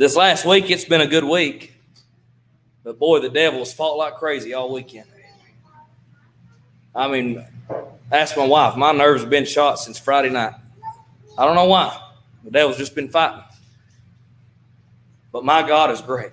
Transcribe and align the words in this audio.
This 0.00 0.16
last 0.16 0.46
week, 0.46 0.70
it's 0.70 0.86
been 0.86 1.02
a 1.02 1.06
good 1.06 1.24
week. 1.24 1.74
But 2.82 2.98
boy, 2.98 3.20
the 3.20 3.28
devil's 3.28 3.70
fought 3.70 3.98
like 3.98 4.14
crazy 4.14 4.54
all 4.54 4.72
weekend. 4.72 5.06
I 6.94 7.06
mean, 7.06 7.44
ask 8.10 8.34
my 8.34 8.46
wife. 8.46 8.78
My 8.78 8.92
nerves 8.92 9.20
have 9.20 9.28
been 9.28 9.44
shot 9.44 9.74
since 9.78 9.98
Friday 9.98 10.30
night. 10.30 10.54
I 11.36 11.44
don't 11.44 11.54
know 11.54 11.66
why. 11.66 11.94
The 12.44 12.50
devil's 12.50 12.78
just 12.78 12.94
been 12.94 13.10
fighting. 13.10 13.42
But 15.32 15.44
my 15.44 15.68
God 15.68 15.90
is 15.90 16.00
great. 16.00 16.32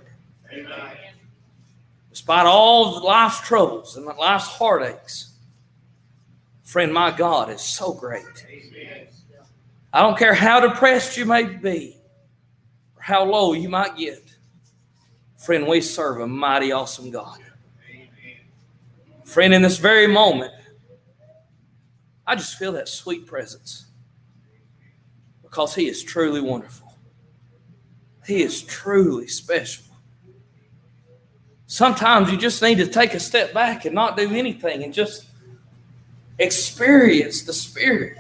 Amen. 0.49 0.71
Despite 2.09 2.45
all 2.45 3.03
life's 3.03 3.41
troubles 3.41 3.97
and 3.97 4.05
life's 4.05 4.47
heartaches, 4.47 5.31
friend, 6.63 6.93
my 6.93 7.11
God 7.11 7.49
is 7.49 7.59
so 7.59 7.91
great. 7.91 8.45
Amen. 8.47 9.07
I 9.91 10.03
don't 10.03 10.17
care 10.17 10.33
how 10.33 10.61
depressed 10.61 11.17
you 11.17 11.25
may 11.25 11.43
be 11.43 11.96
how 13.07 13.23
low 13.23 13.53
you 13.53 13.69
might 13.69 13.95
get. 13.95 14.21
Friend, 15.37 15.65
we 15.65 15.79
serve 15.79 16.19
a 16.19 16.27
mighty 16.27 16.73
awesome 16.73 17.09
God. 17.09 17.39
Friend, 19.23 19.53
in 19.53 19.61
this 19.61 19.77
very 19.77 20.07
moment, 20.07 20.51
I 22.25 22.35
just 22.35 22.57
feel 22.57 22.73
that 22.73 22.89
sweet 22.89 23.25
presence 23.25 23.85
because 25.41 25.73
He 25.73 25.87
is 25.87 26.03
truly 26.03 26.41
wonderful. 26.41 26.97
He 28.25 28.41
is 28.41 28.61
truly 28.63 29.29
special. 29.29 29.85
Sometimes 31.65 32.29
you 32.29 32.37
just 32.37 32.61
need 32.61 32.79
to 32.79 32.87
take 32.87 33.13
a 33.13 33.21
step 33.21 33.53
back 33.53 33.85
and 33.85 33.95
not 33.95 34.17
do 34.17 34.29
anything 34.35 34.83
and 34.83 34.93
just 34.93 35.27
experience 36.39 37.43
the 37.43 37.53
Spirit. 37.53 38.17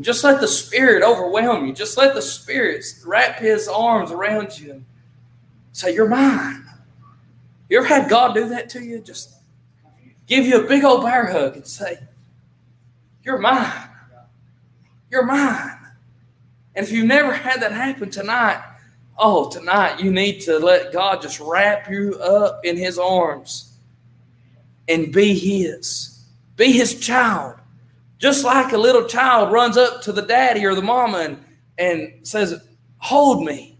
Just 0.00 0.24
let 0.24 0.40
the 0.40 0.48
Spirit 0.48 1.02
overwhelm 1.02 1.66
you. 1.66 1.72
Just 1.72 1.96
let 1.96 2.14
the 2.14 2.22
Spirit 2.22 2.84
wrap 3.06 3.38
His 3.38 3.68
arms 3.68 4.10
around 4.10 4.58
you 4.58 4.72
and 4.72 4.84
say, 5.72 5.94
You're 5.94 6.08
mine. 6.08 6.64
You 7.68 7.78
ever 7.78 7.86
had 7.86 8.10
God 8.10 8.34
do 8.34 8.48
that 8.48 8.68
to 8.70 8.82
you? 8.82 9.00
Just 9.00 9.34
give 10.26 10.46
you 10.46 10.64
a 10.64 10.68
big 10.68 10.84
old 10.84 11.02
bear 11.02 11.30
hug 11.30 11.56
and 11.56 11.66
say, 11.66 11.98
You're 13.22 13.38
mine. 13.38 13.88
You're 15.10 15.24
mine. 15.24 15.78
And 16.74 16.84
if 16.84 16.90
you've 16.90 17.06
never 17.06 17.32
had 17.32 17.62
that 17.62 17.70
happen 17.70 18.10
tonight, 18.10 18.60
oh, 19.16 19.48
tonight 19.48 20.00
you 20.00 20.10
need 20.10 20.40
to 20.40 20.58
let 20.58 20.92
God 20.92 21.22
just 21.22 21.38
wrap 21.38 21.88
you 21.88 22.18
up 22.20 22.64
in 22.64 22.76
His 22.76 22.98
arms 22.98 23.76
and 24.88 25.12
be 25.12 25.38
His. 25.38 26.24
Be 26.56 26.72
His 26.72 26.98
child. 26.98 27.60
Just 28.24 28.42
like 28.42 28.72
a 28.72 28.78
little 28.78 29.04
child 29.04 29.52
runs 29.52 29.76
up 29.76 30.00
to 30.00 30.10
the 30.10 30.22
daddy 30.22 30.64
or 30.64 30.74
the 30.74 30.80
mama 30.80 31.18
and, 31.18 31.44
and 31.76 32.26
says, 32.26 32.58
Hold 32.96 33.44
me. 33.44 33.78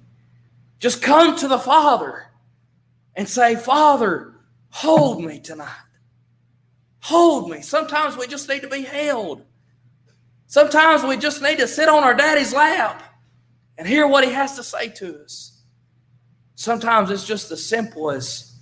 Just 0.79 1.01
come 1.01 1.35
to 1.39 1.49
the 1.49 1.59
Father 1.59 2.27
and 3.15 3.27
say, 3.27 3.57
Father, 3.57 4.35
hold 4.69 5.25
me 5.25 5.41
tonight. 5.41 5.71
Hold 7.05 7.49
me. 7.49 7.63
Sometimes 7.63 8.19
we 8.19 8.27
just 8.27 8.47
need 8.47 8.61
to 8.61 8.69
be 8.69 8.83
held. 8.83 9.47
Sometimes 10.47 11.05
we 11.05 11.17
just 11.17 11.41
need 11.41 11.57
to 11.61 11.67
sit 11.67 11.89
on 11.89 12.05
our 12.05 12.13
daddy's 12.13 12.53
lap 12.53 13.03
and 13.79 13.89
hear 13.89 14.07
what 14.07 14.25
he 14.25 14.31
has 14.31 14.57
to 14.57 14.63
say 14.63 14.91
to 14.91 15.23
us. 15.23 15.63
Sometimes 16.55 17.11
it's 17.11 17.27
just 17.27 17.51
as 17.51 17.65
simple 17.65 18.11
as, 18.11 18.59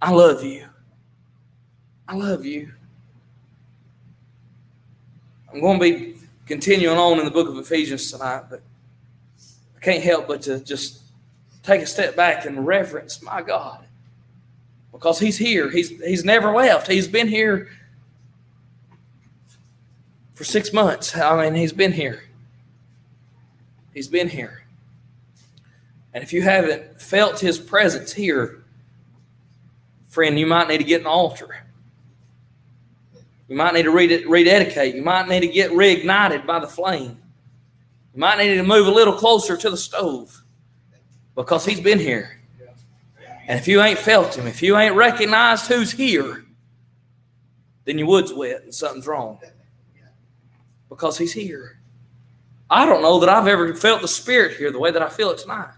I 0.00 0.12
love 0.12 0.44
you. 0.44 0.68
I 2.06 2.14
love 2.14 2.44
you. 2.44 2.74
I'm 5.52 5.60
going 5.60 5.78
to 5.78 5.82
be 5.82 6.14
continuing 6.46 6.96
on 6.96 7.18
in 7.18 7.24
the 7.24 7.30
book 7.30 7.48
of 7.48 7.56
Ephesians 7.56 8.10
tonight, 8.10 8.44
but 8.48 8.62
I 9.76 9.80
can't 9.80 10.02
help 10.02 10.28
but 10.28 10.42
to 10.42 10.60
just 10.60 11.00
take 11.62 11.80
a 11.80 11.86
step 11.86 12.16
back 12.16 12.44
and 12.44 12.66
reverence 12.66 13.22
my 13.22 13.42
God 13.42 13.84
because 14.92 15.18
he's 15.18 15.38
here. 15.38 15.70
He's 15.70 15.88
he's 15.88 16.24
never 16.24 16.52
left. 16.52 16.86
He's 16.86 17.08
been 17.08 17.28
here 17.28 17.68
for 20.34 20.44
six 20.44 20.72
months. 20.72 21.16
I 21.16 21.42
mean, 21.42 21.54
he's 21.54 21.72
been 21.72 21.92
here. 21.92 22.22
He's 23.92 24.08
been 24.08 24.28
here. 24.28 24.64
And 26.12 26.24
if 26.24 26.32
you 26.32 26.42
haven't 26.42 27.00
felt 27.00 27.40
his 27.40 27.58
presence 27.58 28.12
here, 28.12 28.62
friend, 30.08 30.38
you 30.38 30.46
might 30.46 30.68
need 30.68 30.78
to 30.78 30.84
get 30.84 31.00
an 31.00 31.06
altar. 31.06 31.64
You 33.50 33.56
might 33.56 33.74
need 33.74 33.82
to 33.82 33.90
read 33.90 34.26
rededicate. 34.26 34.94
You 34.94 35.02
might 35.02 35.28
need 35.28 35.40
to 35.40 35.48
get 35.48 35.72
reignited 35.72 36.46
by 36.46 36.60
the 36.60 36.68
flame. 36.68 37.20
You 38.14 38.20
might 38.20 38.38
need 38.38 38.54
to 38.54 38.62
move 38.62 38.86
a 38.86 38.92
little 38.92 39.12
closer 39.12 39.56
to 39.56 39.68
the 39.68 39.76
stove 39.76 40.44
because 41.34 41.64
he's 41.64 41.80
been 41.80 41.98
here. 41.98 42.40
And 43.48 43.58
if 43.58 43.66
you 43.66 43.82
ain't 43.82 43.98
felt 43.98 44.38
him, 44.38 44.46
if 44.46 44.62
you 44.62 44.76
ain't 44.76 44.94
recognized 44.94 45.66
who's 45.66 45.90
here, 45.90 46.44
then 47.86 47.98
your 47.98 48.06
wood's 48.06 48.32
wet 48.32 48.62
and 48.62 48.72
something's 48.72 49.08
wrong. 49.08 49.40
Because 50.88 51.18
he's 51.18 51.32
here. 51.32 51.80
I 52.70 52.86
don't 52.86 53.02
know 53.02 53.18
that 53.18 53.28
I've 53.28 53.48
ever 53.48 53.74
felt 53.74 54.00
the 54.00 54.06
Spirit 54.06 54.58
here 54.58 54.70
the 54.70 54.78
way 54.78 54.92
that 54.92 55.02
I 55.02 55.08
feel 55.08 55.30
it 55.30 55.38
tonight. 55.38 55.74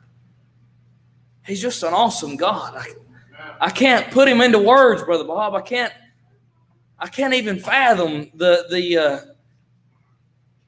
He's 1.46 1.62
just 1.62 1.82
an 1.82 1.94
awesome 1.94 2.36
God. 2.36 2.74
I, 2.76 2.86
I 3.62 3.70
can't 3.70 4.10
put 4.10 4.28
him 4.28 4.42
into 4.42 4.58
words, 4.58 5.02
Brother 5.02 5.24
Bob. 5.24 5.54
I 5.54 5.62
can't 5.62 5.92
I 7.02 7.08
can't 7.08 7.34
even 7.34 7.58
fathom 7.58 8.30
the 8.32 8.64
the 8.70 8.96
uh, 8.96 9.20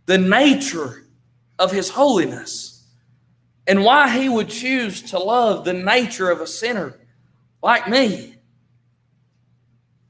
the 0.07 0.19
nature 0.19 1.07
of 1.61 1.71
his 1.71 1.89
holiness 1.89 2.89
and 3.69 3.85
why 3.85 4.09
he 4.09 4.29
would 4.29 4.49
choose 4.49 5.01
to 5.13 5.19
love 5.21 5.65
the 5.65 5.73
nature 5.73 6.31
of 6.31 6.41
a 6.41 6.47
sinner 6.49 6.99
like 7.63 7.89
me. 7.89 8.35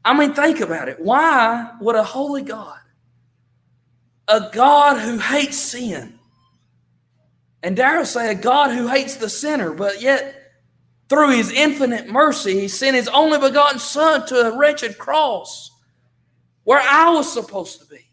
I 0.02 0.18
mean, 0.18 0.32
think 0.32 0.60
about 0.60 0.88
it. 0.88 0.98
Why 0.98 1.70
would 1.78 1.94
a 1.94 2.02
holy 2.02 2.42
God, 2.42 2.80
a 4.26 4.48
God 4.50 4.98
who 4.98 5.18
hates 5.18 5.58
sin, 5.58 6.18
and 7.62 7.76
dare 7.76 7.98
I 7.98 8.04
say, 8.04 8.30
a 8.30 8.34
God 8.34 8.70
who 8.70 8.88
hates 8.88 9.16
the 9.16 9.28
sinner, 9.28 9.72
but 9.74 10.00
yet 10.00 10.52
through 11.10 11.32
his 11.32 11.50
infinite 11.50 12.08
mercy, 12.08 12.60
he 12.60 12.68
sent 12.68 12.96
his 12.96 13.08
only 13.08 13.38
begotten 13.38 13.78
Son 13.78 14.26
to 14.28 14.36
a 14.36 14.58
wretched 14.58 14.96
cross 14.96 15.70
where 16.64 16.80
I 16.80 17.10
was 17.10 17.32
supposed 17.32 17.80
to 17.80 17.86
be, 17.86 18.10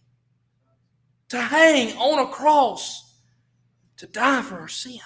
to 1.29 1.41
hang 1.41 1.97
on 1.97 2.19
a 2.19 2.29
cross, 2.29 3.15
to 3.97 4.07
die 4.07 4.41
for 4.41 4.59
our 4.59 4.67
sin. 4.67 4.99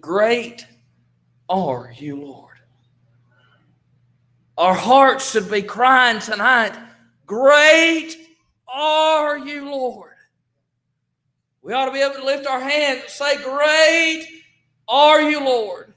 Great 0.00 0.66
are 1.48 1.92
you, 1.96 2.16
Lord. 2.20 2.54
Our 4.56 4.74
hearts 4.74 5.30
should 5.32 5.50
be 5.50 5.62
crying 5.62 6.20
tonight, 6.20 6.76
Great 7.26 8.16
are 8.68 9.38
you, 9.38 9.70
Lord. 9.70 10.10
We 11.62 11.72
ought 11.72 11.86
to 11.86 11.92
be 11.92 12.02
able 12.02 12.16
to 12.16 12.24
lift 12.24 12.46
our 12.46 12.60
hands 12.60 13.00
and 13.00 13.10
say, 13.10 13.42
Great 13.42 14.26
are 14.86 15.22
you, 15.22 15.40
Lord. 15.40 15.94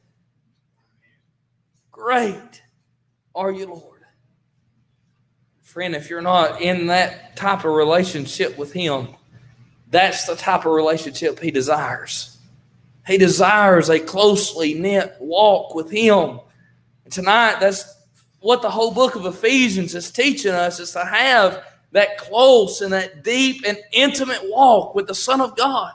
Great 1.92 2.64
are 3.36 3.52
you, 3.52 3.66
Lord. 3.66 3.97
Friend, 5.78 5.96
if 5.96 6.10
you're 6.10 6.24
not 6.24 6.60
in 6.60 6.88
that 6.88 7.36
type 7.36 7.60
of 7.60 7.72
relationship 7.72 8.58
with 8.58 8.74
Him, 8.74 9.10
that's 9.92 10.26
the 10.26 10.36
type 10.36 10.66
of 10.66 10.72
relationship 10.72 11.40
He 11.40 11.52
desires. 11.52 12.40
He 13.06 13.20
desires 13.20 13.88
a 13.92 14.00
closely 14.00 14.74
knit 14.74 15.16
walk 15.20 15.76
with 15.76 15.92
Him. 15.92 16.40
And 17.04 17.14
tonight, 17.14 17.60
that's 17.60 17.96
what 18.40 18.64
the 18.64 18.72
whole 18.72 18.90
book 18.90 19.14
of 19.14 19.28
Ephesians 19.28 19.94
is 19.94 20.10
teaching 20.10 20.52
us 20.52 20.80
is 20.80 20.94
to 20.94 21.06
have 21.06 21.64
that 21.92 22.18
close 22.18 22.82
and 22.82 22.92
that 22.94 23.24
deep 23.24 23.64
and 23.64 23.78
intimate 23.92 24.42
walk 24.46 24.96
with 24.96 25.06
the 25.06 25.14
Son 25.14 25.42
of 25.42 25.56
God. 25.56 25.94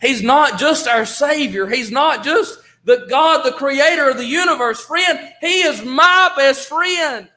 He's 0.00 0.24
not 0.24 0.58
just 0.58 0.88
our 0.88 1.06
Savior. 1.06 1.68
He's 1.68 1.92
not 1.92 2.24
just 2.24 2.58
the 2.82 3.06
God, 3.08 3.44
the 3.44 3.52
creator 3.52 4.10
of 4.10 4.16
the 4.16 4.26
universe. 4.26 4.80
Friend, 4.80 5.20
He 5.40 5.60
is 5.62 5.84
my 5.84 6.32
best 6.36 6.68
friend. 6.68 7.28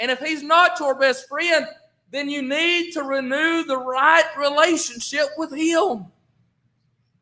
And 0.00 0.10
if 0.10 0.18
He's 0.18 0.42
not 0.42 0.80
your 0.80 0.96
best 0.96 1.28
friend, 1.28 1.66
then 2.10 2.28
you 2.28 2.42
need 2.42 2.92
to 2.92 3.02
renew 3.02 3.62
the 3.62 3.78
right 3.78 4.24
relationship 4.36 5.26
with 5.36 5.54
Him 5.54 6.06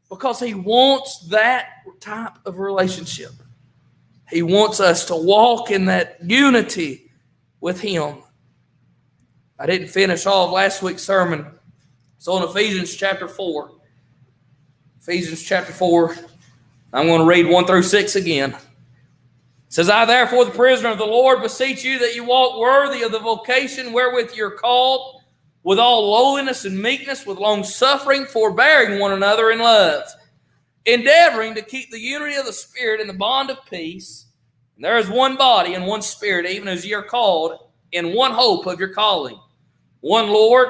because 0.08 0.40
He 0.40 0.54
wants 0.54 1.18
that 1.28 1.66
type 2.00 2.38
of 2.46 2.58
relationship. 2.58 3.32
He 4.30 4.42
wants 4.42 4.80
us 4.80 5.04
to 5.06 5.16
walk 5.16 5.70
in 5.70 5.86
that 5.86 6.18
unity 6.22 7.10
with 7.60 7.80
Him. 7.80 8.18
I 9.58 9.66
didn't 9.66 9.88
finish 9.88 10.24
all 10.24 10.46
of 10.46 10.52
last 10.52 10.82
week's 10.82 11.02
sermon. 11.02 11.46
So 12.18 12.36
in 12.36 12.48
Ephesians 12.48 12.94
chapter 12.94 13.26
4. 13.26 13.72
Ephesians 15.00 15.42
chapter 15.42 15.72
4. 15.72 16.16
I'm 16.92 17.06
going 17.06 17.20
to 17.20 17.26
read 17.26 17.46
1 17.46 17.66
through 17.66 17.82
6 17.82 18.16
again. 18.16 18.56
Says, 19.68 19.90
I 19.90 20.06
therefore, 20.06 20.46
the 20.46 20.50
prisoner 20.50 20.88
of 20.88 20.98
the 20.98 21.04
Lord, 21.04 21.42
beseech 21.42 21.84
you 21.84 21.98
that 21.98 22.14
you 22.14 22.24
walk 22.24 22.58
worthy 22.58 23.02
of 23.02 23.12
the 23.12 23.18
vocation 23.18 23.92
wherewith 23.92 24.32
you're 24.34 24.50
called 24.50 25.20
with 25.62 25.78
all 25.78 26.10
lowliness 26.10 26.64
and 26.64 26.80
meekness, 26.80 27.26
with 27.26 27.38
long 27.38 27.62
suffering, 27.62 28.24
forbearing 28.24 28.98
one 28.98 29.12
another 29.12 29.50
in 29.50 29.58
love, 29.58 30.04
endeavoring 30.86 31.54
to 31.54 31.60
keep 31.60 31.90
the 31.90 32.00
unity 32.00 32.36
of 32.36 32.46
the 32.46 32.52
Spirit 32.52 33.00
in 33.00 33.06
the 33.06 33.12
bond 33.12 33.50
of 33.50 33.58
peace. 33.68 34.26
And 34.76 34.84
there 34.84 34.96
is 34.96 35.10
one 35.10 35.36
body 35.36 35.74
and 35.74 35.86
one 35.86 36.00
Spirit, 36.00 36.46
even 36.46 36.68
as 36.68 36.86
ye 36.86 36.94
are 36.94 37.02
called, 37.02 37.68
in 37.92 38.14
one 38.14 38.32
hope 38.32 38.66
of 38.66 38.80
your 38.80 38.94
calling, 38.94 39.38
one 40.00 40.28
Lord, 40.28 40.68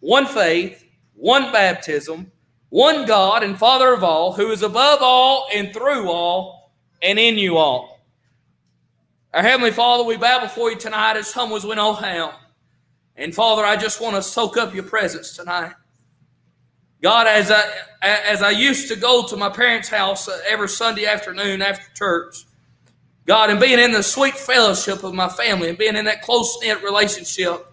one 0.00 0.26
faith, 0.26 0.84
one 1.14 1.52
baptism, 1.52 2.32
one 2.70 3.06
God 3.06 3.44
and 3.44 3.56
Father 3.56 3.92
of 3.92 4.02
all, 4.02 4.32
who 4.32 4.50
is 4.50 4.62
above 4.62 4.98
all 5.02 5.46
and 5.54 5.72
through 5.72 6.10
all 6.10 6.72
and 7.02 7.18
in 7.18 7.38
you 7.38 7.58
all. 7.58 7.91
Our 9.34 9.42
Heavenly 9.42 9.70
Father, 9.70 10.04
we 10.04 10.18
bow 10.18 10.40
before 10.40 10.70
you 10.70 10.76
tonight 10.76 11.16
as 11.16 11.32
humble 11.32 11.56
as 11.56 11.64
we 11.64 11.74
know 11.74 11.94
how. 11.94 12.34
And 13.16 13.34
Father, 13.34 13.64
I 13.64 13.76
just 13.76 13.98
want 13.98 14.14
to 14.14 14.22
soak 14.22 14.58
up 14.58 14.74
your 14.74 14.84
presence 14.84 15.34
tonight. 15.34 15.72
God, 17.00 17.26
as 17.26 17.50
I 17.50 17.64
as 18.02 18.42
I 18.42 18.50
used 18.50 18.88
to 18.88 18.96
go 18.96 19.26
to 19.26 19.36
my 19.36 19.48
parents' 19.48 19.88
house 19.88 20.28
every 20.46 20.68
Sunday 20.68 21.06
afternoon 21.06 21.62
after 21.62 21.90
church, 21.94 22.44
God, 23.26 23.48
and 23.48 23.58
being 23.58 23.78
in 23.78 23.92
the 23.92 24.02
sweet 24.02 24.34
fellowship 24.34 25.02
of 25.02 25.14
my 25.14 25.30
family 25.30 25.70
and 25.70 25.78
being 25.78 25.96
in 25.96 26.04
that 26.04 26.20
close 26.20 26.58
knit 26.60 26.82
relationship 26.82 27.66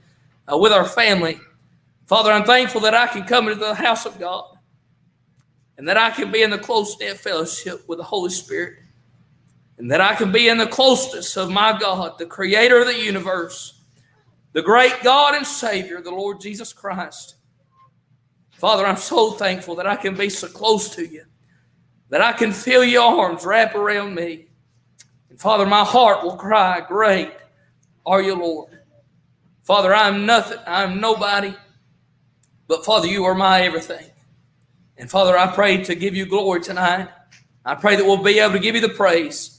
uh, 0.52 0.58
with 0.58 0.72
our 0.72 0.86
family, 0.86 1.42
Father, 2.08 2.32
I'm 2.32 2.46
thankful 2.46 2.82
that 2.82 2.94
I 2.94 3.08
can 3.08 3.24
come 3.24 3.50
into 3.50 3.60
the 3.60 3.76
house 3.76 4.06
of 4.06 4.18
God 4.18 4.58
and 5.78 5.88
that 5.90 5.98
I 5.98 6.10
can 6.12 6.32
be 6.32 6.42
in 6.42 6.52
the 6.52 6.58
close 6.58 6.98
knit 7.00 7.18
fellowship 7.18 7.88
with 7.88 7.98
the 7.98 8.06
Holy 8.06 8.30
Spirit 8.30 8.78
and 9.80 9.90
that 9.90 10.02
I 10.02 10.14
can 10.14 10.32
be 10.32 10.48
in 10.48 10.60
the 10.60 10.68
closeness 10.68 11.36
of 11.36 11.50
my 11.50 11.78
God, 11.80 12.20
the 12.20 12.28
creator 12.28 12.80
of 12.80 12.86
the 12.86 13.00
universe 13.00 13.80
the 14.54 14.62
great 14.62 15.04
God 15.04 15.36
and 15.36 15.46
Savior, 15.46 16.02
the 16.02 16.12
Lord 16.12 16.42
Jesus 16.42 16.74
Christ. 16.74 17.36
Father, 18.52 18.86
I'm 18.86 18.98
so 18.98 19.32
thankful 19.32 19.76
that 19.76 19.88
I 19.88 19.96
can 19.96 20.16
be 20.16 20.30
so 20.30 20.48
close 20.48 20.94
to 20.96 21.06
you, 21.06 21.24
that 22.10 22.22
I 22.22 22.34
can 22.34 22.52
feel 22.52 22.84
your 22.84 23.04
arms 23.04 23.46
wrap 23.46 23.76
around 23.76 24.16
me. 24.16 24.48
And 25.30 25.40
Father, 25.40 25.66
my 25.66 25.84
heart 25.84 26.24
will 26.24 26.36
cry, 26.36 26.82
Great 26.82 27.32
are 28.06 28.22
you, 28.22 28.36
Lord. 28.36 28.80
Father, 29.64 29.94
I'm 29.94 30.26
nothing, 30.26 30.58
I'm 30.66 31.00
nobody, 31.00 31.54
but 32.68 32.84
Father, 32.84 33.08
you 33.08 33.24
are 33.26 33.36
my 33.36 33.62
everything. 33.62 34.10
And 34.98 35.10
Father, 35.10 35.38
I 35.38 35.54
pray 35.54 35.84
to 35.84 35.96
give 35.96 36.16
you 36.16 36.26
glory 36.26 36.60
tonight. 36.60 37.08
I 37.64 37.76
pray 37.76 37.96
that 37.96 38.04
we'll 38.04 38.24
be 38.24 38.40
able 38.40 38.54
to 38.54 38.60
give 38.60 38.76
you 38.76 38.82
the 38.82 38.90
praise. 38.90 39.59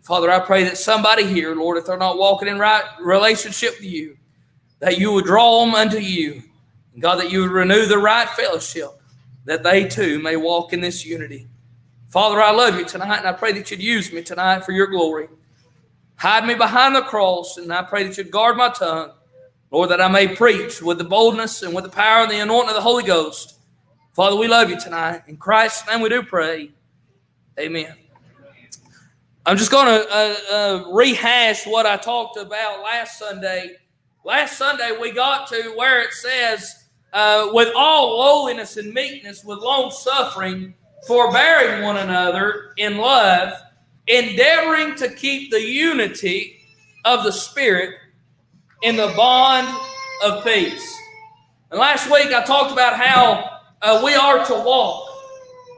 And 0.00 0.06
Father, 0.06 0.30
I 0.30 0.38
pray 0.40 0.64
that 0.64 0.78
somebody 0.78 1.26
here, 1.26 1.54
Lord, 1.54 1.76
if 1.76 1.84
they're 1.84 1.98
not 1.98 2.16
walking 2.16 2.48
in 2.48 2.58
right 2.58 2.82
relationship 2.98 3.74
with 3.78 3.84
you, 3.84 4.16
that 4.78 4.98
you 4.98 5.12
would 5.12 5.26
draw 5.26 5.62
them 5.62 5.74
unto 5.74 5.98
you. 5.98 6.42
And 6.94 7.02
God, 7.02 7.16
that 7.16 7.30
you 7.30 7.42
would 7.42 7.50
renew 7.50 7.84
the 7.84 7.98
right 7.98 8.26
fellowship, 8.30 8.92
that 9.44 9.62
they 9.62 9.86
too 9.86 10.18
may 10.18 10.36
walk 10.36 10.72
in 10.72 10.80
this 10.80 11.04
unity. 11.04 11.48
Father, 12.08 12.40
I 12.40 12.50
love 12.50 12.78
you 12.78 12.86
tonight, 12.86 13.18
and 13.18 13.28
I 13.28 13.32
pray 13.34 13.52
that 13.52 13.70
you'd 13.70 13.82
use 13.82 14.10
me 14.10 14.22
tonight 14.22 14.64
for 14.64 14.72
your 14.72 14.86
glory. 14.86 15.28
Hide 16.16 16.46
me 16.46 16.54
behind 16.54 16.96
the 16.96 17.02
cross, 17.02 17.58
and 17.58 17.70
I 17.70 17.82
pray 17.82 18.04
that 18.04 18.16
you'd 18.16 18.30
guard 18.30 18.56
my 18.56 18.70
tongue, 18.70 19.12
Lord, 19.70 19.90
that 19.90 20.00
I 20.00 20.08
may 20.08 20.34
preach 20.34 20.80
with 20.80 20.96
the 20.96 21.04
boldness 21.04 21.62
and 21.62 21.74
with 21.74 21.84
the 21.84 21.90
power 21.90 22.22
and 22.22 22.30
the 22.30 22.40
anointing 22.40 22.70
of 22.70 22.74
the 22.74 22.80
Holy 22.80 23.04
Ghost. 23.04 23.58
Father, 24.14 24.36
we 24.36 24.48
love 24.48 24.70
you 24.70 24.80
tonight. 24.80 25.24
In 25.26 25.36
Christ's 25.36 25.86
name 25.86 26.00
we 26.00 26.08
do 26.08 26.22
pray. 26.22 26.70
Amen. 27.58 27.94
I'm 29.46 29.56
just 29.56 29.70
going 29.70 29.86
to 29.86 30.08
uh, 30.10 30.36
uh, 30.52 30.90
rehash 30.92 31.66
what 31.66 31.86
I 31.86 31.96
talked 31.96 32.36
about 32.36 32.82
last 32.82 33.18
Sunday 33.18 33.76
Last 34.22 34.58
Sunday, 34.58 34.98
we 35.00 35.12
got 35.12 35.48
to 35.48 35.72
where 35.76 36.02
it 36.02 36.12
says, 36.12 36.88
uh, 37.14 37.48
with 37.52 37.72
all 37.74 38.18
lowliness 38.18 38.76
and 38.76 38.92
meekness, 38.92 39.42
with 39.44 39.60
long 39.60 39.90
suffering, 39.90 40.74
forbearing 41.06 41.82
one 41.82 41.96
another 41.96 42.74
in 42.76 42.98
love, 42.98 43.54
endeavoring 44.08 44.94
to 44.96 45.08
keep 45.08 45.50
the 45.50 45.60
unity 45.60 46.58
of 47.06 47.24
the 47.24 47.32
Spirit 47.32 47.94
in 48.82 48.96
the 48.96 49.12
bond 49.16 49.74
of 50.22 50.44
peace. 50.44 50.98
And 51.70 51.80
last 51.80 52.10
week, 52.10 52.26
I 52.26 52.42
talked 52.42 52.72
about 52.72 52.96
how 52.96 53.60
uh, 53.80 54.02
we 54.04 54.14
are 54.14 54.44
to 54.44 54.52
walk. 54.52 55.09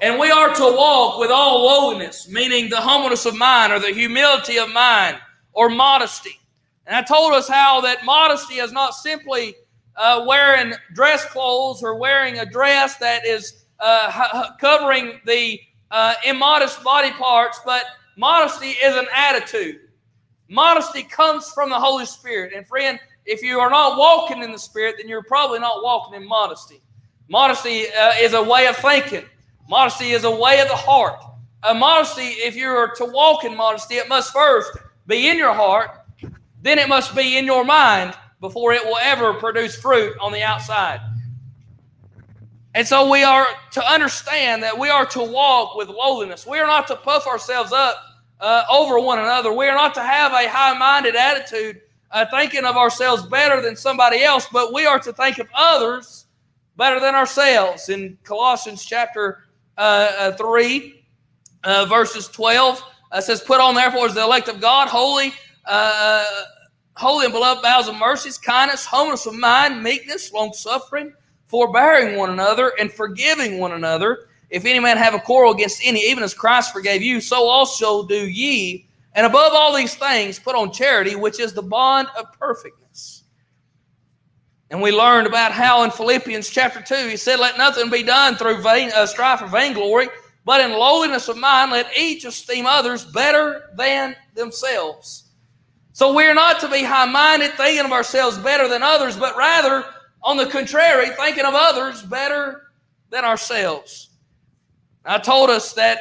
And 0.03 0.19
we 0.19 0.33
are 0.33 0.53
to 0.53 0.65
walk 0.65 1.21
with 1.21 1.31
all 1.31 1.65
lowliness, 1.65 2.29
meaning 2.29 2.69
the 2.69 2.81
humbleness 2.81 3.25
of 3.25 3.37
mind 3.37 3.73
or 3.73 3.79
the 3.79 3.93
humility 3.93 4.59
of 4.59 4.69
mind 4.69 5.17
or 5.53 5.69
modesty. 5.69 6.41
And 6.89 6.97
I 6.97 7.03
told 7.03 7.35
us 7.35 7.49
how 7.49 7.81
that 7.83 8.05
modesty 8.05 8.55
is 8.55 8.73
not 8.73 8.95
simply 8.95 9.55
uh, 9.97 10.25
wearing 10.27 10.75
dress 10.93 11.25
clothes 11.27 11.85
or 11.85 11.99
wearing 11.99 12.41
a 12.41 12.45
dress 12.45 12.97
that 12.97 13.25
is 13.25 13.65
uh, 13.79 14.57
covering 14.61 15.21
the 15.25 15.61
uh, 15.93 16.15
immodest 16.27 16.83
body 16.83 17.13
parts, 17.13 17.61
but 17.65 17.85
modesty 18.17 18.71
is 18.71 18.97
an 18.97 19.07
attitude. 19.15 19.79
Modesty 20.49 21.05
comes 21.05 21.53
from 21.53 21.71
the 21.71 21.79
Holy 21.79 22.07
Spirit. 22.07 22.55
And 22.57 22.67
friend, 22.67 22.99
if 23.25 23.41
you 23.41 23.61
are 23.61 23.71
not 23.71 23.97
walking 23.97 24.43
in 24.43 24.51
the 24.51 24.59
Spirit, 24.59 24.97
then 24.99 25.09
you're 25.09 25.23
probably 25.23 25.61
not 25.61 25.85
walking 25.85 26.21
in 26.21 26.27
modesty. 26.27 26.83
Modesty 27.29 27.87
uh, 27.87 28.15
is 28.19 28.33
a 28.33 28.43
way 28.43 28.67
of 28.67 28.77
thinking. 28.79 29.27
Modesty 29.73 30.11
is 30.11 30.25
a 30.25 30.31
way 30.31 30.61
of 30.61 30.69
the 30.69 30.77
heart. 30.77 31.19
A 31.63 31.73
modesty, 31.75 32.23
if 32.23 32.55
you 32.55 32.69
are 32.69 32.95
to 32.95 33.07
walk 33.07 33.45
in 33.45 33.57
modesty, 33.57 33.95
it 33.95 34.07
must 34.07 34.33
first 34.33 34.71
be 35.07 35.31
in 35.31 35.39
your 35.39 35.55
heart 35.55 36.03
then 36.63 36.79
it 36.79 36.89
must 36.89 37.15
be 37.15 37.37
in 37.37 37.45
your 37.45 37.65
mind 37.65 38.15
before 38.41 38.73
it 38.73 38.85
will 38.85 38.99
ever 39.03 39.35
produce 39.35 39.75
fruit 39.75 40.17
on 40.21 40.33
the 40.33 40.43
outside. 40.43 41.01
And 42.75 42.87
so 42.87 43.11
we 43.11 43.23
are 43.23 43.47
to 43.73 43.85
understand 43.85 44.63
that 44.63 44.79
we 44.79 44.89
are 44.89 45.05
to 45.07 45.23
walk 45.23 45.75
with 45.75 45.89
lowliness. 45.89 46.47
We 46.47 46.59
are 46.59 46.67
not 46.67 46.87
to 46.87 46.97
puff 46.97 47.27
ourselves 47.27 47.73
up 47.73 47.97
uh, 48.41 48.65
over 48.71 48.99
one 48.99 49.19
another. 49.19 49.53
We 49.53 49.67
are 49.67 49.75
not 49.75 49.93
to 49.95 50.03
have 50.03 50.33
a 50.33 50.49
high 50.49 50.79
minded 50.79 51.17
attitude, 51.17 51.83
uh, 52.11 52.27
thinking 52.31 52.65
of 52.65 52.77
ourselves 52.77 53.27
better 53.27 53.61
than 53.61 53.77
somebody 53.77 54.23
else, 54.23 54.47
but 54.53 54.73
we 54.73 54.87
are 54.87 55.01
to 55.01 55.13
think 55.13 55.39
of 55.39 55.49
others 55.55 56.27
better 56.77 57.01
than 57.01 57.15
ourselves. 57.15 57.89
In 57.89 58.17
Colossians 58.23 58.85
chapter 58.85 59.49
uh, 59.79 60.13
uh 60.19 60.33
3, 60.33 61.05
uh, 61.65 61.87
verses 61.87 62.29
12, 62.29 62.83
it 63.15 63.23
says, 63.23 63.41
Put 63.41 63.61
on 63.61 63.75
therefore 63.75 64.07
as 64.07 64.15
the 64.15 64.23
elect 64.23 64.49
of 64.49 64.61
God, 64.61 64.89
holy 64.89 65.33
uh, 65.67 66.25
holy 66.97 67.25
and 67.25 67.33
beloved 67.33 67.63
bowels 67.63 67.89
of 67.89 67.97
mercies, 67.97 68.39
kindness, 68.39 68.85
humbleness 68.85 69.27
of 69.27 69.35
mind, 69.35 69.83
meekness, 69.83 70.33
long 70.33 70.53
suffering, 70.53 71.13
forbearing 71.47 72.17
one 72.17 72.31
another, 72.31 72.73
and 72.79 72.93
forgiving 72.93 73.59
one 73.59 73.73
another. 73.73 74.29
If 74.51 74.65
any 74.65 74.81
man 74.81 74.99
have 74.99 75.15
a 75.15 75.19
quarrel 75.19 75.53
against 75.53 75.81
any, 75.85 76.01
even 76.11 76.23
as 76.23 76.35
Christ 76.35 76.73
forgave 76.73 77.03
you, 77.03 77.21
so 77.21 77.49
also 77.49 78.07
do 78.07 78.29
ye. 78.29 78.87
And 79.15 79.27
above 79.27 79.53
all 79.55 79.75
these 79.75 79.95
things, 79.95 80.39
put 80.39 80.55
on 80.55 80.73
charity, 80.73 81.17
which 81.17 81.41
is 81.41 81.53
the 81.53 81.63
bond 81.63 82.09
of 82.19 82.33
perfectness. 82.39 83.22
And 84.73 84.81
we 84.81 84.91
learned 84.91 85.27
about 85.27 85.53
how 85.53 85.85
in 85.85 85.91
Philippians 85.91 86.49
chapter 86.49 86.81
2, 86.81 87.09
he 87.09 87.19
said, 87.19 87.39
Let 87.39 87.59
nothing 87.59 87.91
be 87.91 88.03
done 88.03 88.37
through 88.37 88.63
vain, 88.63 88.91
uh, 88.95 89.05
strife 89.05 89.43
or 89.43 89.47
vainglory, 89.47 90.09
but 90.47 90.63
in 90.63 90.73
lowliness 90.73 91.29
of 91.29 91.37
mind, 91.37 91.73
let 91.73 91.95
each 91.95 92.25
esteem 92.25 92.65
others 92.65 93.05
better 93.05 93.69
than 93.77 94.17
themselves. 94.35 95.29
So 95.93 96.15
we're 96.15 96.33
not 96.33 96.59
to 96.61 96.71
be 96.71 96.83
high 96.83 97.05
minded, 97.05 97.53
thinking 97.53 97.85
of 97.85 97.93
ourselves 97.93 98.39
better 98.39 98.67
than 98.67 98.83
others, 98.83 99.15
but 99.15 99.37
rather, 99.37 99.85
on 100.23 100.39
the 100.39 100.47
contrary, 100.47 101.11
thinking 101.11 101.45
of 101.45 101.53
others 101.55 102.01
better 102.01 102.69
than 103.11 103.27
ourselves. 103.27 104.09
I 105.05 105.19
told 105.19 105.51
us 105.51 105.75
that 105.75 105.99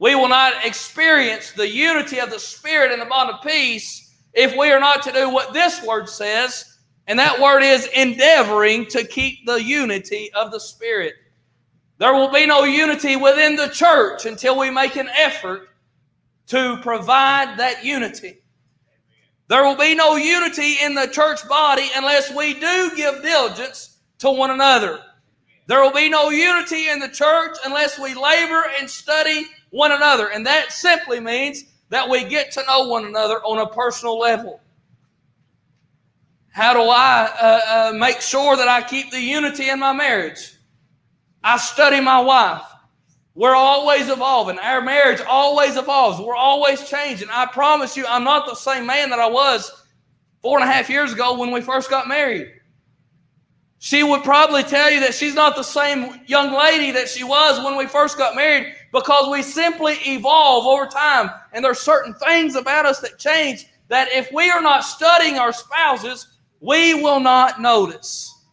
we 0.00 0.16
will 0.16 0.28
not 0.28 0.66
experience 0.66 1.52
the 1.52 1.68
unity 1.68 2.18
of 2.18 2.30
the 2.30 2.40
Spirit 2.40 2.90
and 2.90 3.00
the 3.00 3.06
bond 3.06 3.30
of 3.30 3.42
peace 3.42 4.12
if 4.32 4.56
we 4.56 4.72
are 4.72 4.80
not 4.80 5.02
to 5.02 5.12
do 5.12 5.30
what 5.30 5.52
this 5.52 5.84
word 5.84 6.08
says, 6.08 6.71
and 7.06 7.18
that 7.18 7.40
word 7.40 7.62
is 7.62 7.86
endeavoring 7.94 8.86
to 8.86 9.04
keep 9.04 9.44
the 9.46 9.62
unity 9.62 10.30
of 10.34 10.50
the 10.50 10.60
Spirit. 10.60 11.14
There 11.98 12.14
will 12.14 12.32
be 12.32 12.46
no 12.46 12.64
unity 12.64 13.16
within 13.16 13.56
the 13.56 13.68
church 13.68 14.26
until 14.26 14.58
we 14.58 14.70
make 14.70 14.96
an 14.96 15.08
effort 15.16 15.68
to 16.48 16.78
provide 16.82 17.58
that 17.58 17.84
unity. 17.84 18.42
There 19.48 19.64
will 19.64 19.76
be 19.76 19.94
no 19.94 20.16
unity 20.16 20.76
in 20.82 20.94
the 20.94 21.06
church 21.08 21.46
body 21.48 21.90
unless 21.94 22.34
we 22.34 22.54
do 22.54 22.92
give 22.96 23.22
diligence 23.22 23.98
to 24.18 24.30
one 24.30 24.50
another. 24.50 25.00
There 25.66 25.82
will 25.82 25.92
be 25.92 26.08
no 26.08 26.30
unity 26.30 26.88
in 26.88 26.98
the 26.98 27.08
church 27.08 27.56
unless 27.64 27.98
we 27.98 28.14
labor 28.14 28.62
and 28.80 28.88
study 28.88 29.46
one 29.70 29.92
another. 29.92 30.30
And 30.30 30.46
that 30.46 30.72
simply 30.72 31.20
means 31.20 31.64
that 31.90 32.08
we 32.08 32.24
get 32.24 32.50
to 32.52 32.64
know 32.66 32.88
one 32.88 33.04
another 33.04 33.40
on 33.44 33.58
a 33.58 33.68
personal 33.68 34.18
level. 34.18 34.61
How 36.52 36.74
do 36.74 36.82
I 36.82 37.30
uh, 37.40 37.60
uh, 37.68 37.92
make 37.94 38.20
sure 38.20 38.56
that 38.56 38.68
I 38.68 38.82
keep 38.82 39.10
the 39.10 39.20
unity 39.20 39.70
in 39.70 39.80
my 39.80 39.94
marriage? 39.94 40.54
I 41.42 41.56
study 41.56 42.00
my 42.00 42.20
wife. 42.20 42.62
We're 43.34 43.54
always 43.54 44.10
evolving. 44.10 44.58
Our 44.58 44.82
marriage 44.82 45.22
always 45.26 45.76
evolves. 45.76 46.20
We're 46.20 46.36
always 46.36 46.86
changing. 46.88 47.28
I 47.30 47.46
promise 47.46 47.96
you, 47.96 48.04
I'm 48.06 48.24
not 48.24 48.46
the 48.46 48.54
same 48.54 48.86
man 48.86 49.08
that 49.10 49.18
I 49.18 49.30
was 49.30 49.72
four 50.42 50.60
and 50.60 50.68
a 50.68 50.70
half 50.70 50.90
years 50.90 51.14
ago 51.14 51.38
when 51.38 51.50
we 51.52 51.62
first 51.62 51.88
got 51.88 52.06
married. 52.06 52.52
She 53.78 54.02
would 54.02 54.22
probably 54.22 54.62
tell 54.62 54.90
you 54.90 55.00
that 55.00 55.14
she's 55.14 55.34
not 55.34 55.56
the 55.56 55.62
same 55.62 56.20
young 56.26 56.52
lady 56.52 56.90
that 56.92 57.08
she 57.08 57.24
was 57.24 57.64
when 57.64 57.78
we 57.78 57.86
first 57.86 58.18
got 58.18 58.36
married 58.36 58.74
because 58.92 59.28
we 59.30 59.42
simply 59.42 59.94
evolve 60.06 60.66
over 60.66 60.86
time. 60.86 61.30
And 61.52 61.64
there's 61.64 61.80
certain 61.80 62.14
things 62.14 62.54
about 62.54 62.84
us 62.84 63.00
that 63.00 63.18
change 63.18 63.66
that 63.88 64.08
if 64.12 64.30
we 64.32 64.50
are 64.50 64.62
not 64.62 64.84
studying 64.84 65.38
our 65.38 65.52
spouses, 65.52 66.31
we 66.62 66.94
will 66.94 67.20
not 67.20 67.60
notice. 67.60 68.46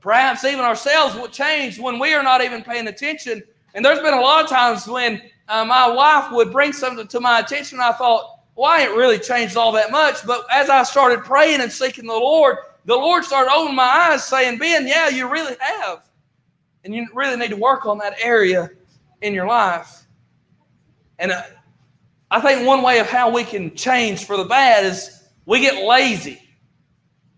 Perhaps 0.00 0.44
even 0.44 0.60
ourselves 0.60 1.14
will 1.16 1.28
change 1.28 1.80
when 1.80 1.98
we 1.98 2.14
are 2.14 2.22
not 2.22 2.42
even 2.42 2.62
paying 2.62 2.86
attention. 2.86 3.42
And 3.74 3.84
there's 3.84 4.00
been 4.00 4.14
a 4.14 4.20
lot 4.20 4.44
of 4.44 4.50
times 4.50 4.86
when 4.86 5.22
uh, 5.48 5.64
my 5.64 5.88
wife 5.88 6.30
would 6.30 6.52
bring 6.52 6.72
something 6.72 7.08
to 7.08 7.20
my 7.20 7.40
attention, 7.40 7.80
I 7.80 7.92
thought, 7.92 8.40
well, 8.54 8.70
I 8.70 8.82
ain't 8.82 8.96
really 8.96 9.18
changed 9.18 9.56
all 9.56 9.72
that 9.72 9.90
much. 9.90 10.26
But 10.26 10.44
as 10.52 10.68
I 10.68 10.82
started 10.82 11.24
praying 11.24 11.62
and 11.62 11.72
seeking 11.72 12.06
the 12.06 12.12
Lord, 12.12 12.58
the 12.84 12.94
Lord 12.94 13.24
started 13.24 13.50
opening 13.50 13.76
my 13.76 13.82
eyes, 13.82 14.24
saying, 14.24 14.58
Ben, 14.58 14.86
yeah, 14.86 15.08
you 15.08 15.28
really 15.28 15.56
have. 15.58 16.02
And 16.84 16.94
you 16.94 17.06
really 17.14 17.36
need 17.36 17.50
to 17.50 17.56
work 17.56 17.86
on 17.86 17.98
that 17.98 18.14
area 18.22 18.70
in 19.22 19.32
your 19.32 19.46
life. 19.46 20.06
And 21.18 21.32
uh, 21.32 21.42
I 22.30 22.40
think 22.40 22.66
one 22.66 22.82
way 22.82 22.98
of 22.98 23.08
how 23.08 23.30
we 23.30 23.44
can 23.44 23.74
change 23.74 24.24
for 24.24 24.36
the 24.36 24.44
bad 24.44 24.84
is 24.84 25.28
we 25.46 25.60
get 25.60 25.86
lazy, 25.86 26.49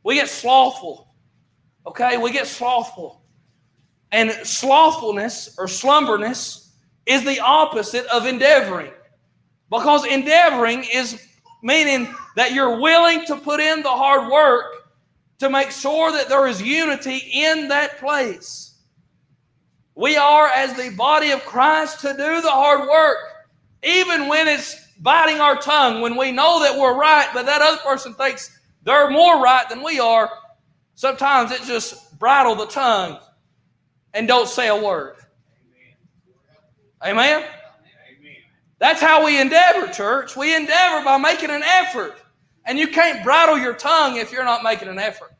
we 0.04 0.14
get 0.14 0.28
slothful. 0.28 1.08
Okay, 1.86 2.16
we 2.16 2.32
get 2.32 2.46
slothful. 2.46 3.22
And 4.10 4.30
slothfulness 4.30 5.54
or 5.58 5.66
slumberness 5.66 6.68
is 7.06 7.24
the 7.24 7.40
opposite 7.40 8.06
of 8.06 8.26
endeavoring. 8.26 8.92
Because 9.70 10.04
endeavoring 10.06 10.84
is 10.92 11.26
meaning 11.62 12.14
that 12.36 12.52
you're 12.52 12.80
willing 12.80 13.24
to 13.26 13.36
put 13.36 13.60
in 13.60 13.82
the 13.82 13.90
hard 13.90 14.30
work 14.30 14.64
to 15.38 15.48
make 15.48 15.70
sure 15.70 16.12
that 16.12 16.28
there 16.28 16.46
is 16.46 16.60
unity 16.60 17.16
in 17.32 17.68
that 17.68 17.98
place. 17.98 18.74
We 19.94 20.16
are, 20.16 20.48
as 20.48 20.74
the 20.74 20.94
body 20.94 21.30
of 21.30 21.44
Christ, 21.44 22.00
to 22.00 22.12
do 22.12 22.40
the 22.40 22.50
hard 22.50 22.88
work, 22.88 23.18
even 23.82 24.28
when 24.28 24.46
it's 24.46 24.86
biting 25.00 25.40
our 25.40 25.56
tongue, 25.56 26.00
when 26.00 26.16
we 26.16 26.32
know 26.32 26.62
that 26.62 26.78
we're 26.78 26.96
right, 26.96 27.28
but 27.34 27.46
that 27.46 27.60
other 27.60 27.78
person 27.78 28.14
thinks 28.14 28.56
they're 28.84 29.10
more 29.10 29.42
right 29.42 29.68
than 29.68 29.82
we 29.82 30.00
are. 30.00 30.30
Sometimes 30.94 31.50
it 31.50 31.62
just 31.62 32.18
bridle 32.18 32.54
the 32.54 32.66
tongue 32.66 33.18
and 34.14 34.28
don't 34.28 34.48
say 34.48 34.68
a 34.68 34.76
word. 34.76 35.16
Amen. 37.04 37.40
Amen? 37.40 37.48
That's 38.78 39.00
how 39.00 39.24
we 39.24 39.40
endeavor, 39.40 39.92
church. 39.92 40.36
We 40.36 40.56
endeavor 40.56 41.04
by 41.04 41.16
making 41.16 41.50
an 41.50 41.62
effort. 41.62 42.16
And 42.64 42.78
you 42.78 42.88
can't 42.88 43.22
bridle 43.24 43.58
your 43.58 43.74
tongue 43.74 44.16
if 44.16 44.32
you're 44.32 44.44
not 44.44 44.62
making 44.62 44.88
an 44.88 44.98
effort. 44.98 45.32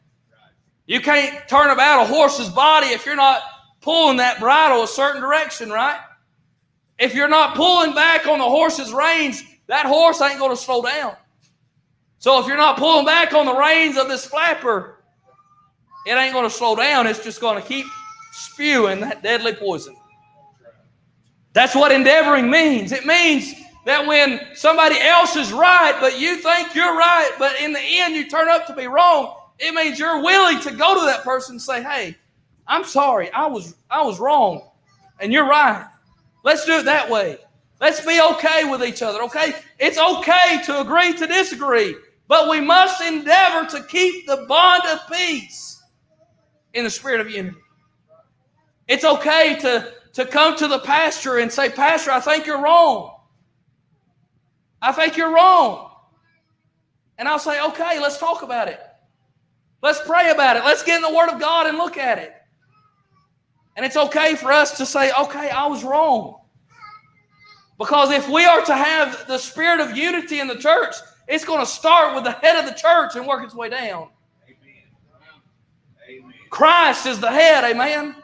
You 0.87 1.01
can't 1.01 1.49
turn 1.49 1.71
about 1.71 2.03
a 2.03 2.07
horse's 2.07 2.49
body 2.49 2.89
if 2.89 3.07
you're 3.07 3.17
not 3.17 3.43
pulling 3.81 4.19
that 4.19 4.39
bridle 4.39 4.83
a 4.83 4.89
certain 4.89 5.21
direction, 5.21 5.71
right? 5.71 5.99
If 6.99 7.15
you're 7.15 7.29
not 7.29 7.57
pulling 7.57 7.95
back 7.95 8.27
on 8.27 8.39
the 8.39 8.45
horse's 8.45 8.93
reins, 8.93 9.43
that 9.67 9.87
horse 9.87 10.21
ain't 10.21 10.39
going 10.39 10.51
to 10.51 10.57
slow 10.57 10.83
down. 10.83 11.17
So 12.23 12.39
if 12.41 12.47
you're 12.47 12.57
not 12.57 12.77
pulling 12.77 13.05
back 13.05 13.35
on 13.35 13.47
the 13.47 13.57
reins 13.57 13.97
of 13.97 14.07
this 14.07 14.25
flapper, 14.25 15.03
it 16.07 16.13
ain't 16.13 16.33
going 16.33 16.49
to 16.49 16.55
slow 16.55 16.77
down. 16.77 17.09
It's 17.09 17.19
just 17.19 17.41
going 17.41 17.61
to 17.61 17.69
keep 17.69 17.85
spewing 18.31 19.01
that 19.01 19.25
deadly 19.25 19.53
poison. 19.53 19.97
That's 21.53 21.75
what 21.75 21.91
endeavoring 21.91 22.49
means. 22.49 22.93
It 22.93 23.07
means 23.07 23.53
that 23.87 24.07
when 24.07 24.55
somebody 24.55 25.01
else 25.01 25.35
is 25.35 25.53
right, 25.53 25.97
but 25.99 26.21
you 26.21 26.37
think 26.37 26.77
you're 26.77 26.97
right, 26.97 27.33
but 27.41 27.61
in 27.61 27.73
the 27.73 27.81
end 27.83 28.15
you 28.15 28.31
turn 28.31 28.49
up 28.49 28.69
to 28.69 28.73
be 28.73 28.87
wrong, 28.87 29.35
it 29.59 29.75
means 29.75 29.99
you're 29.99 30.23
willing 30.23 30.61
to 30.61 30.71
go 30.71 30.95
to 30.95 31.05
that 31.07 31.25
person 31.25 31.55
and 31.55 31.63
say, 31.63 31.83
"Hey, 31.83 32.17
I'm 32.69 32.85
sorry. 32.85 33.33
I 33.33 33.47
was 33.47 33.75
I 33.91 34.01
was 34.05 34.21
wrong, 34.21 34.71
and 35.19 35.33
you're 35.33 35.49
right. 35.49 35.89
Let's 36.45 36.65
do 36.67 36.75
it 36.75 36.85
that 36.85 37.11
way. 37.11 37.39
Let's 37.81 38.07
be 38.07 38.21
okay 38.21 38.63
with 38.63 38.85
each 38.85 39.03
other. 39.03 39.23
Okay, 39.25 39.55
it's 39.81 39.99
okay 39.99 40.63
to 40.67 40.83
agree 40.83 41.15
to 41.15 41.27
disagree, 41.27 41.97
but 42.33 42.49
we 42.49 42.63
must 42.63 43.03
endeavor 43.03 43.69
to 43.69 43.85
keep 43.85 44.27
the 44.27 44.47
bond 44.49 44.85
of 44.87 45.01
peace 45.07 45.83
in 46.73 46.83
the 46.83 46.89
spirit 46.89 47.21
of 47.21 47.31
unity. 47.31 47.59
It's 48.89 49.05
okay 49.05 49.59
to 49.61 49.93
to 50.15 50.25
come 50.25 50.57
to 50.57 50.67
the 50.67 50.79
pastor 50.79 51.41
and 51.41 51.53
say, 51.53 51.69
Pastor, 51.69 52.11
I 52.11 52.21
think 52.21 52.47
you're 52.47 52.63
wrong. 52.63 53.19
I 54.81 54.93
think 54.93 55.19
you're 55.19 55.31
wrong. 55.31 55.91
And 57.19 57.29
I'll 57.29 57.39
say, 57.39 57.63
okay, 57.63 58.01
let's 58.01 58.17
talk 58.17 58.43
about 58.43 58.69
it. 58.69 58.81
Let's 59.83 60.01
pray 60.07 60.31
about 60.31 60.57
it. 60.57 60.65
Let's 60.65 60.83
get 60.83 60.97
in 60.97 61.03
the 61.03 61.15
Word 61.15 61.29
of 61.29 61.39
God 61.39 61.67
and 61.67 61.77
look 61.77 61.99
at 61.99 62.17
it. 62.19 62.33
And 63.77 63.85
it's 63.85 63.99
okay 63.99 64.37
for 64.37 64.51
us 64.51 64.79
to 64.79 64.87
say, 64.87 65.13
okay, 65.21 65.51
I 65.51 65.67
was 65.67 65.85
wrong. 65.85 66.41
Because 67.77 68.11
if 68.11 68.27
we 68.31 68.47
are 68.47 68.65
to 68.65 68.75
have 68.75 69.27
the 69.29 69.37
spirit 69.37 69.81
of 69.81 69.95
unity 69.95 70.41
in 70.41 70.47
the 70.47 70.57
church, 70.57 70.95
it's 71.29 71.45
going 71.45 71.61
to 71.61 71.67
start 71.67 72.15
with 72.15 72.25
the 72.25 72.33
head 72.33 72.59
of 72.59 72.67
the 72.67 72.79
church 72.79 73.17
and 73.17 73.27
work 73.27 73.45
its 73.45 73.55
way 73.55 73.69
down. 73.69 74.09
Amen. 76.09 76.33
Christ 76.51 77.07
is 77.07 77.21
the 77.21 77.31
head, 77.31 77.65
amen. 77.65 78.17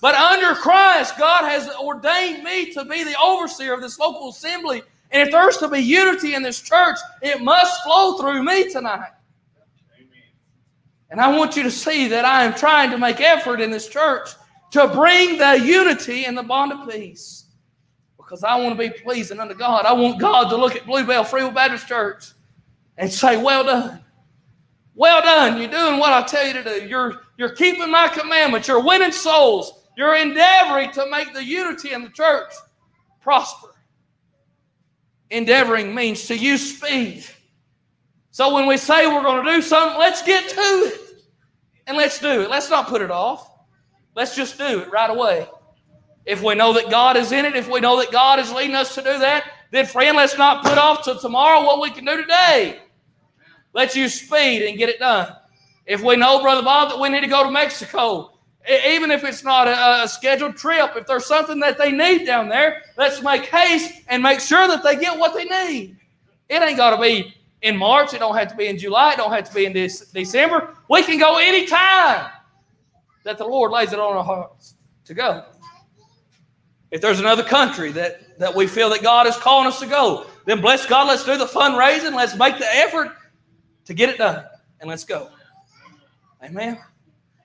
But 0.00 0.14
under 0.14 0.54
Christ, 0.54 1.18
God 1.18 1.44
has 1.44 1.68
ordained 1.76 2.44
me 2.44 2.72
to 2.72 2.84
be 2.84 3.02
the 3.02 3.16
overseer 3.20 3.74
of 3.74 3.80
this 3.80 3.98
local 3.98 4.28
assembly. 4.28 4.82
And 5.10 5.22
if 5.22 5.32
there's 5.32 5.56
to 5.58 5.68
be 5.68 5.78
unity 5.78 6.34
in 6.34 6.42
this 6.42 6.60
church, 6.60 6.98
it 7.22 7.42
must 7.42 7.82
flow 7.82 8.18
through 8.18 8.44
me 8.44 8.70
tonight. 8.70 9.10
And 11.10 11.20
I 11.20 11.36
want 11.36 11.56
you 11.56 11.62
to 11.62 11.70
see 11.70 12.06
that 12.08 12.24
I 12.24 12.44
am 12.44 12.54
trying 12.54 12.90
to 12.90 12.98
make 12.98 13.20
effort 13.20 13.60
in 13.60 13.70
this 13.70 13.88
church 13.88 14.30
to 14.72 14.86
bring 14.88 15.38
the 15.38 15.54
unity 15.54 16.26
and 16.26 16.36
the 16.36 16.42
bond 16.42 16.72
of 16.72 16.88
peace. 16.90 17.46
Because 18.28 18.44
I 18.44 18.56
want 18.56 18.78
to 18.78 18.88
be 18.90 18.90
pleasing 18.90 19.40
unto 19.40 19.54
God. 19.54 19.86
I 19.86 19.94
want 19.94 20.20
God 20.20 20.50
to 20.50 20.56
look 20.56 20.76
at 20.76 20.84
Bluebell 20.84 21.24
Free 21.24 21.42
Will 21.44 21.50
Baptist 21.50 21.88
Church 21.88 22.32
and 22.98 23.10
say, 23.10 23.42
Well 23.42 23.64
done. 23.64 24.04
Well 24.94 25.22
done. 25.22 25.58
You're 25.58 25.70
doing 25.70 25.98
what 25.98 26.12
I 26.12 26.22
tell 26.26 26.46
you 26.46 26.52
to 26.52 26.62
do. 26.62 26.86
You're, 26.86 27.22
you're 27.38 27.54
keeping 27.54 27.90
my 27.90 28.08
commandments. 28.08 28.68
You're 28.68 28.84
winning 28.84 29.12
souls. 29.12 29.86
You're 29.96 30.14
endeavoring 30.16 30.90
to 30.92 31.08
make 31.10 31.32
the 31.32 31.42
unity 31.42 31.92
in 31.92 32.02
the 32.02 32.10
church 32.10 32.52
prosper. 33.22 33.68
Endeavoring 35.30 35.94
means 35.94 36.26
to 36.26 36.36
use 36.36 36.76
speed. 36.76 37.24
So 38.30 38.52
when 38.52 38.66
we 38.66 38.76
say 38.76 39.06
we're 39.06 39.22
going 39.22 39.44
to 39.44 39.52
do 39.52 39.62
something, 39.62 39.98
let's 39.98 40.22
get 40.22 40.50
to 40.50 40.60
it. 40.60 41.22
And 41.86 41.96
let's 41.96 42.18
do 42.18 42.42
it. 42.42 42.50
Let's 42.50 42.68
not 42.68 42.88
put 42.88 43.00
it 43.00 43.10
off. 43.10 43.50
Let's 44.14 44.36
just 44.36 44.58
do 44.58 44.80
it 44.80 44.90
right 44.90 45.08
away. 45.08 45.48
If 46.28 46.42
we 46.42 46.54
know 46.54 46.74
that 46.74 46.90
God 46.90 47.16
is 47.16 47.32
in 47.32 47.46
it, 47.46 47.56
if 47.56 47.70
we 47.70 47.80
know 47.80 47.98
that 48.00 48.12
God 48.12 48.38
is 48.38 48.52
leading 48.52 48.76
us 48.76 48.94
to 48.96 49.00
do 49.00 49.18
that, 49.18 49.50
then 49.70 49.86
friend, 49.86 50.14
let's 50.14 50.36
not 50.36 50.62
put 50.62 50.76
off 50.76 51.02
till 51.02 51.18
tomorrow 51.18 51.64
what 51.64 51.80
we 51.80 51.90
can 51.90 52.04
do 52.04 52.20
today. 52.20 52.80
Let's 53.72 53.96
use 53.96 54.20
speed 54.20 54.68
and 54.68 54.76
get 54.76 54.90
it 54.90 54.98
done. 54.98 55.34
If 55.86 56.02
we 56.02 56.16
know, 56.16 56.42
Brother 56.42 56.62
Bob, 56.62 56.90
that 56.90 57.00
we 57.00 57.08
need 57.08 57.22
to 57.22 57.28
go 57.28 57.44
to 57.44 57.50
Mexico, 57.50 58.32
even 58.68 59.10
if 59.10 59.24
it's 59.24 59.42
not 59.42 59.68
a, 59.68 60.02
a, 60.02 60.08
scheduled 60.08 60.58
trip, 60.58 60.96
if 60.96 61.06
there's 61.06 61.24
something 61.24 61.60
that 61.60 61.78
they 61.78 61.92
need 61.92 62.26
down 62.26 62.50
there, 62.50 62.82
let's 62.98 63.22
make 63.22 63.46
haste 63.46 64.02
and 64.08 64.22
make 64.22 64.40
sure 64.40 64.68
that 64.68 64.82
they 64.82 64.96
get 64.96 65.18
what 65.18 65.32
they 65.32 65.46
need. 65.46 65.96
It 66.50 66.60
ain't 66.60 66.76
got 66.76 66.94
to 66.94 67.00
be 67.00 67.34
in 67.62 67.74
March. 67.74 68.12
It 68.12 68.18
don't 68.18 68.36
have 68.36 68.48
to 68.48 68.56
be 68.56 68.66
in 68.66 68.76
July. 68.76 69.14
It 69.14 69.16
don't 69.16 69.32
have 69.32 69.48
to 69.48 69.54
be 69.54 69.64
in 69.64 69.72
this 69.72 70.00
December. 70.10 70.74
We 70.90 71.02
can 71.04 71.18
go 71.18 71.38
anytime 71.38 72.30
that 73.24 73.38
the 73.38 73.46
Lord 73.46 73.72
lays 73.72 73.94
it 73.94 73.98
on 73.98 74.14
our 74.14 74.24
hearts 74.24 74.74
to 75.06 75.14
go. 75.14 75.44
If 76.90 77.00
there's 77.00 77.20
another 77.20 77.42
country 77.42 77.92
that, 77.92 78.38
that 78.38 78.54
we 78.54 78.66
feel 78.66 78.88
that 78.90 79.02
God 79.02 79.26
is 79.26 79.36
calling 79.36 79.66
us 79.66 79.78
to 79.80 79.86
go, 79.86 80.26
then 80.46 80.60
bless 80.60 80.86
God, 80.86 81.08
let's 81.08 81.24
do 81.24 81.36
the 81.36 81.46
fundraising. 81.46 82.14
Let's 82.14 82.34
make 82.34 82.58
the 82.58 82.66
effort 82.76 83.14
to 83.84 83.94
get 83.94 84.08
it 84.08 84.18
done. 84.18 84.44
And 84.80 84.88
let's 84.88 85.04
go. 85.04 85.28
Amen. 86.42 86.78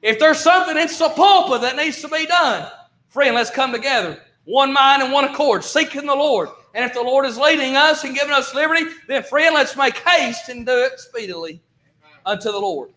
If 0.01 0.19
there's 0.19 0.39
something 0.39 0.77
in 0.77 0.87
Sapulpa 0.87 1.61
that 1.61 1.75
needs 1.75 2.01
to 2.01 2.07
be 2.07 2.25
done, 2.25 2.69
friend, 3.09 3.35
let's 3.35 3.49
come 3.49 3.71
together. 3.71 4.21
One 4.45 4.73
mind 4.73 5.01
and 5.01 5.11
one 5.11 5.25
accord, 5.25 5.63
seeking 5.63 6.05
the 6.05 6.15
Lord. 6.15 6.49
And 6.73 6.85
if 6.85 6.93
the 6.93 7.01
Lord 7.01 7.25
is 7.25 7.37
leading 7.37 7.75
us 7.75 8.03
and 8.03 8.15
giving 8.15 8.33
us 8.33 8.53
liberty, 8.53 8.85
then 9.07 9.23
friend, 9.23 9.53
let's 9.53 9.75
make 9.75 9.97
haste 9.97 10.49
and 10.49 10.65
do 10.65 10.71
it 10.71 10.99
speedily 10.99 11.61
unto 12.25 12.51
the 12.51 12.59
Lord. 12.59 12.91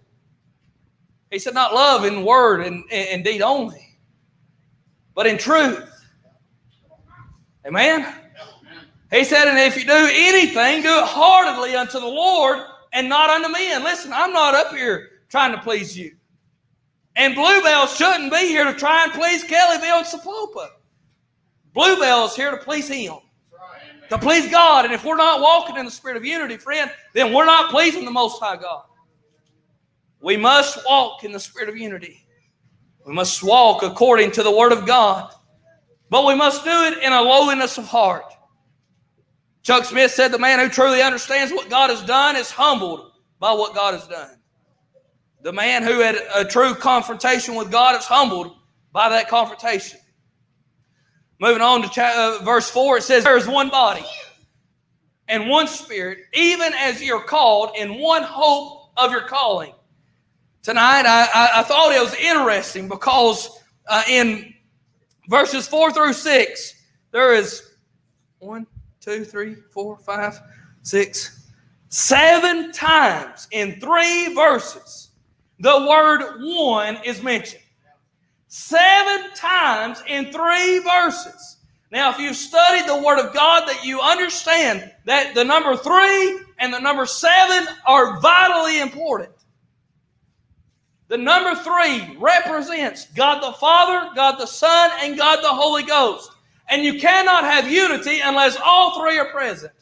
He 1.31 1.39
said, 1.39 1.55
not 1.55 1.75
love 1.75 2.05
in 2.05 2.25
word 2.25 2.65
and, 2.65 2.85
and 2.93 3.25
deed 3.25 3.43
only, 3.43 3.99
but 5.15 5.27
in 5.27 5.39
truth. 5.39 5.96
Amen. 7.67 8.07
He 9.11 9.25
said, 9.25 9.49
and 9.49 9.59
if 9.59 9.77
you 9.77 9.85
do 9.85 10.09
anything, 10.13 10.83
do 10.83 10.89
it 10.89 11.05
heartily 11.05 11.75
unto 11.75 11.99
the 11.99 12.07
Lord 12.07 12.59
and 12.93 13.09
not 13.09 13.31
unto 13.31 13.49
men. 13.49 13.83
Listen, 13.83 14.13
I'm 14.13 14.33
not 14.33 14.55
up 14.55 14.73
here 14.73 15.11
trying 15.29 15.53
to 15.53 15.59
please 15.59 15.97
you. 15.97 16.17
And 17.17 17.35
Bluebell 17.35 17.87
shouldn't 17.87 18.31
be 18.31 18.49
here 18.49 18.65
to 18.65 18.75
try 18.75 19.05
and 19.05 19.13
please 19.13 19.43
Kellyville 19.45 19.99
and 19.99 20.07
Sapulpa. 20.07 20.69
Bluebell 21.73 22.27
is 22.27 22.37
here 22.37 22.51
to 22.51 22.57
please 22.59 22.89
him, 22.89 23.17
to 24.11 24.19
please 24.19 24.51
God. 24.51 24.85
And 24.85 24.95
if 24.95 25.05
we're 25.05 25.17
not 25.17 25.41
walking 25.41 25.77
in 25.77 25.85
the 25.85 25.91
spirit 25.91 26.17
of 26.17 26.25
unity, 26.25 26.57
friend, 26.57 26.91
then 27.15 27.33
we're 27.33 27.47
not 27.47 27.71
pleasing 27.71 28.05
the 28.05 28.11
Most 28.11 28.41
High 28.41 28.57
God. 28.57 28.85
We 30.21 30.37
must 30.37 30.79
walk 30.87 31.25
in 31.25 31.33
the 31.33 31.41
spirit 31.41 31.69
of 31.69 31.77
unity. 31.77 32.27
We 33.07 33.13
must 33.13 33.43
walk 33.43 33.83
according 33.83 34.33
to 34.33 34.43
the 34.43 34.51
Word 34.51 34.73
of 34.73 34.87
God. 34.87 35.33
But 36.09 36.27
we 36.27 36.35
must 36.35 36.65
do 36.65 36.71
it 36.71 37.03
in 37.03 37.13
a 37.13 37.23
lowliness 37.23 37.79
of 37.79 37.87
heart. 37.87 38.33
Chuck 39.63 39.85
Smith 39.85 40.13
said 40.13 40.31
the 40.31 40.39
man 40.39 40.61
who 40.61 40.69
truly 40.69 41.03
understands 41.03 41.53
what 41.53 41.69
God 41.69 41.91
has 41.91 42.03
done 42.03 42.37
is 42.37 42.51
humbled 42.51 43.11
by 43.41 43.53
what 43.53 43.75
God 43.75 43.95
has 43.95 44.07
done. 44.07 44.39
The 45.43 45.53
man 45.53 45.83
who 45.83 46.01
had 46.01 46.17
a 46.35 46.45
true 46.45 46.75
confrontation 46.75 47.55
with 47.57 47.71
God 47.71 47.99
is 47.99 48.05
humbled 48.05 48.57
by 48.93 49.09
that 49.09 49.29
confrontation. 49.29 49.99
Moving 51.41 51.63
on 51.63 51.83
to 51.83 52.03
uh, 52.03 52.39
verse 52.45 52.71
4, 52.71 52.99
it 52.99 53.03
says, 53.03 53.25
There 53.25 53.37
is 53.37 53.47
one 53.47 53.69
body 53.69 54.05
and 55.29 55.49
one 55.49 55.67
spirit, 55.67 56.19
even 56.33 56.73
as 56.75 57.03
you're 57.03 57.23
called 57.23 57.77
in 57.77 57.99
one 57.99 58.23
hope 58.23 58.93
of 58.97 59.11
your 59.11 59.23
calling. 59.23 59.73
Tonight, 60.63 61.05
I, 61.07 61.29
I, 61.35 61.61
I 61.61 61.63
thought 61.63 61.93
it 61.93 62.01
was 62.01 62.15
interesting 62.15 62.89
because 62.89 63.51
uh, 63.89 64.03
in 64.09 64.55
verses 65.29 65.69
4 65.69 65.93
through 65.93 66.13
6, 66.13 66.75
there 67.13 67.35
is 67.35 67.75
one, 68.39 68.67
two, 69.01 69.25
three, 69.25 69.55
four, 69.55 69.99
five, 69.99 70.39
six, 70.83 71.51
seven 71.89 72.73
times 72.73 73.49
in 73.53 73.81
three 73.81 74.35
verses 74.35 75.07
the 75.59 75.87
word 75.89 76.39
one 76.41 76.99
is 77.05 77.23
mentioned. 77.23 77.63
Seven 78.49 79.31
times 79.35 80.03
in 80.07 80.33
three 80.33 80.81
verses. 80.81 81.57
Now, 81.91 82.11
if 82.11 82.19
you've 82.19 82.37
studied 82.37 82.89
the 82.89 83.03
Word 83.03 83.19
of 83.19 83.33
God, 83.33 83.67
that 83.67 83.85
you 83.85 84.01
understand 84.01 84.91
that 85.05 85.35
the 85.35 85.45
number 85.45 85.77
three 85.77 86.41
and 86.59 86.73
the 86.73 86.81
number 86.81 87.07
seven 87.07 87.67
are 87.87 88.21
vitally 88.21 88.81
important. 88.81 89.31
The 91.09 91.17
number 91.19 91.55
three 91.55 92.17
represents 92.19 93.07
God 93.15 93.41
the 93.43 93.57
Father, 93.59 94.11
God 94.15 94.39
the 94.39 94.47
Son, 94.47 94.91
and 95.01 95.17
God 95.17 95.41
the 95.43 95.49
Holy 95.49 95.85
Ghost. 95.85 96.31
And 96.69 96.83
you 96.83 96.99
cannot 96.99 97.45
have 97.45 97.71
unity 97.71 98.21
unless 98.21 98.57
all 98.65 99.01
three 99.01 99.19
are 99.19 99.31
present. 99.31 99.73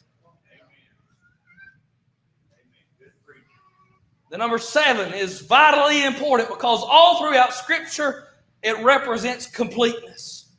The 4.29 4.37
number 4.37 4.57
seven 4.59 5.13
is 5.13 5.41
vitally 5.41 6.03
important 6.03 6.49
because 6.49 6.83
all 6.83 7.19
throughout 7.19 7.53
Scripture 7.53 8.27
it 8.61 8.83
represents 8.83 9.47
completeness. 9.47 10.49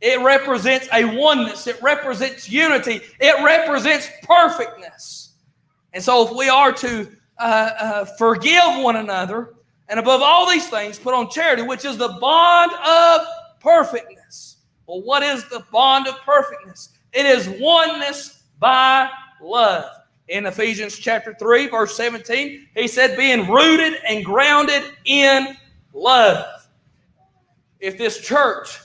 It 0.00 0.20
represents 0.20 0.88
a 0.92 1.04
oneness. 1.04 1.66
It 1.66 1.80
represents 1.82 2.48
unity. 2.48 3.00
It 3.20 3.44
represents 3.44 4.08
perfectness. 4.22 5.34
And 5.92 6.02
so, 6.02 6.26
if 6.26 6.36
we 6.36 6.48
are 6.48 6.72
to 6.72 7.08
uh, 7.38 7.70
uh, 7.78 8.04
forgive 8.16 8.82
one 8.82 8.96
another, 8.96 9.54
and 9.88 10.00
above 10.00 10.20
all 10.22 10.48
these 10.48 10.68
things, 10.68 10.98
put 10.98 11.14
on 11.14 11.30
charity, 11.30 11.62
which 11.62 11.84
is 11.84 11.96
the 11.96 12.16
bond 12.20 12.72
of 12.72 13.26
perfectness. 13.60 14.56
Well, 14.86 15.02
what 15.02 15.22
is 15.22 15.48
the 15.48 15.64
bond 15.72 16.08
of 16.08 16.16
perfectness? 16.22 16.90
It 17.12 17.26
is 17.26 17.48
oneness 17.60 18.42
by 18.58 19.08
love. 19.40 19.84
In 20.28 20.46
Ephesians 20.46 20.98
chapter 20.98 21.34
3, 21.38 21.68
verse 21.68 21.96
17, 21.96 22.68
he 22.74 22.88
said, 22.88 23.16
being 23.16 23.48
rooted 23.48 24.00
and 24.08 24.24
grounded 24.24 24.82
in 25.04 25.56
love. 25.92 26.68
If 27.78 27.96
this 27.96 28.20
church, 28.20 28.80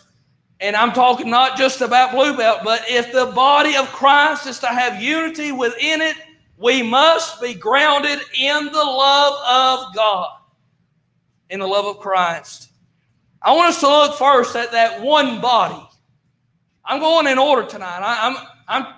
and 0.59 0.75
I'm 0.75 0.91
talking 0.91 1.31
not 1.31 1.57
just 1.57 1.81
about 1.81 2.11
Bluebell, 2.11 2.61
but 2.63 2.83
if 2.87 3.11
the 3.11 3.31
body 3.33 3.75
of 3.75 3.87
Christ 3.87 4.45
is 4.45 4.59
to 4.59 4.67
have 4.67 5.01
unity 5.01 5.51
within 5.51 6.01
it, 6.01 6.15
we 6.57 6.83
must 6.83 7.41
be 7.41 7.55
grounded 7.55 8.19
in 8.37 8.65
the 8.65 8.71
love 8.73 9.33
of 9.47 9.95
God 9.95 10.40
in 11.51 11.59
the 11.59 11.67
love 11.67 11.85
of 11.85 11.99
Christ. 11.99 12.69
I 13.41 13.53
want 13.53 13.69
us 13.69 13.79
to 13.81 13.87
look 13.87 14.17
first 14.17 14.55
at 14.55 14.71
that 14.71 15.01
one 15.01 15.41
body. 15.41 15.83
I'm 16.85 16.99
going 16.99 17.27
in 17.27 17.37
order 17.37 17.67
tonight. 17.67 17.99
I, 17.99 18.27
am 18.27 18.37
I'm, 18.67 18.85
I'm, 18.85 18.93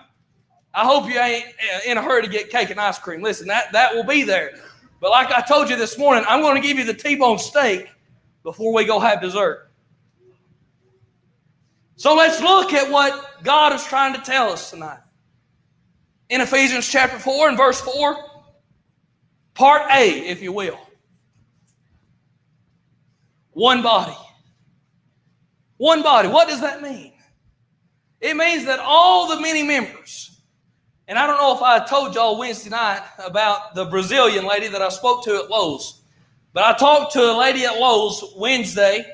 I 0.74 0.86
hope 0.86 1.10
you 1.10 1.20
ain't 1.20 1.46
in 1.86 1.98
a 1.98 2.02
hurry 2.02 2.22
to 2.22 2.30
get 2.30 2.50
cake 2.50 2.70
and 2.70 2.80
ice 2.80 3.00
cream. 3.00 3.22
Listen, 3.22 3.48
that, 3.48 3.72
that 3.74 3.94
will 3.94 4.04
be 4.04 4.24
there. 4.24 4.54
But 5.02 5.10
like 5.10 5.32
I 5.32 5.42
told 5.42 5.70
you 5.70 5.76
this 5.76 5.98
morning, 5.98 6.24
I'm 6.28 6.42
going 6.42 6.62
to 6.62 6.66
give 6.66 6.78
you 6.78 6.86
the 6.86 6.94
T-bone 6.94 7.40
steak 7.40 7.90
before 8.44 8.74
we 8.74 8.86
go 8.86 9.00
have 9.00 9.20
dessert. 9.20 9.72
So 11.96 12.16
let's 12.16 12.42
look 12.42 12.74
at 12.74 12.90
what 12.90 13.44
God 13.44 13.74
is 13.74 13.84
trying 13.84 14.14
to 14.14 14.22
tell 14.22 14.52
us 14.52 14.70
tonight. 14.70 15.00
In 16.30 16.42
Ephesians 16.42 16.88
chapter 16.88 17.20
4 17.20 17.50
and 17.50 17.58
verse 17.58 17.82
4, 17.82 18.18
part 19.54 19.92
A, 19.92 20.10
if 20.28 20.42
you 20.42 20.52
will. 20.52 20.80
One 23.54 23.82
body. 23.82 24.16
One 25.78 26.02
body. 26.02 26.28
What 26.28 26.48
does 26.48 26.62
that 26.62 26.82
mean? 26.82 27.14
It 28.22 28.38
means 28.38 28.66
that 28.66 28.80
all 28.80 29.28
the 29.28 29.42
many 29.42 29.64
members, 29.64 30.40
and 31.08 31.20
I 31.20 31.28
don't 31.28 31.38
know 31.38 31.56
if 31.56 31.62
I 31.62 31.86
told 31.86 32.16
y'all 32.16 32.38
Wednesday 32.38 32.70
night 32.70 33.04
about 33.24 33.76
the 33.76 33.86
Brazilian 33.86 34.46
lady 34.46 34.70
that 34.70 34.82
I 34.82 34.90
spoke 34.90 35.26
to 35.26 35.36
at 35.36 35.50
Lowe's, 35.50 36.02
but 36.54 36.64
I 36.64 36.78
talked 36.78 37.12
to 37.14 37.20
a 37.20 37.36
lady 37.38 37.66
at 37.66 37.78
Lowe's 37.78 38.34
Wednesday. 38.38 39.06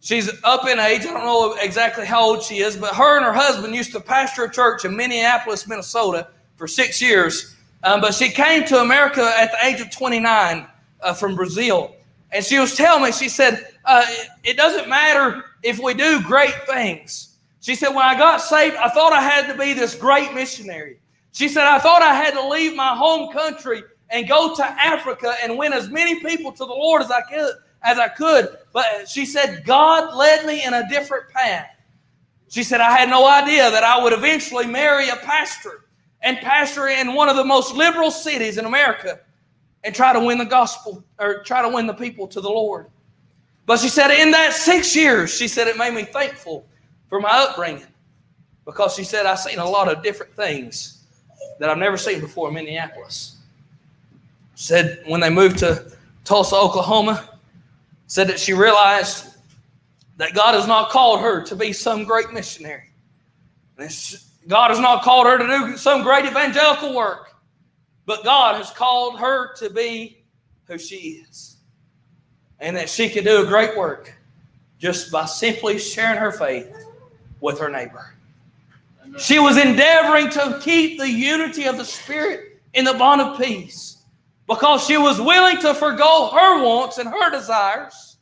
She's 0.00 0.30
up 0.44 0.68
in 0.68 0.78
age. 0.78 1.00
I 1.02 1.14
don't 1.14 1.24
know 1.24 1.54
exactly 1.54 2.04
how 2.04 2.22
old 2.22 2.42
she 2.42 2.58
is, 2.58 2.76
but 2.76 2.94
her 2.94 3.16
and 3.16 3.24
her 3.24 3.32
husband 3.32 3.74
used 3.74 3.92
to 3.92 4.00
pastor 4.00 4.44
a 4.44 4.50
church 4.50 4.84
in 4.84 4.94
Minneapolis, 4.94 5.66
Minnesota 5.66 6.28
for 6.56 6.66
six 6.66 7.00
years. 7.00 7.56
Um, 7.82 8.02
but 8.02 8.12
she 8.12 8.28
came 8.28 8.66
to 8.66 8.80
America 8.80 9.32
at 9.38 9.50
the 9.52 9.66
age 9.66 9.80
of 9.80 9.90
29 9.90 10.66
uh, 11.00 11.14
from 11.14 11.34
Brazil. 11.34 11.94
And 12.32 12.44
she 12.44 12.58
was 12.58 12.74
telling 12.74 13.02
me, 13.02 13.12
she 13.12 13.28
said, 13.28 13.68
uh, 13.84 14.04
it 14.42 14.56
doesn't 14.56 14.88
matter 14.88 15.44
if 15.62 15.78
we 15.78 15.94
do 15.94 16.20
great 16.22 16.66
things. 16.66 17.36
She 17.60 17.74
said, 17.74 17.90
when 17.90 18.04
I 18.04 18.14
got 18.16 18.38
saved, 18.38 18.76
I 18.76 18.88
thought 18.88 19.12
I 19.12 19.22
had 19.22 19.50
to 19.50 19.58
be 19.58 19.72
this 19.72 19.94
great 19.94 20.34
missionary. 20.34 20.98
She 21.32 21.48
said, 21.48 21.64
I 21.64 21.78
thought 21.78 22.02
I 22.02 22.14
had 22.14 22.34
to 22.34 22.48
leave 22.48 22.76
my 22.76 22.94
home 22.94 23.32
country 23.32 23.82
and 24.10 24.28
go 24.28 24.54
to 24.54 24.64
Africa 24.64 25.34
and 25.42 25.58
win 25.58 25.72
as 25.72 25.88
many 25.88 26.20
people 26.20 26.52
to 26.52 26.58
the 26.58 26.66
Lord 26.66 27.02
as 27.02 27.10
I 27.10 27.22
could. 27.22 27.54
As 27.82 27.98
I 27.98 28.08
could. 28.08 28.56
But 28.72 29.08
she 29.08 29.26
said, 29.26 29.64
God 29.64 30.14
led 30.14 30.46
me 30.46 30.64
in 30.64 30.74
a 30.74 30.88
different 30.88 31.28
path. 31.30 31.68
She 32.48 32.62
said, 32.62 32.80
I 32.80 32.96
had 32.96 33.08
no 33.08 33.26
idea 33.26 33.70
that 33.70 33.82
I 33.82 34.02
would 34.02 34.12
eventually 34.12 34.66
marry 34.66 35.08
a 35.08 35.16
pastor 35.16 35.84
and 36.22 36.38
pastor 36.38 36.88
in 36.88 37.14
one 37.14 37.28
of 37.28 37.36
the 37.36 37.44
most 37.44 37.74
liberal 37.74 38.10
cities 38.10 38.58
in 38.58 38.64
America 38.64 39.20
and 39.84 39.94
try 39.94 40.12
to 40.12 40.20
win 40.20 40.38
the 40.38 40.44
gospel 40.44 41.04
or 41.18 41.42
try 41.42 41.62
to 41.62 41.68
win 41.68 41.86
the 41.86 41.94
people 41.94 42.26
to 42.28 42.40
the 42.40 42.48
Lord. 42.48 42.86
But 43.66 43.78
she 43.78 43.88
said, 43.88 44.10
in 44.10 44.30
that 44.32 44.52
six 44.52 44.96
years, 44.96 45.32
she 45.32 45.46
said 45.48 45.68
it 45.68 45.76
made 45.76 45.94
me 45.94 46.04
thankful 46.04 46.66
for 47.08 47.20
my 47.20 47.30
upbringing 47.30 47.86
because 48.64 48.94
she 48.94 49.04
said 49.04 49.26
I've 49.26 49.38
seen 49.38 49.58
a 49.58 49.68
lot 49.68 49.88
of 49.88 50.02
different 50.02 50.34
things 50.34 51.04
that 51.58 51.70
I've 51.70 51.78
never 51.78 51.96
seen 51.96 52.20
before 52.20 52.48
in 52.48 52.54
Minneapolis. 52.54 53.36
Said 54.54 55.02
when 55.06 55.20
they 55.20 55.30
moved 55.30 55.58
to 55.58 55.92
Tulsa, 56.24 56.56
Oklahoma, 56.56 57.28
said 58.06 58.28
that 58.28 58.40
she 58.40 58.52
realized 58.52 59.36
that 60.16 60.34
God 60.34 60.54
has 60.54 60.66
not 60.66 60.90
called 60.90 61.20
her 61.20 61.42
to 61.44 61.56
be 61.56 61.72
some 61.72 62.04
great 62.04 62.32
missionary. 62.32 62.90
God 64.46 64.70
has 64.70 64.78
not 64.78 65.02
called 65.02 65.26
her 65.26 65.38
to 65.38 65.46
do 65.46 65.76
some 65.76 66.02
great 66.02 66.24
evangelical 66.24 66.94
work. 66.94 67.33
But 68.06 68.24
God 68.24 68.56
has 68.56 68.70
called 68.70 69.18
her 69.20 69.54
to 69.54 69.70
be 69.70 70.24
who 70.66 70.78
she 70.78 71.22
is. 71.30 71.56
And 72.60 72.76
that 72.76 72.88
she 72.88 73.08
can 73.08 73.24
do 73.24 73.42
a 73.42 73.46
great 73.46 73.76
work 73.76 74.14
just 74.78 75.10
by 75.10 75.24
simply 75.24 75.78
sharing 75.78 76.18
her 76.18 76.32
faith 76.32 76.72
with 77.40 77.58
her 77.58 77.68
neighbor. 77.68 78.14
She 79.18 79.38
was 79.38 79.56
endeavoring 79.56 80.30
to 80.30 80.60
keep 80.62 80.98
the 80.98 81.08
unity 81.08 81.64
of 81.64 81.76
the 81.76 81.84
Spirit 81.84 82.60
in 82.72 82.84
the 82.84 82.94
bond 82.94 83.20
of 83.20 83.38
peace 83.38 83.98
because 84.46 84.84
she 84.84 84.96
was 84.96 85.20
willing 85.20 85.58
to 85.60 85.74
forego 85.74 86.30
her 86.32 86.62
wants 86.62 86.98
and 86.98 87.08
her 87.08 87.30
desires 87.30 88.16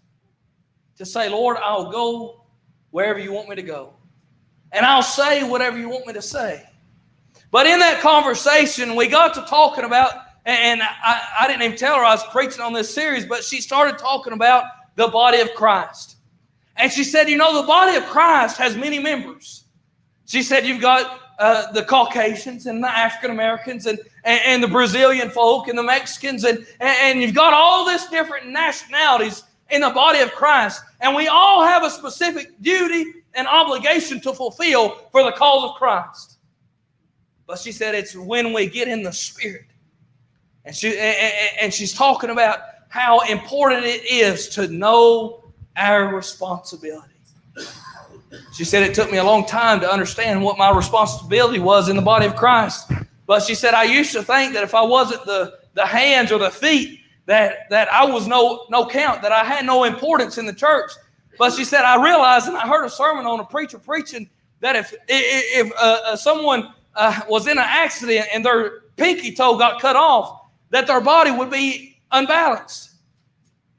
to 0.97 1.07
say, 1.07 1.29
Lord, 1.29 1.57
I'll 1.57 1.91
go 1.91 2.45
wherever 2.91 3.19
you 3.19 3.33
want 3.33 3.49
me 3.49 3.57
to 3.57 3.63
go. 3.63 3.95
And 4.71 4.87
I'll 4.87 5.03
say 5.03 5.49
whatever 5.49 5.79
you 5.79 5.89
want 5.89 6.07
me 6.07 6.13
to 6.13 6.23
say. 6.23 6.69
But 7.53 7.67
in 7.67 7.79
that 7.81 8.01
conversation, 8.01 8.97
we 8.97 9.07
got 9.07 9.35
to 9.35 9.43
talking 9.43 9.85
about, 9.85 10.15
and 10.47 10.83
I, 10.83 11.21
I 11.41 11.47
didn't 11.47 11.63
even 11.63 11.77
tell 11.77 11.97
her 11.97 12.03
I 12.03 12.15
was 12.15 12.25
preaching 12.33 12.63
on 12.63 12.73
this 12.73 12.93
series, 12.93 13.27
but 13.27 13.45
she 13.45 13.61
started 13.61 13.99
talking 13.99 14.33
about 14.33 14.65
the 14.97 15.09
body 15.09 15.39
of 15.41 15.55
Christ. 15.55 16.17
And 16.77 16.91
she 16.91 17.05
said, 17.05 17.29
You 17.29 17.37
know, 17.37 17.61
the 17.61 17.67
body 17.67 17.97
of 17.97 18.05
Christ 18.07 18.57
has 18.57 18.75
many 18.75 18.99
members. 18.99 19.65
She 20.25 20.43
said, 20.43 20.67
You've 20.67 20.81
got 20.81 21.21
uh, 21.39 21.71
the 21.73 21.85
Caucasians 21.85 22.65
and 22.65 22.83
the 22.83 22.89
African 22.89 23.31
Americans 23.31 23.85
and, 23.85 23.99
and, 24.25 24.41
and, 24.47 24.63
the 24.63 24.69
Brazilian 24.69 25.29
folk 25.29 25.69
and 25.69 25.77
the 25.77 25.83
Mexicans, 25.83 26.45
and, 26.45 26.67
and 26.81 27.21
you've 27.21 27.35
got 27.35 27.53
all 27.53 27.85
this 27.85 28.07
different 28.07 28.49
nationalities 28.49 29.45
in 29.71 29.83
the 29.83 29.91
body 29.91 30.21
of 30.21 30.33
Christ. 30.33 30.83
And 31.01 31.15
we 31.15 31.29
all 31.29 31.65
have 31.65 31.85
a 31.85 31.91
specific 31.91 32.63
duty 32.63 33.13
and 33.35 33.47
obligation 33.47 34.21
to 34.23 34.33
fulfill 34.33 34.91
for 35.11 35.23
the 35.23 35.33
cause 35.33 35.71
of 35.71 35.77
Christ. 35.77 36.39
But 37.53 37.59
she 37.59 37.71
said 37.71 37.95
it's 37.95 38.17
when 38.17 38.55
we 38.55 38.65
get 38.65 38.89
in 38.89 39.03
the 39.03 39.13
spirit. 39.13 39.67
And 40.65 40.75
she 40.75 40.97
and 41.61 41.71
she's 41.71 41.93
talking 41.93 42.31
about 42.31 42.61
how 42.89 43.21
important 43.29 43.85
it 43.85 44.11
is 44.11 44.49
to 44.55 44.69
know 44.69 45.45
our 45.77 46.17
responsibility. 46.17 47.13
She 48.55 48.65
said 48.65 48.85
it 48.85 48.95
took 48.95 49.13
me 49.13 49.19
a 49.19 49.23
long 49.23 49.45
time 49.45 49.81
to 49.81 49.93
understand 49.93 50.43
what 50.43 50.57
my 50.57 50.75
responsibility 50.75 51.59
was 51.59 51.91
in 51.91 51.97
the 51.97 52.01
body 52.01 52.25
of 52.25 52.37
Christ. 52.37 52.91
But 53.27 53.43
she 53.43 53.55
said 53.55 53.75
I 53.75 53.83
used 53.83 54.13
to 54.13 54.23
think 54.23 54.55
that 54.55 54.65
if 54.65 54.75
I 54.75 54.81
wasn't 54.81 55.23
the, 55.27 55.59
the 55.75 55.85
hands 55.85 56.33
or 56.33 56.39
the 56.39 56.51
feet, 56.51 57.01
that, 57.27 57.69
that 57.69 57.93
I 57.93 58.07
was 58.07 58.27
no, 58.27 58.65
no 58.71 58.87
count, 58.87 59.21
that 59.21 59.33
I 59.33 59.45
had 59.45 59.67
no 59.67 59.85
importance 59.85 60.39
in 60.39 60.47
the 60.47 60.55
church. 60.55 60.91
But 61.39 61.53
she 61.53 61.67
said, 61.67 61.83
I 61.83 62.03
realized, 62.03 62.49
and 62.49 62.57
I 62.57 62.67
heard 62.67 62.87
a 62.87 62.91
sermon 62.91 63.27
on 63.27 63.41
a 63.41 63.45
preacher 63.45 63.79
preaching 63.79 64.31
that 64.61 64.75
if, 64.75 64.95
if 65.07 65.71
uh, 65.73 66.01
uh, 66.07 66.17
someone 66.17 66.73
uh, 66.95 67.21
was 67.29 67.47
in 67.47 67.59
an 67.59 67.65
accident 67.67 68.27
and 68.33 68.45
their 68.45 68.83
pinky 68.97 69.33
toe 69.33 69.57
got 69.57 69.81
cut 69.81 69.97
off, 69.97 70.41
that 70.71 70.87
their 70.87 71.01
body 71.01 71.31
would 71.31 71.51
be 71.51 71.99
unbalanced. 72.13 72.91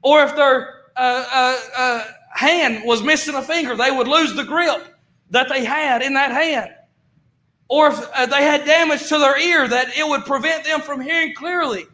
Or 0.02 0.22
if 0.22 0.36
their 0.36 0.82
uh, 0.96 1.24
uh, 1.32 1.60
uh, 1.76 2.04
hand 2.32 2.82
was 2.84 3.02
missing 3.02 3.34
a 3.34 3.42
finger, 3.42 3.76
they 3.76 3.90
would 3.90 4.08
lose 4.08 4.34
the 4.34 4.44
grip 4.44 4.96
that 5.30 5.48
they 5.48 5.64
had 5.64 6.02
in 6.02 6.14
that 6.14 6.30
hand. 6.30 6.70
Or 7.68 7.88
if 7.88 8.30
they 8.30 8.42
had 8.42 8.64
damage 8.64 9.08
to 9.08 9.18
their 9.18 9.38
ear, 9.38 9.66
that 9.66 9.96
it 9.96 10.06
would 10.06 10.24
prevent 10.24 10.64
them 10.64 10.80
from 10.80 11.00
hearing 11.00 11.34
clearly. 11.34 11.86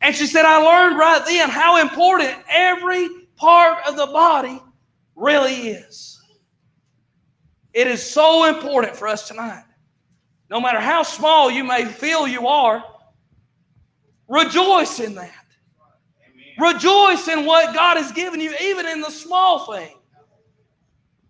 And 0.00 0.14
she 0.14 0.26
said, 0.26 0.44
I 0.44 0.58
learned 0.58 0.98
right 0.98 1.24
then 1.24 1.48
how 1.48 1.80
important 1.80 2.36
every 2.48 3.08
part 3.36 3.78
of 3.88 3.96
the 3.96 4.06
body 4.06 4.60
really 5.16 5.68
is. 5.70 6.20
It 7.72 7.86
is 7.86 8.02
so 8.02 8.46
important 8.46 8.94
for 8.94 9.08
us 9.08 9.26
tonight. 9.26 9.64
No 10.50 10.60
matter 10.60 10.80
how 10.80 11.02
small 11.02 11.50
you 11.50 11.64
may 11.64 11.84
feel 11.84 12.26
you 12.26 12.46
are, 12.46 12.84
rejoice 14.28 15.00
in 15.00 15.14
that. 15.14 15.30
Amen. 16.26 16.74
Rejoice 16.74 17.28
in 17.28 17.46
what 17.46 17.74
God 17.74 17.96
has 17.96 18.12
given 18.12 18.40
you, 18.40 18.54
even 18.60 18.86
in 18.86 19.00
the 19.00 19.10
small 19.10 19.72
thing. 19.72 19.96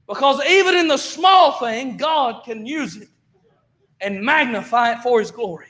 Because 0.07 0.45
even 0.47 0.75
in 0.75 0.89
the 0.89 0.99
small 0.99 1.53
thing, 1.53 1.97
God 1.97 2.45
can 2.45 2.67
use 2.67 2.97
it 2.97 3.09
and 4.01 4.21
magnify 4.21 4.93
it 4.93 4.99
for 4.99 5.21
His 5.21 5.31
glory. 5.31 5.69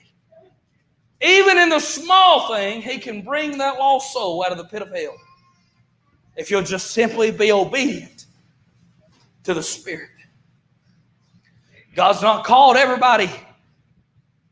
Even 1.21 1.59
in 1.59 1.69
the 1.69 1.81
small 1.81 2.49
thing, 2.49 2.83
He 2.83 2.99
can 2.99 3.23
bring 3.23 3.59
that 3.59 3.79
lost 3.79 4.13
soul 4.13 4.45
out 4.45 4.53
of 4.53 4.59
the 4.59 4.65
pit 4.65 4.83
of 4.83 4.89
hell. 4.89 5.17
If 6.37 6.51
you'll 6.51 6.63
just 6.63 6.91
simply 6.91 7.31
be 7.31 7.53
obedient 7.53 8.27
to 9.45 9.55
the 9.55 9.63
Spirit. 9.63 10.11
God's 11.95 12.23
not 12.23 12.45
called 12.45 12.77
everybody 12.77 13.31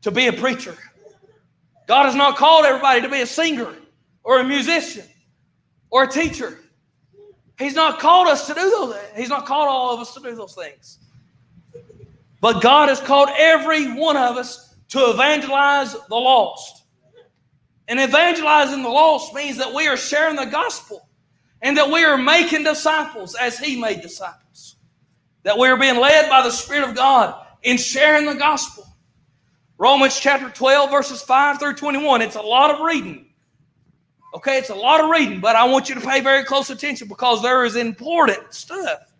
to 0.01 0.11
be 0.11 0.27
a 0.27 0.33
preacher. 0.33 0.75
God 1.87 2.05
has 2.05 2.15
not 2.15 2.37
called 2.37 2.65
everybody 2.65 3.01
to 3.01 3.09
be 3.09 3.21
a 3.21 3.25
singer 3.25 3.73
or 4.23 4.39
a 4.39 4.43
musician 4.43 5.05
or 5.89 6.03
a 6.03 6.07
teacher. 6.07 6.59
He's 7.59 7.75
not 7.75 7.99
called 7.99 8.27
us 8.27 8.47
to 8.47 8.53
do 8.53 8.69
those. 8.69 8.95
He's 9.15 9.29
not 9.29 9.45
called 9.45 9.67
all 9.67 9.93
of 9.93 9.99
us 9.99 10.13
to 10.13 10.21
do 10.21 10.35
those 10.35 10.55
things. 10.55 10.99
But 12.41 12.61
God 12.61 12.89
has 12.89 12.99
called 12.99 13.29
every 13.37 13.93
one 13.93 14.17
of 14.17 14.37
us 14.37 14.75
to 14.89 14.99
evangelize 15.11 15.93
the 15.93 16.15
lost. 16.15 16.83
And 17.87 17.99
evangelizing 17.99 18.81
the 18.81 18.89
lost 18.89 19.33
means 19.33 19.57
that 19.57 19.73
we 19.73 19.87
are 19.87 19.97
sharing 19.97 20.35
the 20.35 20.45
gospel 20.45 21.07
and 21.61 21.77
that 21.77 21.89
we 21.89 22.03
are 22.03 22.17
making 22.17 22.63
disciples 22.63 23.35
as 23.35 23.57
He 23.59 23.79
made 23.79 24.01
disciples. 24.01 24.42
That 25.43 25.57
we 25.57 25.67
are 25.67 25.77
being 25.77 25.99
led 25.99 26.29
by 26.29 26.41
the 26.41 26.51
Spirit 26.51 26.89
of 26.89 26.95
God 26.95 27.35
in 27.63 27.77
sharing 27.77 28.25
the 28.25 28.35
gospel. 28.35 28.85
Romans 29.77 30.19
chapter 30.19 30.49
12, 30.49 30.89
verses 30.89 31.21
5 31.21 31.59
through 31.59 31.75
21. 31.75 32.21
It's 32.21 32.35
a 32.35 32.41
lot 32.41 32.71
of 32.71 32.81
reading. 32.85 33.27
Okay, 34.35 34.57
it's 34.57 34.69
a 34.69 34.75
lot 34.75 35.03
of 35.03 35.09
reading, 35.09 35.39
but 35.39 35.55
I 35.55 35.65
want 35.65 35.89
you 35.89 35.95
to 35.95 36.01
pay 36.01 36.21
very 36.21 36.43
close 36.43 36.69
attention 36.69 37.07
because 37.07 37.41
there 37.41 37.65
is 37.65 37.75
important 37.75 38.53
stuff 38.53 39.13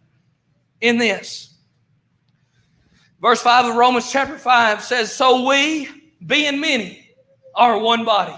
in 0.81 0.97
this. 0.97 1.53
Verse 3.21 3.41
5 3.41 3.65
of 3.65 3.75
Romans 3.75 4.11
chapter 4.11 4.37
5 4.37 4.81
says, 4.81 5.13
So 5.13 5.47
we, 5.47 5.87
being 6.25 6.59
many, 6.59 7.07
are 7.55 7.77
one 7.77 8.03
body. 8.03 8.35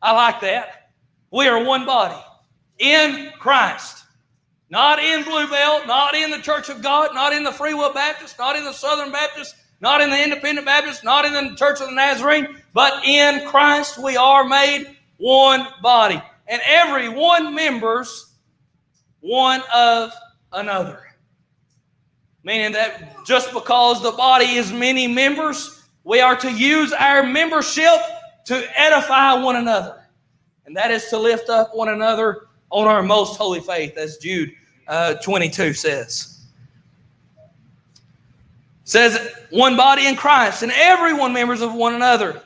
I 0.00 0.12
like 0.12 0.40
that. 0.40 0.90
We 1.30 1.48
are 1.48 1.64
one 1.64 1.84
body 1.84 2.20
in 2.78 3.30
Christ. 3.38 4.04
Not 4.70 4.98
in 4.98 5.24
Bluebell, 5.24 5.86
not 5.86 6.14
in 6.14 6.30
the 6.30 6.38
Church 6.38 6.68
of 6.68 6.82
God, 6.82 7.14
not 7.14 7.32
in 7.32 7.42
the 7.42 7.52
Free 7.52 7.74
Will 7.74 7.92
Baptist, 7.92 8.38
not 8.38 8.56
in 8.56 8.64
the 8.64 8.72
Southern 8.72 9.10
Baptist, 9.10 9.54
not 9.80 10.00
in 10.00 10.10
the 10.10 10.22
Independent 10.22 10.66
Baptist, 10.66 11.04
not 11.04 11.24
in 11.24 11.32
the 11.32 11.56
Church 11.56 11.80
of 11.80 11.88
the 11.88 11.94
Nazarene, 11.94 12.56
but 12.74 13.04
in 13.04 13.46
Christ 13.48 14.02
we 14.02 14.16
are 14.16 14.44
made 14.44 14.96
one 15.16 15.66
body. 15.82 16.22
And 16.46 16.60
every 16.66 17.08
one 17.08 17.54
members 17.54 18.34
one 19.20 19.62
of 19.74 20.12
another. 20.52 21.02
Meaning 22.42 22.72
that 22.72 23.24
just 23.26 23.52
because 23.52 24.02
the 24.02 24.12
body 24.12 24.46
is 24.46 24.72
many 24.72 25.06
members, 25.06 25.82
we 26.04 26.20
are 26.20 26.36
to 26.36 26.50
use 26.50 26.92
our 26.92 27.22
membership 27.22 27.98
to 28.46 28.80
edify 28.80 29.34
one 29.34 29.56
another. 29.56 30.04
And 30.66 30.76
that 30.76 30.90
is 30.90 31.06
to 31.06 31.18
lift 31.18 31.48
up 31.48 31.74
one 31.74 31.88
another 31.88 32.47
on 32.70 32.86
our 32.86 33.02
most 33.02 33.36
holy 33.36 33.60
faith, 33.60 33.96
as 33.96 34.18
Jude 34.18 34.52
uh, 34.86 35.14
22 35.14 35.74
says 35.74 36.38
says 38.88 39.34
one 39.50 39.76
body 39.76 40.06
in 40.06 40.16
Christ, 40.16 40.62
and 40.62 40.72
everyone 40.74 41.34
members 41.34 41.60
of 41.60 41.74
one 41.74 41.94
another. 41.94 42.42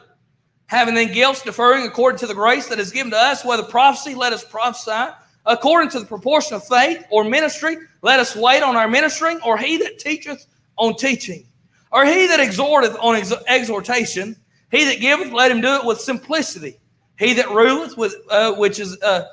Having 0.66 0.94
then 0.94 1.12
gifts 1.12 1.42
differing 1.42 1.86
according 1.86 2.18
to 2.18 2.26
the 2.26 2.34
grace 2.34 2.66
that 2.68 2.80
is 2.80 2.90
given 2.90 3.12
to 3.12 3.16
us, 3.16 3.44
whether 3.44 3.62
prophecy, 3.62 4.16
let 4.16 4.32
us 4.32 4.42
prophesy. 4.42 5.12
According 5.46 5.90
to 5.90 6.00
the 6.00 6.06
proportion 6.06 6.56
of 6.56 6.66
faith 6.66 7.04
or 7.10 7.22
ministry, 7.22 7.76
let 8.00 8.18
us 8.18 8.34
wait 8.34 8.62
on 8.62 8.74
our 8.74 8.88
ministering, 8.88 9.40
or 9.44 9.56
he 9.56 9.76
that 9.78 10.00
teacheth 10.00 10.46
on 10.76 10.96
teaching, 10.96 11.46
or 11.92 12.04
he 12.04 12.26
that 12.26 12.40
exhorteth 12.40 12.96
on 13.00 13.14
ex- 13.14 13.32
exhortation, 13.46 14.34
he 14.72 14.84
that 14.84 14.98
giveth, 14.98 15.32
let 15.32 15.50
him 15.50 15.60
do 15.60 15.74
it 15.76 15.84
with 15.84 16.00
simplicity. 16.00 16.76
He 17.18 17.34
that 17.34 17.50
ruleth 17.50 17.96
with 17.96 18.16
uh, 18.30 18.54
which 18.54 18.80
is 18.80 19.00
uh, 19.02 19.26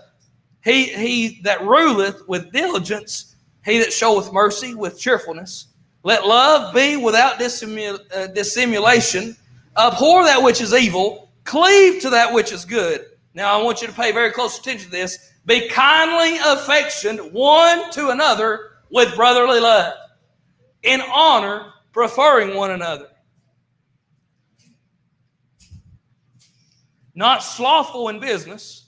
he 0.64 0.86
he 0.86 1.42
that 1.44 1.62
ruleth 1.62 2.28
with 2.28 2.52
diligence, 2.52 3.36
he 3.64 3.80
that 3.80 3.94
showeth 3.94 4.34
mercy 4.34 4.76
with 4.76 5.00
cheerfulness. 5.00 5.68
Let 6.04 6.26
love 6.26 6.74
be 6.74 6.98
without 6.98 7.40
dissimul- 7.40 8.00
uh, 8.16 8.28
dissimulation. 8.28 9.36
Abhor 9.78 10.24
that 10.24 10.42
which 10.42 10.62
is 10.62 10.74
evil. 10.74 11.32
Cleave 11.44 12.02
to 12.02 12.10
that 12.10 12.34
which 12.34 12.52
is 12.52 12.66
good. 12.66 13.06
Now, 13.34 13.58
I 13.58 13.64
want 13.64 13.82
you 13.82 13.88
to 13.88 13.94
pay 13.94 14.12
very 14.12 14.32
close 14.32 14.60
attention 14.60 14.86
to 14.86 14.92
this. 14.92 15.34
Be 15.46 15.68
kindly 15.70 16.38
affectioned 16.46 17.32
one 17.32 17.92
to 17.92 18.10
another 18.10 18.72
with 18.90 19.16
brotherly 19.16 19.60
love, 19.60 19.94
in 20.84 21.02
honor, 21.14 21.74
preferring 21.92 22.56
one 22.56 22.72
another. 22.72 23.08
Not 27.16 27.44
slothful 27.44 28.10
in 28.10 28.20
business, 28.20 28.86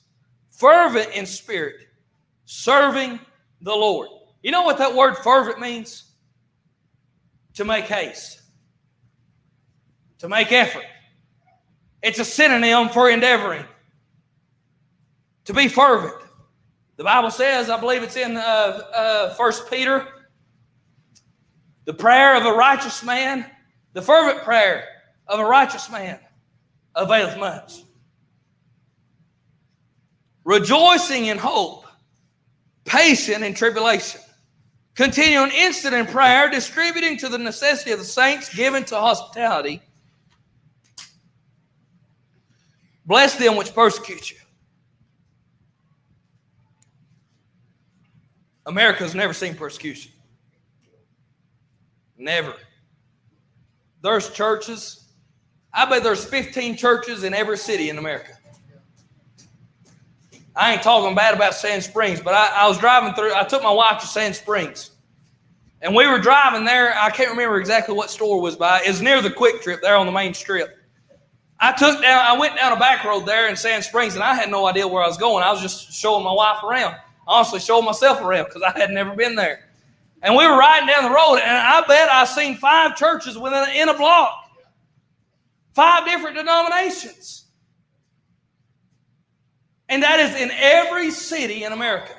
fervent 0.62 1.12
in 1.14 1.26
spirit, 1.26 1.88
serving 2.46 3.20
the 3.62 3.76
Lord. 3.76 4.08
You 4.42 4.52
know 4.52 4.62
what 4.62 4.78
that 4.78 4.96
word 4.96 5.18
fervent 5.18 5.60
means? 5.60 6.12
to 7.56 7.66
make 7.66 7.86
haste, 7.86 8.42
to 10.20 10.30
make 10.30 10.52
effort. 10.52 10.86
It's 12.02 12.20
a 12.20 12.26
synonym 12.26 12.90
for 12.90 13.10
endeavoring, 13.10 13.66
to 15.46 15.54
be 15.54 15.68
fervent. 15.68 16.16
The 16.98 17.04
Bible 17.04 17.32
says, 17.32 17.70
I 17.70 17.80
believe 17.80 18.04
it's 18.04 18.16
in 18.16 18.38
uh, 18.38 18.40
uh, 18.40 19.36
1 19.36 19.54
Peter, 19.70 20.08
the 21.86 21.94
prayer 21.94 22.36
of 22.36 22.46
a 22.46 22.54
righteous 22.54 23.04
man, 23.04 23.46
the 23.94 24.02
fervent 24.02 24.44
prayer 24.44 24.86
of 25.28 25.40
a 25.40 25.46
righteous 25.46 25.90
man 25.90 26.20
availeth 26.96 27.38
much. 27.38 27.82
Rejoicing 30.52 31.28
in 31.28 31.38
hope, 31.38 31.86
patient 32.86 33.44
in 33.44 33.54
tribulation 33.54 34.22
Continuing 34.96 35.52
instant 35.52 35.96
in 35.96 36.06
prayer, 36.06 36.50
distributing 36.50 37.18
to 37.18 37.30
the 37.30 37.38
necessity 37.38 37.92
of 37.92 38.00
the 38.00 38.06
saints, 38.06 38.54
given 38.54 38.84
to 38.86 38.96
hospitality. 38.96 39.82
Bless 43.06 43.36
them 43.36 43.56
which 43.56 43.74
persecute 43.74 44.32
you. 44.32 44.38
America's 48.66 49.16
never 49.16 49.34
seen 49.34 49.56
persecution. 49.56 50.12
Never. 52.18 52.54
There's 54.04 54.30
churches. 54.30 55.08
I 55.74 55.90
bet 55.90 56.04
there's 56.04 56.26
15 56.26 56.76
churches 56.76 57.24
in 57.24 57.34
every 57.34 57.58
city 57.58 57.90
in 57.90 57.98
America. 57.98 58.34
I 60.56 60.74
ain't 60.74 60.84
talking 60.84 61.16
bad 61.16 61.34
about 61.34 61.54
Sand 61.54 61.84
Springs, 61.84 62.20
but 62.20 62.34
I, 62.34 62.64
I 62.64 62.68
was 62.68 62.78
driving 62.78 63.14
through. 63.14 63.34
I 63.34 63.44
took 63.44 63.64
my 63.64 63.72
wife 63.72 64.02
to 64.02 64.08
Sand 64.08 64.36
Springs, 64.36 64.92
and 65.82 65.96
we 65.96 66.08
were 66.08 66.20
driving 66.20 66.66
there. 66.66 66.94
I 66.98 67.10
can't 67.10 67.30
remember 67.30 67.60
exactly 67.60 67.96
what 67.96 68.10
store 68.10 68.42
was 68.42 68.56
by. 68.56 68.82
It's 68.84 69.00
near 69.00 69.22
the 69.22 69.30
QuikTrip 69.30 69.82
there 69.82 69.96
on 69.96 70.06
the 70.06 70.12
main 70.12 70.34
strip. 70.34 70.78
I 71.60 71.72
took 71.74 72.02
down, 72.02 72.26
I 72.26 72.38
went 72.38 72.56
down 72.56 72.74
a 72.74 72.80
back 72.80 73.04
road 73.04 73.26
there 73.26 73.48
in 73.48 73.56
Sand 73.56 73.84
Springs, 73.84 74.16
and 74.16 74.24
I 74.24 74.34
had 74.34 74.50
no 74.50 74.66
idea 74.66 74.88
where 74.88 75.04
I 75.04 75.08
was 75.08 75.18
going. 75.18 75.44
I 75.44 75.52
was 75.52 75.62
just 75.62 75.94
showing 75.94 76.24
my 76.24 76.34
wife 76.34 76.64
around. 76.64 76.96
Honestly, 77.28 77.60
showing 77.60 77.86
myself 77.86 78.20
around 78.20 78.46
because 78.46 78.64
I 78.64 78.78
had 78.78 78.90
never 78.90 79.16
been 79.16 79.36
there. 79.36 79.70
And 80.24 80.36
we 80.36 80.46
were 80.46 80.58
riding 80.58 80.88
down 80.88 81.04
the 81.04 81.16
road, 81.16 81.38
and 81.38 81.58
I 81.58 81.84
bet 81.88 82.10
I 82.10 82.26
seen 82.26 82.58
five 82.58 82.96
churches 82.96 83.38
within 83.38 83.64
in 83.76 83.90
a 83.90 83.94
block, 83.94 84.50
five 85.74 86.06
different 86.06 86.36
denominations, 86.36 87.41
and 89.92 90.02
that 90.04 90.22
is 90.22 90.34
in 90.42 90.50
every 90.52 91.12
city 91.12 91.66
in 91.66 91.74
America. 91.74 92.16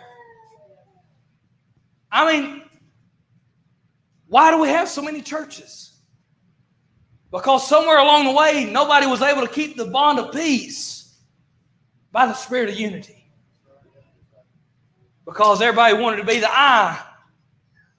I 2.12 2.30
mean, 2.30 2.62
why 4.28 4.50
do 4.50 4.60
we 4.60 4.68
have 4.68 4.88
so 4.88 5.00
many 5.00 5.22
churches? 5.22 5.94
Because 7.30 7.66
somewhere 7.66 7.98
along 7.98 8.26
the 8.26 8.32
way, 8.32 8.68
nobody 8.70 9.06
was 9.06 9.22
able 9.22 9.40
to 9.40 9.48
keep 9.48 9.78
the 9.78 9.86
bond 9.86 10.18
of 10.18 10.32
peace 10.32 11.16
by 12.12 12.26
the 12.26 12.34
spirit 12.34 12.68
of 12.68 12.78
unity. 12.78 13.24
Because 15.24 15.62
everybody 15.62 15.96
wanted 15.96 16.18
to 16.18 16.24
be 16.24 16.40
the 16.40 16.50
eye 16.50 17.02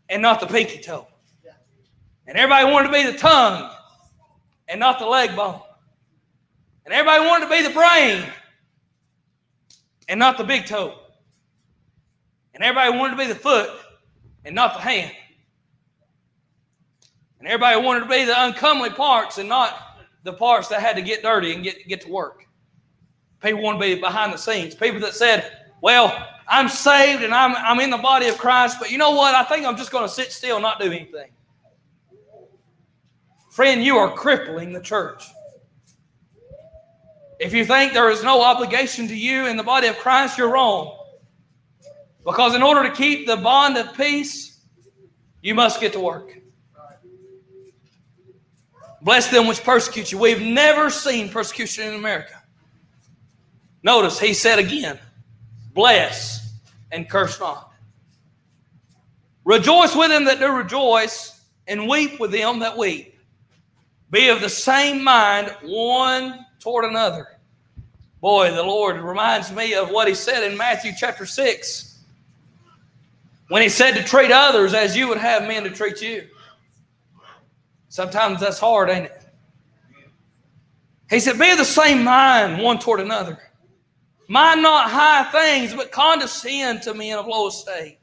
and 0.07 0.21
not 0.21 0.39
the 0.39 0.45
pinky 0.45 0.81
toe. 0.81 1.07
And 2.27 2.37
everybody 2.37 2.71
wanted 2.71 2.89
to 2.89 2.93
be 2.93 3.11
the 3.11 3.17
tongue 3.17 3.71
and 4.67 4.79
not 4.79 4.99
the 4.99 5.07
leg 5.07 5.35
bone. 5.35 5.61
And 6.85 6.93
everybody 6.93 7.25
wanted 7.25 7.45
to 7.45 7.51
be 7.51 7.63
the 7.63 7.73
brain 7.73 8.23
and 10.07 10.19
not 10.19 10.37
the 10.37 10.43
big 10.43 10.65
toe. 10.65 10.99
And 12.53 12.63
everybody 12.63 12.97
wanted 12.97 13.11
to 13.11 13.17
be 13.17 13.27
the 13.27 13.35
foot 13.35 13.69
and 14.45 14.53
not 14.53 14.75
the 14.75 14.81
hand. 14.81 15.11
And 17.39 17.47
everybody 17.47 17.81
wanted 17.81 18.01
to 18.01 18.05
be 18.05 18.25
the 18.25 18.43
uncomely 18.43 18.89
parts 18.89 19.37
and 19.37 19.49
not 19.49 19.99
the 20.23 20.33
parts 20.33 20.69
that 20.69 20.81
had 20.81 20.95
to 20.95 21.01
get 21.01 21.23
dirty 21.23 21.53
and 21.53 21.63
get, 21.63 21.87
get 21.87 22.01
to 22.01 22.09
work. 22.09 22.45
People 23.41 23.61
want 23.61 23.81
to 23.81 23.85
be 23.85 23.99
behind 23.99 24.33
the 24.33 24.37
scenes. 24.37 24.75
People 24.75 25.01
that 25.01 25.13
said, 25.13 25.51
well, 25.81 26.29
I'm 26.47 26.69
saved 26.69 27.23
and 27.23 27.33
I'm, 27.33 27.55
I'm 27.55 27.79
in 27.81 27.89
the 27.89 27.97
body 27.97 28.27
of 28.27 28.37
Christ, 28.37 28.77
but 28.79 28.91
you 28.91 28.97
know 28.97 29.11
what? 29.11 29.35
I 29.35 29.43
think 29.43 29.65
I'm 29.65 29.75
just 29.75 29.91
going 29.91 30.07
to 30.07 30.13
sit 30.13 30.31
still 30.31 30.57
and 30.57 30.63
not 30.63 30.79
do 30.79 30.85
anything. 30.85 31.31
Friend, 33.51 33.83
you 33.83 33.97
are 33.97 34.15
crippling 34.15 34.71
the 34.71 34.79
church. 34.79 35.25
If 37.39 37.53
you 37.53 37.65
think 37.65 37.93
there 37.93 38.09
is 38.09 38.23
no 38.23 38.41
obligation 38.41 39.07
to 39.07 39.15
you 39.15 39.47
in 39.47 39.57
the 39.57 39.63
body 39.63 39.87
of 39.87 39.97
Christ, 39.97 40.37
you're 40.37 40.51
wrong. 40.51 40.97
Because 42.25 42.55
in 42.55 42.63
order 42.63 42.89
to 42.89 42.95
keep 42.95 43.27
the 43.27 43.37
bond 43.37 43.77
of 43.77 43.95
peace, 43.95 44.61
you 45.41 45.55
must 45.55 45.81
get 45.81 45.93
to 45.93 45.99
work. 45.99 46.39
Bless 49.01 49.27
them 49.27 49.47
which 49.47 49.63
persecute 49.63 50.11
you. 50.11 50.17
We've 50.17 50.41
never 50.41 50.89
seen 50.89 51.27
persecution 51.29 51.89
in 51.89 51.95
America. 51.95 52.41
Notice 53.83 54.17
he 54.17 54.33
said 54.33 54.59
again, 54.59 54.97
bless 55.73 56.53
and 56.89 57.09
curse 57.09 57.37
not. 57.39 57.73
Rejoice 59.43 59.93
with 59.93 60.09
them 60.09 60.23
that 60.25 60.39
do 60.39 60.49
rejoice, 60.49 61.41
and 61.67 61.89
weep 61.89 62.19
with 62.19 62.31
them 62.31 62.59
that 62.59 62.77
weep. 62.77 63.19
Be 64.09 64.29
of 64.29 64.39
the 64.39 64.49
same 64.49 65.03
mind 65.03 65.53
one 65.63 66.45
toward 66.63 66.85
another. 66.85 67.27
Boy, 68.21 68.51
the 68.51 68.63
Lord 68.63 69.01
reminds 69.01 69.51
me 69.51 69.73
of 69.73 69.89
what 69.89 70.07
he 70.07 70.15
said 70.15 70.49
in 70.49 70.57
Matthew 70.57 70.93
chapter 70.97 71.25
6 71.25 71.99
when 73.49 73.61
he 73.61 73.67
said 73.67 73.95
to 73.95 74.03
treat 74.03 74.31
others 74.31 74.73
as 74.73 74.95
you 74.95 75.09
would 75.09 75.17
have 75.17 75.45
men 75.45 75.63
to 75.63 75.69
treat 75.69 76.01
you. 76.01 76.25
Sometimes 77.89 78.39
that's 78.39 78.59
hard, 78.59 78.89
ain't 78.89 79.05
it? 79.05 79.21
He 81.09 81.19
said, 81.19 81.37
Be 81.37 81.51
of 81.51 81.57
the 81.57 81.65
same 81.65 82.03
mind 82.03 82.63
one 82.63 82.79
toward 82.79 83.01
another. 83.01 83.37
Mind 84.29 84.63
not 84.63 84.89
high 84.89 85.25
things, 85.25 85.73
but 85.73 85.91
condescend 85.91 86.81
to 86.83 86.93
men 86.93 87.19
of 87.19 87.27
low 87.27 87.49
estate. 87.49 87.99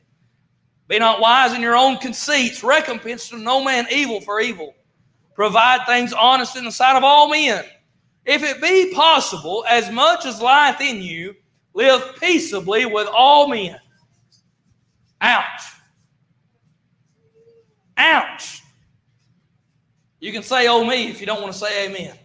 Be 0.87 0.99
not 0.99 1.21
wise 1.21 1.55
in 1.55 1.63
your 1.63 1.77
own 1.77 1.97
conceits. 1.97 2.63
Recompense 2.63 3.31
to 3.31 3.39
no 3.39 3.65
man 3.65 3.87
evil 3.91 4.21
for 4.21 4.39
evil. 4.39 4.75
Provide 5.35 5.87
things 5.87 6.13
honest 6.13 6.57
in 6.57 6.65
the 6.65 6.71
sight 6.71 6.97
of 6.97 7.03
all 7.03 7.29
men. 7.31 7.65
If 8.31 8.45
it 8.45 8.63
be 8.63 8.95
possible, 8.95 9.65
as 9.69 9.91
much 9.91 10.25
as 10.25 10.41
lieth 10.41 10.81
in 10.81 11.03
you, 11.03 11.35
live 11.75 12.15
peaceably 12.21 12.87
with 12.87 13.09
all 13.09 13.49
men. 13.49 13.77
Ouch. 15.21 15.63
Ouch. 17.97 18.63
You 20.21 20.31
can 20.31 20.45
say, 20.45 20.69
oh, 20.69 20.85
me, 20.85 21.09
if 21.09 21.19
you 21.19 21.27
don't 21.27 21.43
want 21.43 21.55
to 21.55 21.59
say 21.59 21.87
amen. 21.87 22.17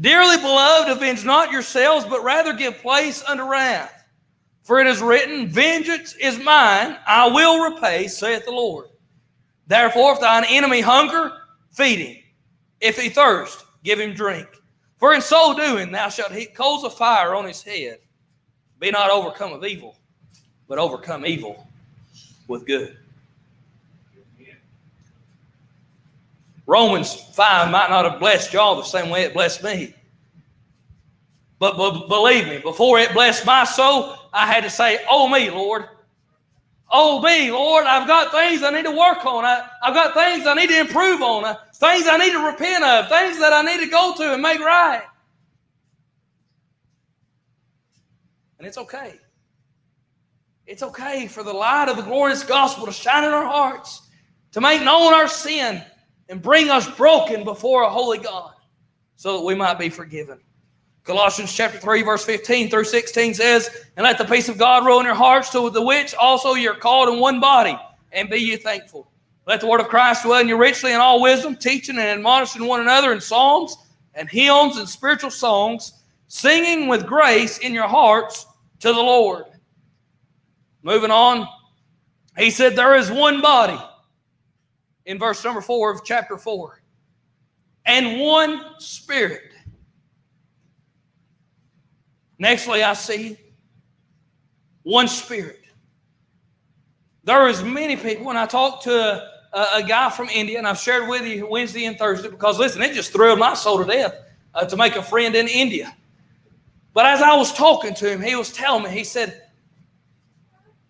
Dearly 0.00 0.38
beloved, 0.38 0.90
avenge 0.90 1.26
not 1.26 1.52
yourselves, 1.52 2.06
but 2.06 2.24
rather 2.24 2.54
give 2.54 2.78
place 2.78 3.22
unto 3.28 3.42
wrath. 3.42 4.02
For 4.62 4.80
it 4.80 4.86
is 4.86 5.02
written, 5.02 5.46
Vengeance 5.46 6.14
is 6.14 6.38
mine, 6.38 6.96
I 7.06 7.28
will 7.28 7.70
repay, 7.70 8.08
saith 8.08 8.46
the 8.46 8.50
Lord. 8.50 8.86
Therefore, 9.66 10.14
if 10.14 10.20
thine 10.20 10.46
enemy 10.48 10.80
hunger, 10.80 11.32
feed 11.70 11.98
him. 11.98 12.22
If 12.80 13.00
he 13.00 13.08
thirst, 13.08 13.64
give 13.84 13.98
him 13.98 14.14
drink. 14.14 14.48
For 14.98 15.14
in 15.14 15.20
so 15.20 15.56
doing, 15.56 15.92
thou 15.92 16.08
shalt 16.08 16.32
heap 16.32 16.54
coals 16.54 16.84
of 16.84 16.94
fire 16.94 17.34
on 17.34 17.44
his 17.44 17.62
head. 17.62 17.98
Be 18.80 18.90
not 18.90 19.10
overcome 19.10 19.52
of 19.52 19.64
evil, 19.64 19.96
but 20.68 20.78
overcome 20.78 21.26
evil 21.26 21.66
with 22.46 22.66
good. 22.66 22.96
Romans 26.66 27.14
5 27.14 27.70
might 27.70 27.88
not 27.88 28.04
have 28.04 28.20
blessed 28.20 28.52
y'all 28.52 28.76
the 28.76 28.82
same 28.82 29.08
way 29.08 29.22
it 29.22 29.32
blessed 29.32 29.62
me. 29.64 29.94
But, 31.58 31.76
but 31.76 32.08
believe 32.08 32.46
me, 32.46 32.58
before 32.58 32.98
it 32.98 33.12
blessed 33.14 33.46
my 33.46 33.64
soul, 33.64 34.14
I 34.32 34.46
had 34.46 34.62
to 34.64 34.70
say, 34.70 35.04
Oh, 35.08 35.28
me, 35.28 35.50
Lord. 35.50 35.88
Oh, 36.90 37.20
me, 37.20 37.50
Lord, 37.50 37.84
I've 37.84 38.06
got 38.06 38.32
things 38.32 38.62
I 38.62 38.70
need 38.70 38.84
to 38.84 38.90
work 38.90 39.24
on. 39.26 39.44
I, 39.44 39.68
have 39.82 39.94
got 39.94 40.14
things 40.14 40.46
I 40.46 40.54
need 40.54 40.68
to 40.68 40.80
improve 40.80 41.20
on. 41.20 41.44
Uh, 41.44 41.54
things 41.74 42.06
I 42.06 42.16
need 42.16 42.32
to 42.32 42.46
repent 42.46 42.82
of. 42.82 43.08
Things 43.08 43.38
that 43.40 43.52
I 43.52 43.62
need 43.62 43.84
to 43.84 43.90
go 43.90 44.14
to 44.16 44.32
and 44.32 44.40
make 44.40 44.60
right. 44.60 45.02
And 48.58 48.66
it's 48.66 48.78
okay. 48.78 49.14
It's 50.66 50.82
okay 50.82 51.26
for 51.26 51.42
the 51.42 51.52
light 51.52 51.88
of 51.88 51.96
the 51.96 52.02
glorious 52.02 52.42
gospel 52.42 52.86
to 52.86 52.92
shine 52.92 53.24
in 53.24 53.30
our 53.30 53.46
hearts, 53.46 54.02
to 54.52 54.60
make 54.60 54.82
known 54.82 55.12
our 55.12 55.28
sin, 55.28 55.82
and 56.28 56.42
bring 56.42 56.70
us 56.70 56.88
broken 56.96 57.44
before 57.44 57.82
a 57.82 57.90
holy 57.90 58.18
God 58.18 58.52
so 59.16 59.38
that 59.38 59.44
we 59.44 59.54
might 59.54 59.78
be 59.78 59.88
forgiven. 59.88 60.40
Colossians 61.08 61.54
chapter 61.54 61.78
3, 61.78 62.02
verse 62.02 62.22
15 62.22 62.68
through 62.68 62.84
16 62.84 63.32
says, 63.32 63.86
And 63.96 64.04
let 64.04 64.18
the 64.18 64.26
peace 64.26 64.50
of 64.50 64.58
God 64.58 64.84
rule 64.84 65.00
in 65.00 65.06
your 65.06 65.14
hearts, 65.14 65.48
to 65.52 65.70
the 65.70 65.80
which 65.80 66.14
also 66.14 66.52
you're 66.52 66.74
called 66.74 67.08
in 67.08 67.18
one 67.18 67.40
body, 67.40 67.78
and 68.12 68.28
be 68.28 68.36
ye 68.36 68.56
thankful. 68.56 69.10
Let 69.46 69.62
the 69.62 69.68
word 69.68 69.80
of 69.80 69.88
Christ 69.88 70.24
dwell 70.24 70.38
in 70.38 70.48
you 70.48 70.58
richly 70.58 70.92
in 70.92 71.00
all 71.00 71.22
wisdom, 71.22 71.56
teaching 71.56 71.96
and 71.96 72.04
admonishing 72.04 72.66
one 72.66 72.82
another 72.82 73.14
in 73.14 73.22
psalms 73.22 73.74
and 74.12 74.28
hymns 74.28 74.76
and 74.76 74.86
spiritual 74.86 75.30
songs, 75.30 75.94
singing 76.26 76.88
with 76.88 77.06
grace 77.06 77.56
in 77.56 77.72
your 77.72 77.88
hearts 77.88 78.44
to 78.80 78.88
the 78.88 79.00
Lord. 79.00 79.46
Moving 80.82 81.10
on, 81.10 81.48
he 82.36 82.50
said, 82.50 82.76
There 82.76 82.96
is 82.96 83.10
one 83.10 83.40
body 83.40 83.82
in 85.06 85.18
verse 85.18 85.42
number 85.42 85.62
four 85.62 85.90
of 85.90 86.04
chapter 86.04 86.36
four. 86.36 86.82
And 87.86 88.20
one 88.20 88.78
spirit. 88.78 89.54
Nextly, 92.40 92.82
I 92.82 92.92
see 92.94 93.36
one 94.82 95.08
spirit. 95.08 95.60
There 97.24 97.48
is 97.48 97.62
many 97.62 97.96
people. 97.96 98.24
When 98.24 98.36
I 98.36 98.46
talked 98.46 98.84
to 98.84 98.92
a, 99.52 99.66
a, 99.74 99.82
guy 99.82 100.08
from 100.10 100.28
India, 100.28 100.58
and 100.58 100.66
I've 100.66 100.78
shared 100.78 101.08
with 101.08 101.26
you 101.26 101.46
Wednesday 101.48 101.84
and 101.84 101.98
Thursday, 101.98 102.30
because 102.30 102.58
listen, 102.58 102.80
it 102.80 102.94
just 102.94 103.12
thrilled 103.12 103.38
my 103.38 103.54
soul 103.54 103.78
to 103.78 103.84
death 103.84 104.14
uh, 104.54 104.64
to 104.64 104.76
make 104.76 104.96
a 104.96 105.02
friend 105.02 105.34
in 105.34 105.48
India. 105.48 105.94
But 106.94 107.06
as 107.06 107.20
I 107.20 107.36
was 107.36 107.52
talking 107.52 107.94
to 107.94 108.10
him, 108.10 108.22
he 108.22 108.34
was 108.34 108.52
telling 108.52 108.84
me, 108.84 108.90
he 108.90 109.04
said, 109.04 109.42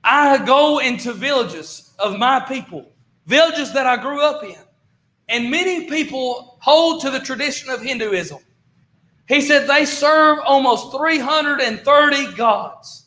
I 0.04 0.38
go 0.44 0.78
into 0.78 1.12
villages 1.12 1.92
of 1.98 2.18
my 2.18 2.40
people 2.40 2.92
villages 3.28 3.72
that 3.74 3.86
I 3.86 3.96
grew 3.98 4.20
up 4.22 4.42
in. 4.42 4.56
And 5.28 5.50
many 5.50 5.88
people 5.88 6.56
hold 6.60 7.02
to 7.02 7.10
the 7.10 7.20
tradition 7.20 7.68
of 7.70 7.82
Hinduism. 7.82 8.38
He 9.28 9.42
said 9.42 9.68
they 9.68 9.84
serve 9.84 10.38
almost 10.44 10.90
330 10.96 12.32
gods. 12.34 13.04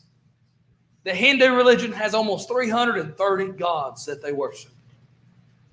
The 1.02 1.12
Hindu 1.12 1.52
religion 1.52 1.90
has 1.92 2.14
almost 2.14 2.48
330 2.48 3.52
gods 3.58 4.06
that 4.06 4.22
they 4.22 4.32
worship. 4.32 4.70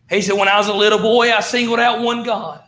He 0.10 0.22
said, 0.22 0.36
When 0.36 0.48
I 0.48 0.58
was 0.58 0.68
a 0.68 0.74
little 0.74 0.98
boy, 0.98 1.32
I 1.32 1.42
singled 1.42 1.80
out 1.80 2.02
one 2.02 2.24
God 2.24 2.64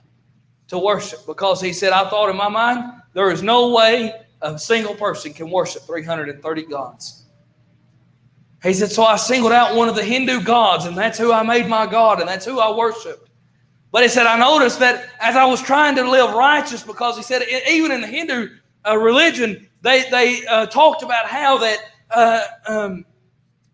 to 0.68 0.78
worship 0.78 1.26
because 1.26 1.60
he 1.60 1.74
said, 1.74 1.92
I 1.92 2.08
thought 2.08 2.30
in 2.30 2.38
my 2.38 2.50
mind, 2.50 3.02
there 3.14 3.32
is 3.32 3.42
no 3.42 3.72
way 3.72 4.14
a 4.44 4.60
single 4.60 4.94
person 4.94 5.34
can 5.34 5.50
worship 5.50 5.82
330 5.82 6.64
gods. 6.68 7.26
He 8.62 8.74
said, 8.74 8.92
So 8.92 9.04
I 9.04 9.16
singled 9.16 9.54
out 9.54 9.76
one 9.76 9.90
of 9.90 9.96
the 9.96 10.04
Hindu 10.04 10.42
gods, 10.42 10.86
and 10.86 10.96
that's 10.96 11.18
who 11.18 11.34
I 11.34 11.42
made 11.42 11.68
my 11.68 11.88
God, 11.88 12.20
and 12.20 12.30
that's 12.30 12.46
who 12.46 12.60
I 12.60 12.72
worshiped. 12.78 13.31
But 13.92 14.04
he 14.04 14.10
said, 14.10 14.26
I 14.26 14.40
noticed 14.40 14.80
that 14.80 15.10
as 15.20 15.36
I 15.36 15.46
was 15.46 15.62
trying 15.62 15.96
to 15.96 16.10
live 16.10 16.34
righteous, 16.34 16.82
because 16.84 17.18
he 17.18 17.24
said, 17.24 17.44
even 17.70 17.92
in 17.92 18.02
the 18.02 18.08
Hindu 18.08 18.50
uh, 18.88 18.98
religion, 18.98 19.68
they, 19.82 20.10
they 20.10 20.46
uh, 20.48 20.66
talked 20.68 21.04
about 21.04 21.26
how 21.26 21.58
that 21.58 21.78
uh, 22.12 22.44
um, 22.68 23.06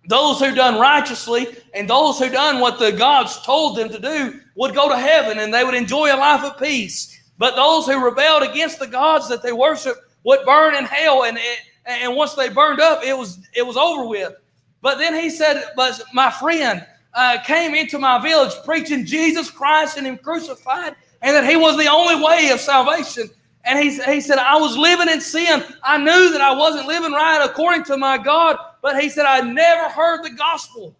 those 0.08 0.40
who 0.40 0.56
done 0.56 0.80
righteously 0.80 1.48
and 1.74 1.90
those 1.90 2.18
who 2.18 2.30
done 2.30 2.60
what 2.60 2.80
the 2.80 2.92
gods 2.92 3.42
told 3.44 3.78
them 3.78 3.90
to 3.90 4.00
do 4.00 4.40
would 4.56 4.74
go 4.74 4.90
to 4.90 4.98
heaven 4.98 5.40
and 5.40 5.54
they 5.54 5.64
would 5.64 5.76
enjoy 5.76 6.14
a 6.14 6.18
life 6.18 6.44
of 6.44 6.58
peace. 6.58 7.14
But 7.38 7.56
those 7.56 7.86
who 7.86 8.04
rebelled 8.04 8.44
against 8.44 8.80
the 8.80 8.88
gods 8.88 9.30
that 9.30 9.44
they 9.44 9.52
worship 9.52 9.98
would 10.24 10.46
burn 10.46 10.76
in 10.76 10.86
hell, 10.86 11.26
and 11.26 11.38
and 11.86 12.16
once 12.16 12.34
they 12.34 12.50
burned 12.50 12.80
up, 12.80 13.04
it 13.04 13.16
was 13.16 13.40
it 13.54 13.66
was 13.66 13.78
over 13.78 14.08
with. 14.08 14.34
But 14.82 14.98
then 14.98 15.14
he 15.14 15.30
said, 15.30 15.64
"But 15.76 16.02
my 16.14 16.32
friend 16.32 16.86
uh, 17.18 17.42
came 17.44 17.76
into 17.76 18.00
my 18.00 18.22
village 18.22 18.54
preaching 18.64 19.06
Jesus 19.06 19.52
Christ 19.52 19.98
and 19.98 20.08
Him 20.08 20.18
crucified, 20.18 20.96
and 21.22 21.36
that 21.36 21.50
He 21.50 21.58
was 21.58 21.76
the 21.76 21.92
only 21.92 22.24
way 22.24 22.52
of 22.52 22.62
salvation." 22.62 23.30
And 23.68 23.78
he, 23.78 23.90
he 24.04 24.22
said, 24.22 24.38
I 24.38 24.56
was 24.56 24.78
living 24.78 25.10
in 25.10 25.20
sin. 25.20 25.62
I 25.84 25.98
knew 25.98 26.32
that 26.32 26.40
I 26.40 26.56
wasn't 26.56 26.88
living 26.88 27.12
right 27.12 27.44
according 27.44 27.84
to 27.86 27.98
my 27.98 28.18
God, 28.18 28.56
but 28.82 28.98
he 28.98 29.10
said, 29.10 29.26
I 29.26 29.42
never 29.42 29.90
heard 29.90 30.24
the 30.24 30.30
gospel 30.30 30.96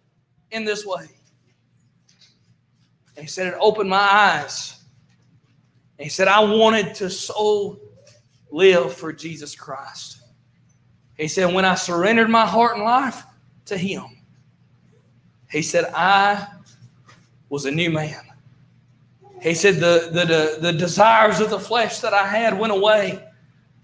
in 0.50 0.66
this 0.66 0.84
way. 0.84 1.06
And 3.16 3.24
he 3.24 3.26
said, 3.26 3.46
it 3.46 3.54
opened 3.58 3.88
my 3.88 3.96
eyes 3.96 4.82
and 5.98 6.04
he 6.04 6.10
said, 6.10 6.28
I 6.28 6.40
wanted 6.40 6.94
to 6.96 7.08
so 7.08 7.80
live 8.50 8.92
for 8.92 9.14
Jesus 9.14 9.54
Christ. 9.56 10.20
He 11.16 11.26
said, 11.26 11.54
when 11.54 11.64
I 11.64 11.74
surrendered 11.74 12.28
my 12.28 12.44
heart 12.44 12.76
and 12.76 12.84
life 12.84 13.24
to 13.64 13.78
Him, 13.78 14.04
he 15.50 15.62
said, 15.62 15.86
I 15.94 16.46
was 17.48 17.64
a 17.64 17.70
new 17.70 17.90
man. 17.90 18.20
He 19.42 19.54
said, 19.54 19.76
the, 19.76 20.10
the, 20.12 20.58
the, 20.60 20.72
desires 20.72 21.40
of 21.40 21.50
the 21.50 21.60
flesh 21.60 22.00
that 22.00 22.12
I 22.12 22.26
had 22.26 22.58
went 22.58 22.72
away. 22.72 23.24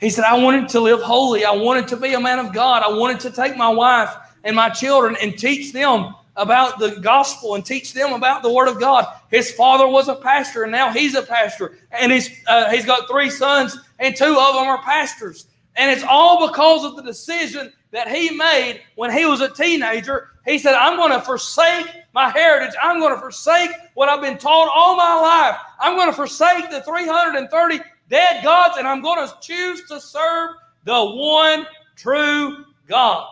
He 0.00 0.10
said, 0.10 0.24
I 0.24 0.36
wanted 0.36 0.68
to 0.70 0.80
live 0.80 1.00
holy. 1.00 1.44
I 1.44 1.52
wanted 1.52 1.86
to 1.88 1.96
be 1.96 2.14
a 2.14 2.20
man 2.20 2.40
of 2.40 2.52
God. 2.52 2.82
I 2.82 2.88
wanted 2.88 3.20
to 3.20 3.30
take 3.30 3.56
my 3.56 3.68
wife 3.68 4.10
and 4.42 4.56
my 4.56 4.68
children 4.68 5.16
and 5.22 5.38
teach 5.38 5.72
them 5.72 6.14
about 6.36 6.78
the 6.78 6.96
gospel 7.00 7.54
and 7.54 7.64
teach 7.64 7.92
them 7.92 8.12
about 8.12 8.42
the 8.42 8.52
word 8.52 8.68
of 8.68 8.80
God. 8.80 9.06
His 9.30 9.52
father 9.52 9.86
was 9.86 10.08
a 10.08 10.16
pastor, 10.16 10.64
and 10.64 10.72
now 10.72 10.92
he's 10.92 11.14
a 11.14 11.22
pastor, 11.22 11.78
and 11.92 12.10
he's 12.10 12.28
uh, 12.48 12.70
he's 12.70 12.84
got 12.84 13.08
three 13.08 13.30
sons, 13.30 13.78
and 14.00 14.16
two 14.16 14.36
of 14.38 14.54
them 14.54 14.66
are 14.66 14.82
pastors. 14.82 15.46
And 15.76 15.90
it's 15.90 16.04
all 16.08 16.48
because 16.48 16.84
of 16.84 16.96
the 16.96 17.02
decision 17.02 17.72
that 17.94 18.08
he 18.08 18.28
made 18.30 18.82
when 18.96 19.16
he 19.16 19.24
was 19.24 19.40
a 19.40 19.48
teenager. 19.48 20.30
He 20.44 20.58
said, 20.58 20.74
"I'm 20.74 20.96
going 20.96 21.12
to 21.12 21.20
forsake 21.20 21.86
my 22.12 22.28
heritage. 22.28 22.74
I'm 22.82 22.98
going 22.98 23.14
to 23.14 23.20
forsake 23.20 23.70
what 23.94 24.08
I've 24.08 24.20
been 24.20 24.36
taught 24.36 24.68
all 24.74 24.96
my 24.96 25.14
life. 25.14 25.56
I'm 25.78 25.96
going 25.96 26.08
to 26.08 26.12
forsake 26.12 26.70
the 26.70 26.82
330 26.82 27.80
dead 28.10 28.42
gods, 28.42 28.76
and 28.78 28.86
I'm 28.86 29.00
going 29.00 29.26
to 29.26 29.32
choose 29.40 29.86
to 29.88 30.00
serve 30.00 30.56
the 30.84 31.04
one 31.04 31.66
true 31.94 32.64
God." 32.88 33.28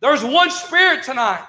There's 0.00 0.22
one 0.22 0.50
Spirit 0.50 1.02
tonight. 1.02 1.44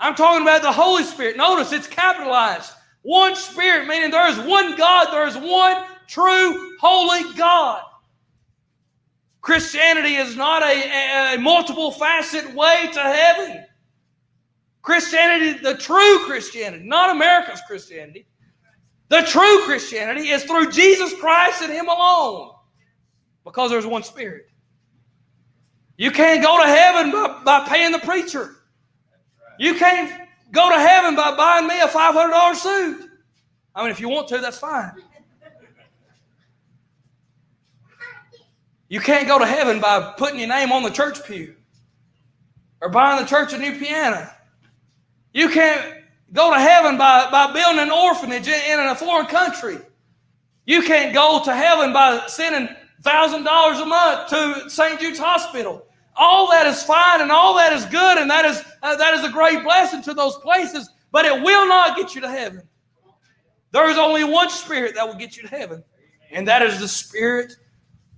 I'm 0.00 0.16
talking 0.16 0.42
about 0.42 0.62
the 0.62 0.72
Holy 0.72 1.04
Spirit. 1.04 1.36
Notice 1.36 1.72
it's 1.72 1.86
capitalized. 1.86 2.72
One 3.02 3.36
Spirit, 3.36 3.86
meaning 3.86 4.10
there 4.10 4.28
is 4.28 4.38
one 4.40 4.76
God, 4.76 5.12
there 5.12 5.28
is 5.28 5.36
one 5.36 5.84
true, 6.08 6.76
holy 6.80 7.32
God. 7.34 7.82
Christianity 9.44 10.14
is 10.14 10.36
not 10.36 10.62
a, 10.62 11.34
a, 11.34 11.38
multiple 11.38 11.90
facet 11.90 12.54
way 12.54 12.88
to 12.94 12.98
heaven. 12.98 13.62
Christianity, 14.80 15.58
the 15.58 15.74
true 15.74 16.20
Christianity, 16.20 16.82
not 16.82 17.10
America's 17.10 17.60
Christianity, 17.66 18.26
the 19.10 19.20
true 19.20 19.60
Christianity 19.64 20.30
is 20.30 20.44
through 20.44 20.70
Jesus 20.70 21.12
Christ 21.20 21.60
and 21.60 21.70
Him 21.70 21.88
alone 21.88 22.52
because 23.44 23.70
there's 23.70 23.84
one 23.84 24.02
Spirit. 24.02 24.46
You 25.98 26.10
can't 26.10 26.42
go 26.42 26.58
to 26.62 26.66
heaven 26.66 27.12
by, 27.12 27.42
by 27.44 27.68
paying 27.68 27.92
the 27.92 27.98
preacher. 27.98 28.56
You 29.58 29.74
can't 29.74 30.26
go 30.52 30.70
to 30.70 30.78
heaven 30.78 31.14
by 31.16 31.36
buying 31.36 31.66
me 31.66 31.78
a 31.80 31.86
$500 31.86 32.54
suit. 32.54 33.10
I 33.74 33.82
mean, 33.82 33.90
if 33.90 34.00
you 34.00 34.08
want 34.08 34.26
to, 34.28 34.38
that's 34.38 34.58
fine. 34.58 34.92
You 38.94 39.00
can't 39.00 39.26
go 39.26 39.40
to 39.40 39.44
heaven 39.44 39.80
by 39.80 40.14
putting 40.16 40.38
your 40.38 40.46
name 40.46 40.70
on 40.70 40.84
the 40.84 40.88
church 40.88 41.24
pew 41.24 41.56
or 42.80 42.90
buying 42.90 43.20
the 43.20 43.28
church 43.28 43.52
a 43.52 43.58
new 43.58 43.76
piano. 43.76 44.30
You 45.32 45.48
can't 45.48 46.04
go 46.32 46.52
to 46.52 46.60
heaven 46.60 46.96
by, 46.96 47.28
by 47.28 47.52
building 47.52 47.80
an 47.80 47.90
orphanage 47.90 48.46
in, 48.46 48.54
in 48.54 48.86
a 48.86 48.94
foreign 48.94 49.26
country. 49.26 49.78
You 50.64 50.82
can't 50.82 51.12
go 51.12 51.42
to 51.44 51.52
heaven 51.52 51.92
by 51.92 52.24
sending 52.28 52.72
$1,000 53.02 53.82
a 53.82 53.84
month 53.84 54.30
to 54.30 54.70
St. 54.70 55.00
Jude's 55.00 55.18
Hospital. 55.18 55.84
All 56.14 56.48
that 56.52 56.68
is 56.68 56.84
fine 56.84 57.20
and 57.20 57.32
all 57.32 57.56
that 57.56 57.72
is 57.72 57.84
good, 57.86 58.18
and 58.18 58.30
that 58.30 58.44
is, 58.44 58.62
uh, 58.84 58.94
that 58.94 59.14
is 59.14 59.24
a 59.24 59.32
great 59.32 59.64
blessing 59.64 60.02
to 60.02 60.14
those 60.14 60.36
places, 60.36 60.88
but 61.10 61.24
it 61.24 61.42
will 61.42 61.66
not 61.66 61.96
get 61.96 62.14
you 62.14 62.20
to 62.20 62.30
heaven. 62.30 62.62
There 63.72 63.90
is 63.90 63.98
only 63.98 64.22
one 64.22 64.50
spirit 64.50 64.94
that 64.94 65.04
will 65.04 65.16
get 65.16 65.36
you 65.36 65.42
to 65.42 65.48
heaven, 65.48 65.82
and 66.30 66.46
that 66.46 66.62
is 66.62 66.78
the 66.78 66.86
spirit 66.86 67.56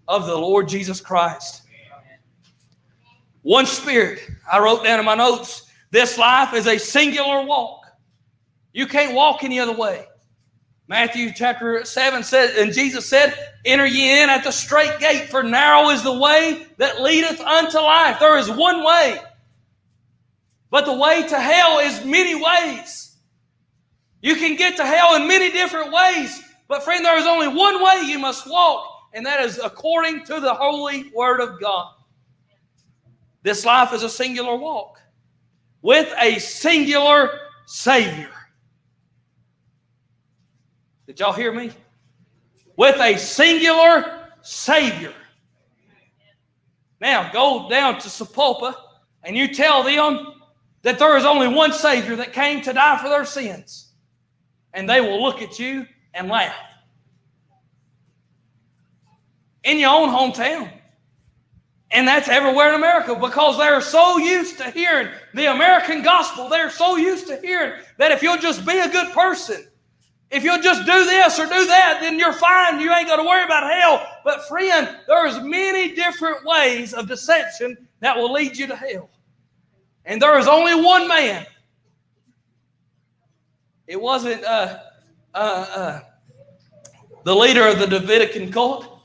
of 0.09 0.27
the 0.27 0.37
Lord 0.37 0.69
Jesus 0.69 1.01
Christ. 1.01 1.62
One 3.42 3.66
spirit. 3.66 4.21
I 4.51 4.59
wrote 4.59 4.85
down 4.85 4.99
in 4.99 5.05
my 5.05 5.14
notes 5.14 5.71
this 5.90 6.19
life 6.19 6.53
is 6.55 6.66
a 6.66 6.79
singular 6.79 7.45
walk. 7.45 7.87
You 8.73 8.87
can't 8.87 9.14
walk 9.14 9.45
any 9.45 9.61
other 9.61 9.77
way. 9.77 10.07
Matthew 10.88 11.33
chapter 11.33 11.85
7 11.85 12.23
says, 12.23 12.57
and 12.57 12.73
Jesus 12.73 13.09
said, 13.09 13.35
Enter 13.64 13.87
ye 13.87 14.23
in 14.23 14.31
at 14.31 14.45
the 14.45 14.53
straight 14.53 15.01
gate, 15.01 15.29
for 15.29 15.42
narrow 15.42 15.90
is 15.90 16.03
the 16.03 16.16
way 16.16 16.66
that 16.77 17.03
leadeth 17.03 17.40
unto 17.40 17.79
life. 17.79 18.21
There 18.21 18.38
is 18.38 18.49
one 18.51 18.85
way. 18.85 19.21
But 20.71 20.85
the 20.85 20.95
way 20.95 21.27
to 21.27 21.40
hell 21.40 21.81
is 21.81 22.05
many 22.05 22.35
ways. 22.35 23.16
You 24.21 24.37
can 24.37 24.57
get 24.57 24.77
to 24.77 24.85
hell 24.85 25.16
in 25.16 25.27
many 25.27 25.51
different 25.51 25.92
ways. 25.92 26.42
But 26.69 26.83
friend, 26.83 27.05
there 27.05 27.19
is 27.19 27.27
only 27.27 27.49
one 27.49 27.83
way 27.83 28.03
you 28.05 28.19
must 28.19 28.49
walk, 28.49 28.96
and 29.17 29.25
that 29.25 29.41
is 29.41 29.59
according 29.59 30.25
to 30.27 30.41
the 30.41 30.53
holy 30.53 31.11
word 31.15 31.41
of 31.41 31.59
God. 31.59 31.95
This 33.43 33.65
life 33.65 33.95
is 33.95 34.03
a 34.03 34.11
singular 34.11 34.55
walk 34.57 35.01
with 35.81 36.13
a 36.21 36.39
singular 36.39 37.31
Savior. 37.65 38.29
Did 41.07 41.19
y'all 41.19 41.33
hear 41.33 41.51
me? 41.51 41.71
With 42.77 43.01
a 43.01 43.17
singular 43.17 44.29
Savior. 44.43 45.15
Now, 47.01 47.33
go 47.33 47.71
down 47.71 47.99
to 48.01 48.09
Sapulpa 48.09 48.75
and 49.23 49.35
you 49.35 49.55
tell 49.55 49.83
them 49.83 50.35
that 50.83 50.99
there 50.99 51.17
is 51.17 51.25
only 51.25 51.49
one 51.49 51.73
Savior 51.73 52.17
that 52.17 52.35
came 52.35 52.61
to 52.63 52.73
die 52.75 52.99
for 52.99 53.09
their 53.09 53.25
sins. 53.25 53.93
And 54.75 54.89
they 54.89 55.01
will 55.01 55.23
look 55.23 55.41
at 55.41 55.59
you 55.59 55.87
and 56.13 56.29
laugh. 56.29 56.66
In 59.67 59.79
your 59.79 59.91
own 59.91 60.09
hometown. 60.09 60.73
And 61.91 62.07
that's 62.07 62.29
everywhere 62.29 62.71
in 62.71 62.77
America 62.77 63.15
because 63.15 63.59
they're 63.59 63.81
so 63.81 64.17
used 64.19 64.59
to 64.59 64.71
hearing 64.71 65.09
the 65.35 65.53
American 65.53 66.03
gospel. 66.03 66.49
They're 66.49 66.71
so 66.71 66.97
used 66.97 67.27
to 67.27 67.37
hearing 67.37 67.81
that 67.99 68.13
if 68.13 68.23
you'll 68.23 68.39
just 68.39 68.65
be 68.65 68.79
a 68.79 68.89
good 68.89 69.13
person, 69.13 69.67
if 70.31 70.43
you'll 70.43 70.63
just 70.63 70.85
do 70.87 71.05
this 71.05 71.39
or 71.39 71.45
do 71.47 71.67
that, 71.67 71.99
then 72.01 72.19
you're 72.19 72.33
fine. 72.33 72.81
You 72.81 72.93
ain't 72.93 73.07
got 73.07 73.17
to 73.17 73.23
worry 73.23 73.45
about 73.45 73.71
hell. 73.71 74.07
But 74.25 74.47
friend, 74.49 74.89
there's 75.07 75.41
many 75.41 75.95
different 75.95 76.45
ways 76.45 76.93
of 76.93 77.07
deception 77.07 77.87
that 78.01 78.17
will 78.17 78.33
lead 78.33 78.57
you 78.57 78.67
to 78.67 78.77
hell. 78.77 79.09
And 80.05 80.21
there 80.21 80.39
is 80.39 80.49
only 80.49 80.75
one 80.75 81.07
man. 81.07 81.47
It 83.87 84.01
wasn't 84.01 84.43
uh, 84.45 84.79
uh, 85.35 85.39
uh, 85.39 86.01
the 87.25 87.35
leader 87.35 87.67
of 87.67 87.79
the 87.79 87.87
Davidic 87.87 88.53
cult. 88.53 88.96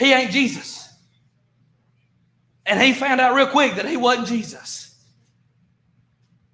He 0.00 0.14
ain't 0.14 0.32
Jesus. 0.32 0.88
And 2.64 2.80
he 2.80 2.94
found 2.94 3.20
out 3.20 3.34
real 3.34 3.46
quick 3.46 3.74
that 3.74 3.86
he 3.86 3.98
wasn't 3.98 4.28
Jesus. 4.28 4.98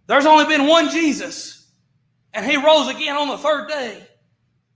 There's 0.08 0.26
only 0.26 0.46
been 0.46 0.66
one 0.66 0.90
Jesus. 0.90 1.68
And 2.34 2.44
he 2.44 2.56
rose 2.56 2.88
again 2.88 3.16
on 3.16 3.28
the 3.28 3.38
third 3.38 3.68
day, 3.68 4.04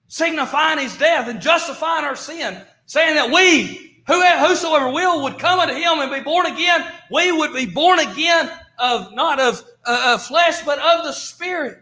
signifying 0.07 0.79
his 0.79 0.97
death 0.97 1.29
and 1.29 1.41
justifying 1.41 2.05
our 2.05 2.15
sin, 2.15 2.63
saying 2.87 3.17
that 3.17 3.33
we, 3.33 4.03
whosoever 4.07 4.89
will, 4.89 5.25
would 5.25 5.39
come 5.39 5.59
unto 5.59 5.75
him 5.75 5.99
and 5.99 6.13
be 6.13 6.21
born 6.21 6.47
again. 6.47 6.87
We 7.11 7.33
would 7.33 7.53
be 7.53 7.67
born 7.67 7.99
again 7.99 8.51
of 8.79 9.13
not 9.13 9.41
of, 9.41 9.65
uh, 9.85 10.13
of 10.15 10.23
flesh, 10.23 10.63
but 10.63 10.79
of 10.79 11.05
the 11.05 11.13
spirit. 11.13 11.79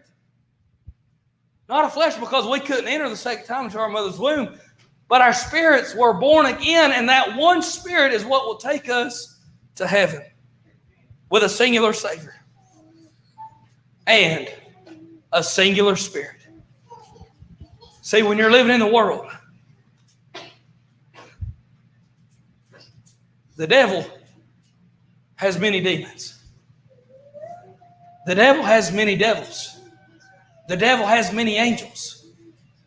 Not 1.68 1.84
of 1.84 1.93
flesh 1.93 2.16
because 2.16 2.47
we 2.47 2.61
couldn't 2.61 2.89
enter 2.89 3.11
the 3.11 3.16
second 3.16 3.45
time 3.45 3.66
into 3.66 3.78
our 3.78 3.91
mother's 3.91 4.18
womb, 4.18 4.59
but 5.09 5.22
our 5.22 5.32
spirits 5.32 5.94
were 5.94 6.12
born 6.12 6.46
again, 6.46 6.92
and 6.92 7.09
that 7.09 7.36
one 7.36 7.62
spirit 7.62 8.12
is 8.12 8.24
what 8.24 8.46
will 8.46 8.56
take 8.56 8.88
us 8.88 9.40
to 9.76 9.86
heaven 9.86 10.22
with 11.30 11.42
a 11.44 11.48
singular 11.48 11.92
Savior. 11.92 12.34
And 14.06 14.48
a 15.32 15.42
singular 15.42 15.96
spirit. 15.96 16.36
See, 18.02 18.22
when 18.22 18.38
you're 18.38 18.50
living 18.50 18.72
in 18.72 18.80
the 18.80 18.86
world, 18.86 19.30
the 23.56 23.66
devil 23.66 24.06
has 25.36 25.59
many 25.59 25.80
demons. 25.80 26.42
The 28.26 28.34
devil 28.34 28.62
has 28.62 28.92
many 28.92 29.14
devils. 29.14 29.78
The 30.68 30.76
devil 30.76 31.06
has 31.06 31.32
many 31.32 31.56
angels 31.56 32.26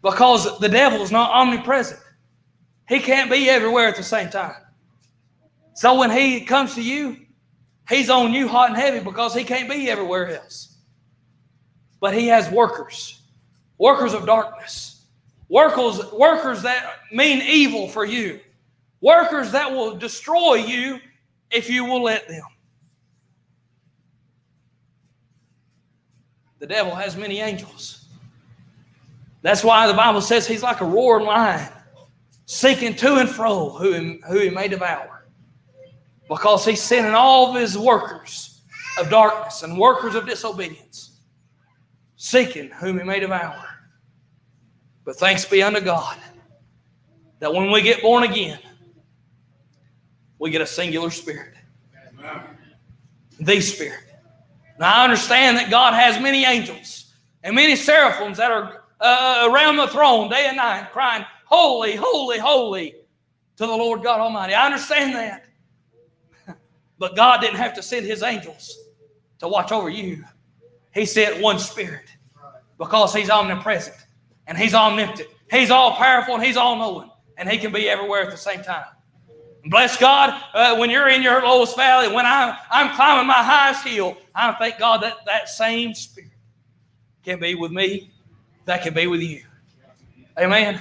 because 0.01 0.59
the 0.59 0.69
devil 0.69 1.01
is 1.01 1.11
not 1.11 1.31
omnipresent. 1.31 2.00
He 2.91 2.99
can't 2.99 3.31
be 3.31 3.49
everywhere 3.49 3.87
at 3.87 3.95
the 3.95 4.03
same 4.03 4.29
time. 4.29 4.57
So 5.75 5.97
when 5.97 6.11
he 6.11 6.41
comes 6.41 6.75
to 6.75 6.83
you, 6.83 7.15
he's 7.87 8.09
on 8.09 8.33
you 8.33 8.49
hot 8.49 8.71
and 8.71 8.77
heavy 8.77 8.99
because 8.99 9.33
he 9.33 9.45
can't 9.45 9.69
be 9.69 9.89
everywhere 9.89 10.35
else. 10.35 10.75
But 12.01 12.13
he 12.13 12.27
has 12.27 12.51
workers, 12.51 13.21
workers 13.77 14.13
of 14.13 14.25
darkness, 14.25 15.05
workers, 15.47 16.01
workers 16.11 16.63
that 16.63 16.97
mean 17.13 17.41
evil 17.43 17.87
for 17.87 18.03
you, 18.03 18.41
workers 18.99 19.53
that 19.53 19.71
will 19.71 19.95
destroy 19.95 20.55
you 20.55 20.99
if 21.49 21.69
you 21.69 21.85
will 21.85 22.03
let 22.03 22.27
them. 22.27 22.43
The 26.59 26.67
devil 26.67 26.93
has 26.93 27.15
many 27.15 27.39
angels. 27.39 28.03
That's 29.43 29.63
why 29.63 29.87
the 29.87 29.93
Bible 29.93 30.19
says 30.19 30.45
he's 30.45 30.61
like 30.61 30.81
a 30.81 30.85
roaring 30.85 31.25
lion, 31.25 31.71
seeking 32.51 32.93
to 32.93 33.15
and 33.15 33.29
fro 33.29 33.69
who 33.69 33.93
he, 33.93 34.21
who 34.27 34.39
he 34.39 34.49
may 34.49 34.67
devour. 34.67 35.25
Because 36.27 36.65
he's 36.65 36.81
sending 36.81 37.13
all 37.13 37.49
of 37.49 37.61
his 37.61 37.77
workers 37.77 38.61
of 38.99 39.09
darkness 39.09 39.63
and 39.63 39.77
workers 39.77 40.15
of 40.15 40.27
disobedience, 40.27 41.21
seeking 42.17 42.69
whom 42.69 42.99
he 42.99 43.05
may 43.05 43.21
devour. 43.21 43.63
But 45.05 45.15
thanks 45.15 45.45
be 45.45 45.63
unto 45.63 45.79
God 45.79 46.17
that 47.39 47.53
when 47.53 47.71
we 47.71 47.81
get 47.81 48.01
born 48.01 48.23
again, 48.23 48.59
we 50.37 50.51
get 50.51 50.59
a 50.59 50.67
singular 50.67 51.09
spirit. 51.09 51.53
The 53.39 53.61
Spirit. 53.61 54.03
Now, 54.77 54.93
I 54.93 55.03
understand 55.05 55.55
that 55.55 55.71
God 55.71 55.93
has 55.93 56.21
many 56.21 56.43
angels 56.43 57.13
and 57.43 57.55
many 57.55 57.77
seraphims 57.77 58.37
that 58.37 58.51
are 58.51 58.83
uh, 58.99 59.49
around 59.51 59.77
the 59.77 59.87
throne 59.87 60.29
day 60.29 60.47
and 60.47 60.57
night 60.57 60.89
crying, 60.91 61.25
Holy, 61.51 61.95
holy, 61.95 62.39
holy 62.39 62.95
to 63.57 63.65
the 63.67 63.75
Lord 63.75 64.01
God 64.01 64.21
Almighty. 64.21 64.53
I 64.53 64.65
understand 64.65 65.13
that. 65.15 65.45
But 66.97 67.15
God 67.15 67.41
didn't 67.41 67.57
have 67.57 67.73
to 67.73 67.81
send 67.81 68.05
his 68.05 68.21
angels 68.21 68.77
to 69.39 69.47
watch 69.47 69.71
over 69.71 69.89
you. 69.89 70.23
He 70.93 71.07
sent 71.07 71.41
one 71.41 71.57
spirit 71.57 72.05
because 72.77 73.11
he's 73.11 73.31
omnipresent 73.31 73.97
and 74.45 74.55
he's 74.55 74.75
omnipotent. 74.75 75.27
He's 75.49 75.71
all 75.71 75.95
powerful 75.95 76.35
and 76.35 76.43
he's 76.43 76.57
all 76.57 76.75
knowing 76.75 77.09
and 77.37 77.49
he 77.49 77.57
can 77.57 77.73
be 77.73 77.89
everywhere 77.89 78.21
at 78.21 78.29
the 78.29 78.37
same 78.37 78.61
time. 78.61 78.85
Bless 79.65 79.97
God, 79.97 80.39
uh, 80.53 80.77
when 80.77 80.91
you're 80.91 81.09
in 81.09 81.23
your 81.23 81.41
lowest 81.41 81.75
valley, 81.75 82.13
when 82.13 82.25
I'm, 82.25 82.55
I'm 82.69 82.95
climbing 82.95 83.27
my 83.27 83.33
highest 83.33 83.85
hill, 83.85 84.15
I 84.35 84.53
thank 84.53 84.77
God 84.77 85.01
that 85.01 85.17
that 85.25 85.49
same 85.49 85.95
spirit 85.95 86.31
can 87.23 87.39
be 87.39 87.55
with 87.55 87.71
me, 87.71 88.11
that 88.65 88.83
can 88.83 88.93
be 88.93 89.07
with 89.07 89.21
you. 89.21 89.43
Amen. 90.37 90.79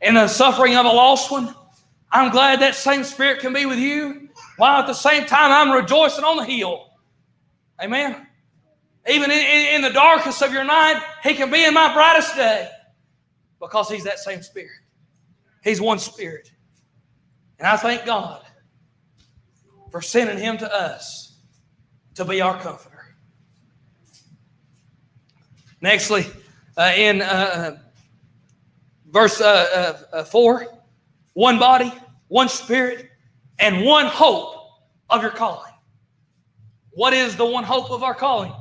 In 0.00 0.14
the 0.14 0.28
suffering 0.28 0.76
of 0.76 0.86
a 0.86 0.88
lost 0.88 1.30
one, 1.30 1.54
I'm 2.10 2.30
glad 2.30 2.60
that 2.60 2.74
same 2.74 3.04
spirit 3.04 3.40
can 3.40 3.52
be 3.52 3.66
with 3.66 3.78
you, 3.78 4.28
while 4.56 4.80
at 4.80 4.86
the 4.86 4.94
same 4.94 5.26
time 5.26 5.50
I'm 5.50 5.74
rejoicing 5.74 6.24
on 6.24 6.36
the 6.36 6.44
hill. 6.44 6.90
Amen. 7.82 8.26
Even 9.08 9.30
in, 9.30 9.38
in, 9.38 9.74
in 9.76 9.82
the 9.82 9.90
darkest 9.90 10.42
of 10.42 10.52
your 10.52 10.64
night, 10.64 11.02
He 11.22 11.34
can 11.34 11.50
be 11.50 11.64
in 11.64 11.74
my 11.74 11.92
brightest 11.92 12.36
day 12.36 12.68
because 13.60 13.88
He's 13.88 14.04
that 14.04 14.18
same 14.18 14.42
spirit. 14.42 14.70
He's 15.62 15.80
one 15.80 15.98
spirit. 15.98 16.50
And 17.58 17.66
I 17.66 17.76
thank 17.76 18.06
God 18.06 18.42
for 19.90 20.00
sending 20.00 20.38
him 20.38 20.58
to 20.58 20.74
us 20.74 21.36
to 22.14 22.24
be 22.24 22.40
our 22.40 22.60
comforter. 22.60 23.16
Nextly, 25.82 26.28
uh, 26.76 26.92
in 26.96 27.22
uh, 27.22 27.78
verse 29.10 29.40
uh, 29.40 29.96
uh, 30.12 30.16
uh 30.16 30.24
4, 30.24 30.66
one 31.34 31.58
body, 31.58 31.92
one 32.28 32.48
spirit, 32.48 33.08
and 33.58 33.84
one 33.84 34.06
hope 34.06 34.54
of 35.10 35.22
your 35.22 35.30
calling. 35.30 35.72
What 36.90 37.12
is 37.12 37.36
the 37.36 37.46
one 37.46 37.64
hope 37.64 37.90
of 37.90 38.02
our 38.02 38.14
calling? 38.14 38.52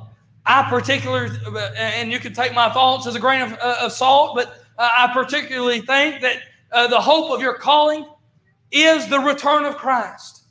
I 0.46 0.64
particularly, 0.70 1.38
and 1.78 2.12
you 2.12 2.20
can 2.20 2.34
take 2.34 2.54
my 2.54 2.70
thoughts 2.72 3.06
as 3.06 3.16
a 3.16 3.20
grain 3.20 3.42
of, 3.42 3.54
uh, 3.54 3.80
of 3.82 3.92
salt, 3.92 4.36
but 4.36 4.64
I 4.78 5.10
particularly 5.14 5.82
think 5.82 6.22
that 6.22 6.38
the 6.90 7.02
hope 7.02 7.32
of 7.32 7.42
your 7.42 7.56
calling 7.56 8.06
is 8.72 9.08
the 9.08 9.20
return 9.20 9.66
of 9.66 9.76
Christ. 9.76 10.44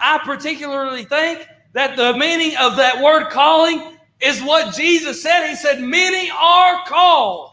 I 0.00 0.18
particularly 0.24 1.04
think 1.04 1.46
that 1.72 1.96
the 1.96 2.16
meaning 2.16 2.56
of 2.58 2.76
that 2.76 3.02
word 3.02 3.30
calling 3.30 3.96
is 4.20 4.42
what 4.42 4.74
Jesus 4.74 5.22
said. 5.22 5.48
He 5.48 5.54
said, 5.54 5.80
Many 5.80 6.30
are 6.30 6.84
called, 6.86 7.52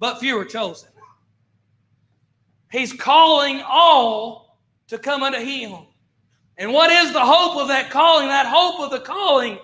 but 0.00 0.18
few 0.18 0.36
are 0.38 0.44
chosen. 0.44 0.88
He's 2.72 2.92
calling 2.92 3.62
all 3.66 4.58
to 4.88 4.98
come 4.98 5.22
unto 5.22 5.38
Him. 5.38 5.74
And 6.56 6.72
what 6.72 6.90
is 6.90 7.12
the 7.12 7.24
hope 7.24 7.56
of 7.56 7.68
that 7.68 7.90
calling? 7.90 8.28
That 8.28 8.46
hope 8.46 8.80
of 8.80 8.90
the 8.90 9.00
calling 9.00 9.58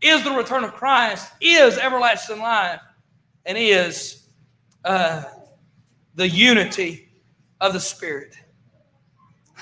is 0.00 0.22
the 0.22 0.30
return 0.30 0.64
of 0.64 0.74
Christ, 0.74 1.30
is 1.40 1.78
everlasting 1.78 2.38
life, 2.38 2.80
and 3.44 3.58
is 3.58 4.28
uh, 4.84 5.24
the 6.14 6.28
unity 6.28 7.08
of 7.60 7.72
the 7.72 7.80
Spirit. 7.80 8.36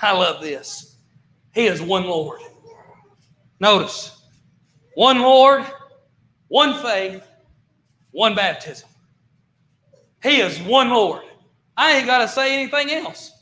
I 0.03 0.13
love 0.13 0.43
this. 0.43 0.97
He 1.55 1.67
is 1.67 1.81
one 1.81 2.05
Lord. 2.05 2.41
Notice 3.61 4.23
one 4.95 5.21
Lord, 5.21 5.65
one 6.49 6.83
faith, 6.83 7.27
one 8.11 8.35
baptism. 8.35 8.89
He 10.27 10.41
is 10.41 10.61
one 10.61 10.91
Lord. 10.91 11.23
I 11.77 11.93
ain't 11.93 12.07
got 12.07 12.19
to 12.19 12.29
say 12.29 12.55
anything 12.55 12.91
else 12.91 13.33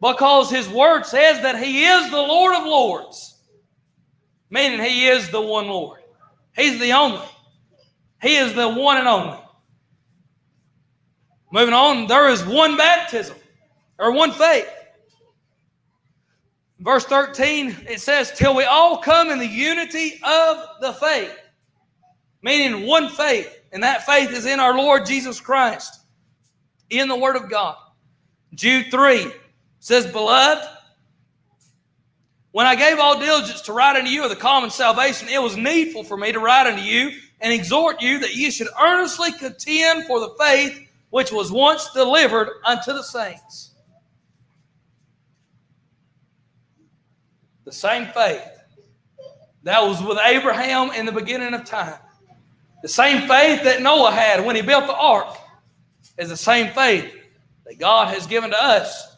because 0.00 0.50
His 0.50 0.68
Word 0.68 1.04
says 1.04 1.42
that 1.42 1.62
He 1.62 1.84
is 1.84 2.10
the 2.10 2.16
Lord 2.16 2.54
of 2.54 2.64
Lords, 2.64 3.38
meaning 4.48 4.80
He 4.80 5.06
is 5.06 5.28
the 5.30 5.40
one 5.40 5.68
Lord. 5.68 6.00
He's 6.56 6.80
the 6.80 6.92
only. 6.92 7.26
He 8.22 8.36
is 8.36 8.54
the 8.54 8.68
one 8.68 8.96
and 8.96 9.06
only. 9.06 9.38
Moving 11.52 11.74
on, 11.74 12.06
there 12.06 12.28
is 12.30 12.44
one 12.44 12.76
baptism 12.76 13.36
or 13.98 14.12
one 14.12 14.32
faith. 14.32 14.68
Verse 16.80 17.04
13, 17.04 17.76
it 17.88 18.00
says, 18.00 18.32
Till 18.32 18.54
we 18.54 18.64
all 18.64 18.98
come 18.98 19.30
in 19.30 19.38
the 19.38 19.46
unity 19.46 20.20
of 20.22 20.66
the 20.80 20.92
faith, 20.94 21.36
meaning 22.42 22.86
one 22.86 23.08
faith, 23.08 23.55
and 23.72 23.82
that 23.82 24.06
faith 24.06 24.30
is 24.30 24.46
in 24.46 24.60
our 24.60 24.76
Lord 24.76 25.06
Jesus 25.06 25.40
Christ, 25.40 26.00
in 26.90 27.08
the 27.08 27.16
Word 27.16 27.36
of 27.36 27.50
God. 27.50 27.76
Jude 28.54 28.86
3 28.90 29.30
says, 29.80 30.06
Beloved, 30.06 30.66
when 32.52 32.66
I 32.66 32.74
gave 32.74 32.98
all 32.98 33.18
diligence 33.18 33.60
to 33.62 33.72
write 33.72 33.96
unto 33.96 34.10
you 34.10 34.24
of 34.24 34.30
the 34.30 34.36
common 34.36 34.70
salvation, 34.70 35.28
it 35.28 35.42
was 35.42 35.56
needful 35.56 36.04
for 36.04 36.16
me 36.16 36.32
to 36.32 36.38
write 36.38 36.66
unto 36.66 36.82
you 36.82 37.10
and 37.40 37.52
exhort 37.52 38.00
you 38.00 38.18
that 38.20 38.34
ye 38.34 38.50
should 38.50 38.68
earnestly 38.80 39.30
contend 39.32 40.06
for 40.06 40.20
the 40.20 40.30
faith 40.38 40.88
which 41.10 41.30
was 41.30 41.52
once 41.52 41.90
delivered 41.92 42.48
unto 42.64 42.92
the 42.92 43.02
saints. 43.02 43.72
The 47.64 47.72
same 47.72 48.06
faith 48.06 48.48
that 49.64 49.82
was 49.82 50.02
with 50.02 50.18
Abraham 50.24 50.92
in 50.92 51.04
the 51.04 51.12
beginning 51.12 51.52
of 51.52 51.64
time. 51.64 51.98
The 52.86 52.92
same 52.92 53.26
faith 53.26 53.64
that 53.64 53.82
Noah 53.82 54.12
had 54.12 54.46
when 54.46 54.54
he 54.54 54.62
built 54.62 54.86
the 54.86 54.94
ark 54.94 55.36
is 56.18 56.28
the 56.28 56.36
same 56.36 56.72
faith 56.72 57.12
that 57.64 57.80
God 57.80 58.14
has 58.14 58.28
given 58.28 58.50
to 58.50 58.62
us 58.62 59.16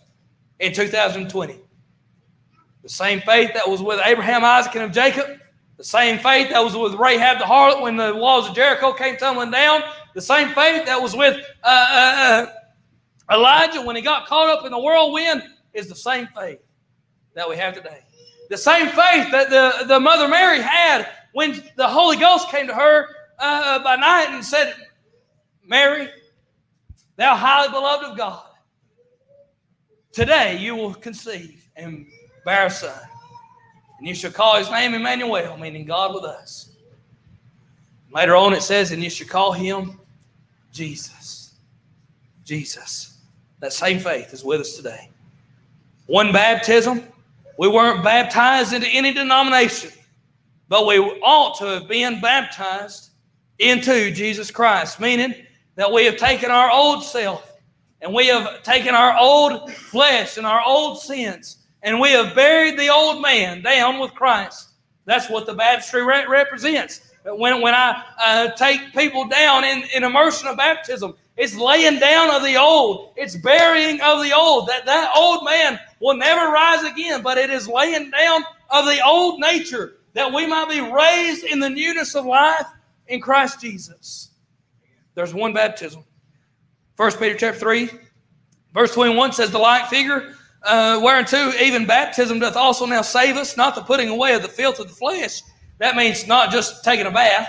in 0.58 0.72
2020. 0.72 1.56
The 2.82 2.88
same 2.88 3.20
faith 3.20 3.52
that 3.52 3.68
was 3.68 3.82
with 3.82 4.00
Abraham, 4.02 4.42
Isaac, 4.42 4.74
and 4.76 4.90
Jacob. 4.90 5.38
The 5.76 5.84
same 5.84 6.18
faith 6.18 6.48
that 6.48 6.64
was 6.64 6.74
with 6.74 6.94
Rahab 6.94 7.40
the 7.40 7.44
harlot 7.44 7.82
when 7.82 7.98
the 7.98 8.16
walls 8.16 8.48
of 8.48 8.54
Jericho 8.54 8.94
came 8.94 9.18
tumbling 9.18 9.50
down 9.50 9.82
the 10.14 10.22
same 10.22 10.48
faith 10.54 10.86
that 10.86 11.02
was 11.02 11.14
with 11.14 11.36
uh, 11.62 11.68
uh, 11.68 12.46
uh, 13.30 13.34
Elijah 13.34 13.82
when 13.82 13.96
he 13.96 14.00
got 14.00 14.26
caught 14.26 14.48
up 14.48 14.64
in 14.64 14.72
the 14.72 14.78
whirlwind 14.78 15.42
is 15.74 15.90
the 15.90 15.94
same 15.94 16.26
faith 16.34 16.60
that 17.34 17.46
we 17.46 17.58
have 17.58 17.74
today. 17.74 18.00
The 18.48 18.56
same 18.56 18.86
faith 18.86 19.30
that 19.30 19.50
the, 19.50 19.84
the 19.84 20.00
Mother 20.00 20.26
Mary 20.26 20.62
had 20.62 21.06
when 21.34 21.62
the 21.76 21.86
Holy 21.86 22.16
Ghost 22.16 22.48
came 22.48 22.66
to 22.66 22.74
her 22.74 23.08
uh, 23.38 23.82
by 23.82 23.96
night 23.96 24.28
and 24.30 24.44
said, 24.44 24.74
Mary, 25.66 26.08
thou 27.16 27.36
highly 27.36 27.70
beloved 27.70 28.06
of 28.06 28.16
God, 28.16 28.44
today 30.12 30.56
you 30.58 30.74
will 30.74 30.94
conceive 30.94 31.68
and 31.76 32.06
bear 32.44 32.66
a 32.66 32.70
son. 32.70 32.98
And 33.98 34.06
you 34.06 34.14
shall 34.14 34.30
call 34.30 34.56
his 34.56 34.70
name 34.70 34.94
Emmanuel, 34.94 35.56
meaning 35.56 35.84
God 35.84 36.14
with 36.14 36.24
us. 36.24 36.70
Later 38.12 38.36
on, 38.36 38.54
it 38.54 38.62
says, 38.62 38.92
and 38.92 39.02
you 39.02 39.10
shall 39.10 39.26
call 39.26 39.52
him 39.52 40.00
Jesus. 40.72 41.54
Jesus. 42.44 43.18
That 43.60 43.72
same 43.72 43.98
faith 43.98 44.32
is 44.32 44.44
with 44.44 44.60
us 44.60 44.76
today. 44.76 45.10
One 46.06 46.32
baptism. 46.32 47.02
We 47.58 47.68
weren't 47.68 48.04
baptized 48.04 48.72
into 48.72 48.86
any 48.86 49.12
denomination, 49.12 49.90
but 50.68 50.86
we 50.86 50.98
ought 50.98 51.58
to 51.58 51.64
have 51.66 51.88
been 51.88 52.20
baptized 52.20 53.07
into 53.58 54.10
Jesus 54.10 54.50
Christ, 54.50 55.00
meaning 55.00 55.34
that 55.76 55.90
we 55.90 56.04
have 56.04 56.16
taken 56.16 56.50
our 56.50 56.70
old 56.70 57.04
self 57.04 57.56
and 58.00 58.14
we 58.14 58.26
have 58.28 58.62
taken 58.62 58.94
our 58.94 59.16
old 59.18 59.72
flesh 59.72 60.36
and 60.36 60.46
our 60.46 60.62
old 60.64 61.00
sins 61.00 61.58
and 61.82 62.00
we 62.00 62.10
have 62.10 62.34
buried 62.34 62.78
the 62.78 62.88
old 62.88 63.22
man 63.22 63.62
down 63.62 63.98
with 63.98 64.14
Christ. 64.14 64.70
That's 65.04 65.30
what 65.30 65.46
the 65.46 65.54
baptistry 65.54 66.04
represents. 66.04 67.00
When, 67.24 67.60
when 67.60 67.74
I 67.74 68.02
uh, 68.22 68.50
take 68.52 68.92
people 68.92 69.26
down 69.28 69.64
in, 69.64 69.84
in 69.94 70.04
immersion 70.04 70.48
of 70.48 70.56
baptism, 70.56 71.14
it's 71.36 71.56
laying 71.56 71.98
down 71.98 72.34
of 72.34 72.42
the 72.42 72.56
old. 72.56 73.12
It's 73.16 73.36
burying 73.36 74.00
of 74.00 74.22
the 74.22 74.34
old. 74.36 74.68
That, 74.68 74.86
that 74.86 75.12
old 75.16 75.44
man 75.44 75.78
will 76.00 76.16
never 76.16 76.50
rise 76.52 76.82
again, 76.84 77.22
but 77.22 77.38
it 77.38 77.50
is 77.50 77.68
laying 77.68 78.10
down 78.10 78.42
of 78.70 78.86
the 78.86 79.04
old 79.04 79.40
nature 79.40 79.94
that 80.14 80.32
we 80.32 80.46
might 80.46 80.68
be 80.68 80.80
raised 80.80 81.44
in 81.44 81.60
the 81.60 81.70
newness 81.70 82.14
of 82.14 82.26
life 82.26 82.66
in 83.08 83.20
Christ 83.20 83.60
Jesus. 83.60 84.30
There's 85.14 85.34
one 85.34 85.52
baptism. 85.52 86.04
First 86.96 87.18
Peter 87.18 87.34
chapter 87.34 87.58
3, 87.58 87.90
verse 88.74 88.94
21 88.94 89.32
says, 89.32 89.50
The 89.50 89.58
like 89.58 89.88
figure, 89.88 90.34
uh, 90.62 91.00
whereunto 91.02 91.50
even 91.60 91.86
baptism 91.86 92.38
doth 92.38 92.56
also 92.56 92.86
now 92.86 93.02
save 93.02 93.36
us, 93.36 93.56
not 93.56 93.74
the 93.74 93.82
putting 93.82 94.08
away 94.08 94.34
of 94.34 94.42
the 94.42 94.48
filth 94.48 94.78
of 94.78 94.88
the 94.88 94.94
flesh. 94.94 95.42
That 95.78 95.96
means 95.96 96.26
not 96.26 96.50
just 96.50 96.84
taking 96.84 97.06
a 97.06 97.10
bath 97.10 97.48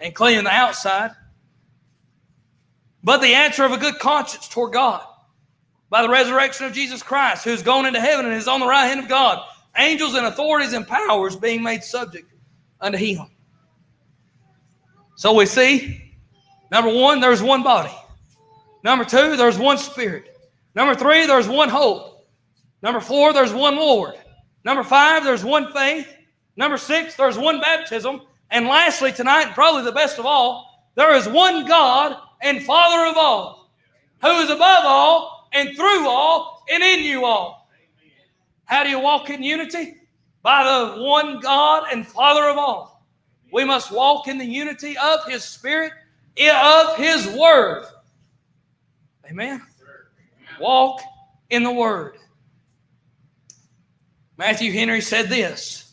and 0.00 0.14
cleaning 0.14 0.44
the 0.44 0.50
outside, 0.50 1.10
but 3.02 3.20
the 3.20 3.34
answer 3.34 3.64
of 3.64 3.72
a 3.72 3.78
good 3.78 3.98
conscience 3.98 4.48
toward 4.48 4.72
God 4.72 5.04
by 5.90 6.02
the 6.02 6.08
resurrection 6.08 6.66
of 6.66 6.72
Jesus 6.72 7.02
Christ, 7.02 7.44
who's 7.44 7.62
gone 7.62 7.86
into 7.86 8.00
heaven 8.00 8.26
and 8.26 8.34
is 8.34 8.48
on 8.48 8.60
the 8.60 8.66
right 8.66 8.86
hand 8.86 9.00
of 9.00 9.08
God, 9.08 9.44
angels 9.76 10.14
and 10.14 10.26
authorities 10.26 10.72
and 10.72 10.86
powers 10.86 11.36
being 11.36 11.62
made 11.62 11.84
subject 11.84 12.32
unto 12.80 12.98
him. 12.98 13.26
So 15.16 15.32
we 15.32 15.46
see, 15.46 16.14
number 16.70 16.92
one, 16.92 17.20
there's 17.20 17.42
one 17.42 17.62
body. 17.62 17.92
Number 18.84 19.04
two, 19.04 19.36
there's 19.36 19.58
one 19.58 19.78
spirit. 19.78 20.36
Number 20.74 20.94
three, 20.94 21.26
there's 21.26 21.48
one 21.48 21.70
hope. 21.70 22.28
Number 22.82 23.00
four, 23.00 23.32
there's 23.32 23.52
one 23.52 23.76
Lord. 23.76 24.14
Number 24.64 24.84
five, 24.84 25.24
there's 25.24 25.42
one 25.42 25.72
faith. 25.72 26.06
Number 26.56 26.76
six, 26.76 27.16
there's 27.16 27.38
one 27.38 27.60
baptism. 27.60 28.20
And 28.50 28.66
lastly, 28.66 29.10
tonight, 29.10 29.54
probably 29.54 29.82
the 29.82 29.92
best 29.92 30.18
of 30.18 30.26
all, 30.26 30.90
there 30.96 31.14
is 31.14 31.26
one 31.26 31.66
God 31.66 32.16
and 32.42 32.62
Father 32.62 33.10
of 33.10 33.16
all, 33.16 33.72
who 34.20 34.30
is 34.40 34.50
above 34.50 34.84
all 34.84 35.48
and 35.52 35.74
through 35.74 36.06
all 36.06 36.62
and 36.70 36.82
in 36.82 37.04
you 37.04 37.24
all. 37.24 37.68
How 38.66 38.84
do 38.84 38.90
you 38.90 39.00
walk 39.00 39.30
in 39.30 39.42
unity? 39.42 39.94
By 40.42 40.62
the 40.64 41.02
one 41.02 41.40
God 41.40 41.84
and 41.90 42.06
Father 42.06 42.48
of 42.50 42.58
all. 42.58 42.95
We 43.52 43.64
must 43.64 43.92
walk 43.92 44.28
in 44.28 44.38
the 44.38 44.44
unity 44.44 44.96
of 44.98 45.24
His 45.26 45.44
Spirit, 45.44 45.92
of 46.38 46.96
His 46.96 47.26
Word. 47.28 47.86
Amen. 49.30 49.62
Walk 50.60 51.00
in 51.50 51.62
the 51.62 51.72
Word. 51.72 52.18
Matthew 54.36 54.72
Henry 54.72 55.00
said 55.00 55.28
this. 55.28 55.92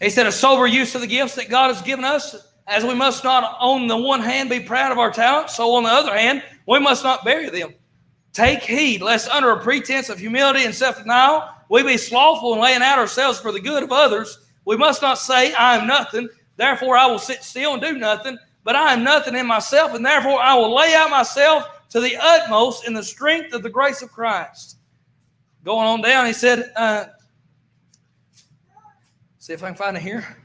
He 0.00 0.10
said, 0.10 0.26
A 0.26 0.32
sober 0.32 0.66
use 0.66 0.94
of 0.94 1.00
the 1.00 1.06
gifts 1.06 1.34
that 1.36 1.48
God 1.48 1.74
has 1.74 1.82
given 1.82 2.04
us 2.04 2.36
as 2.66 2.84
we 2.84 2.94
must 2.94 3.24
not 3.24 3.56
on 3.60 3.86
the 3.86 3.96
one 3.96 4.20
hand 4.20 4.48
be 4.48 4.60
proud 4.60 4.92
of 4.92 4.98
our 4.98 5.10
talents, 5.10 5.56
so 5.56 5.74
on 5.74 5.82
the 5.82 5.90
other 5.90 6.16
hand, 6.16 6.42
we 6.66 6.78
must 6.78 7.04
not 7.04 7.24
bury 7.24 7.50
them. 7.50 7.74
Take 8.32 8.62
heed, 8.62 9.02
lest 9.02 9.28
under 9.28 9.50
a 9.50 9.60
pretense 9.60 10.08
of 10.08 10.18
humility 10.18 10.64
and 10.64 10.74
self 10.74 10.98
denial, 10.98 11.48
we 11.68 11.82
be 11.82 11.96
slothful 11.96 12.54
in 12.54 12.60
laying 12.60 12.82
out 12.82 12.98
ourselves 12.98 13.38
for 13.38 13.52
the 13.52 13.60
good 13.60 13.82
of 13.82 13.92
others. 13.92 14.43
We 14.64 14.76
must 14.76 15.02
not 15.02 15.18
say, 15.18 15.52
I 15.54 15.76
am 15.76 15.86
nothing, 15.86 16.28
therefore 16.56 16.96
I 16.96 17.06
will 17.06 17.18
sit 17.18 17.42
still 17.42 17.74
and 17.74 17.82
do 17.82 17.98
nothing, 17.98 18.38
but 18.62 18.76
I 18.76 18.92
am 18.94 19.04
nothing 19.04 19.36
in 19.36 19.46
myself, 19.46 19.94
and 19.94 20.04
therefore 20.04 20.40
I 20.40 20.54
will 20.54 20.74
lay 20.74 20.94
out 20.94 21.10
myself 21.10 21.68
to 21.90 22.00
the 22.00 22.16
utmost 22.16 22.86
in 22.86 22.94
the 22.94 23.02
strength 23.02 23.52
of 23.52 23.62
the 23.62 23.70
grace 23.70 24.02
of 24.02 24.10
Christ. 24.10 24.78
Going 25.64 25.86
on 25.86 26.00
down, 26.00 26.26
he 26.26 26.32
said, 26.32 26.72
uh, 26.76 27.06
see 29.38 29.52
if 29.52 29.62
I 29.62 29.68
can 29.68 29.76
find 29.76 29.96
it 29.96 30.02
here. 30.02 30.36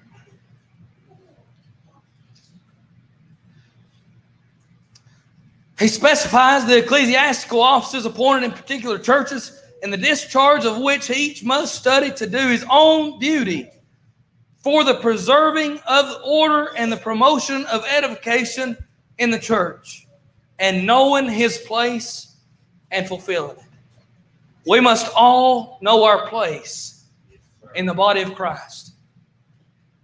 He 5.80 5.88
specifies 5.88 6.66
the 6.66 6.80
ecclesiastical 6.80 7.62
offices 7.62 8.06
appointed 8.06 8.44
in 8.44 8.52
particular 8.52 9.00
churches 9.00 9.62
in 9.82 9.92
the 9.92 9.98
discharge 9.98 10.66
of 10.66 10.78
which 10.82 11.10
each 11.10 11.42
must 11.42 11.76
study 11.76 12.12
to 12.12 12.28
do 12.28 12.50
his 12.50 12.66
own 12.70 13.18
duty 13.18 13.70
for 14.60 14.84
the 14.84 14.96
preserving 14.96 15.80
of 15.88 16.22
order 16.24 16.72
and 16.76 16.92
the 16.92 16.98
promotion 16.98 17.66
of 17.66 17.86
edification 17.86 18.78
in 19.18 19.32
the 19.32 19.40
church 19.40 20.08
and 20.60 20.86
knowing 20.86 21.28
his 21.30 21.60
place 21.60 22.36
and 22.92 23.08
fulfilling 23.08 23.58
it. 23.58 23.64
We 24.66 24.80
must 24.80 25.12
all 25.16 25.80
know 25.82 26.04
our 26.04 26.28
place 26.28 27.06
in 27.76 27.86
the 27.86 27.94
body 27.94 28.22
of 28.22 28.36
Christ. 28.36 28.94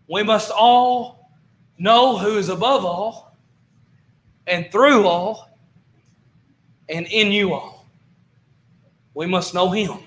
We 0.08 0.24
must 0.24 0.52
all 0.52 1.30
know 1.78 2.18
who 2.18 2.38
is 2.38 2.50
above 2.50 2.86
all 2.86 3.36
and 4.48 4.72
through 4.72 5.08
all 5.08 5.50
and 6.90 7.06
in 7.08 7.32
you 7.32 7.54
all. 7.54 7.86
We 9.14 9.26
must 9.26 9.54
know 9.54 9.70
Him, 9.70 10.00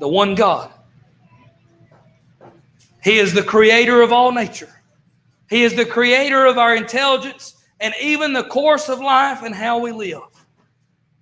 the 0.00 0.08
one 0.08 0.34
God. 0.34 0.73
He 3.04 3.18
is 3.18 3.34
the 3.34 3.42
creator 3.42 4.00
of 4.00 4.12
all 4.12 4.32
nature. 4.32 4.74
He 5.50 5.62
is 5.62 5.74
the 5.74 5.84
creator 5.84 6.46
of 6.46 6.56
our 6.56 6.74
intelligence 6.74 7.54
and 7.78 7.92
even 8.00 8.32
the 8.32 8.44
course 8.44 8.88
of 8.88 8.98
life 8.98 9.42
and 9.42 9.54
how 9.54 9.78
we 9.78 9.92
live. 9.92 10.22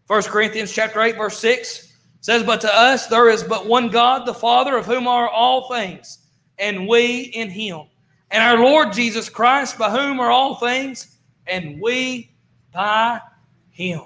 1 0.06 0.22
Corinthians 0.22 0.72
chapter 0.72 1.02
8 1.02 1.16
verse 1.16 1.38
6 1.38 1.92
says 2.20 2.44
but 2.44 2.60
to 2.60 2.72
us 2.72 3.08
there 3.08 3.28
is 3.28 3.42
but 3.42 3.66
one 3.66 3.88
God 3.88 4.26
the 4.26 4.34
Father 4.34 4.76
of 4.76 4.86
whom 4.86 5.08
are 5.08 5.28
all 5.28 5.68
things 5.72 6.18
and 6.58 6.86
we 6.86 7.22
in 7.34 7.50
him 7.50 7.82
and 8.30 8.44
our 8.44 8.62
Lord 8.62 8.92
Jesus 8.92 9.28
Christ 9.28 9.76
by 9.76 9.90
whom 9.90 10.20
are 10.20 10.30
all 10.30 10.54
things 10.54 11.18
and 11.48 11.80
we 11.80 12.30
by 12.72 13.20
him. 13.70 14.02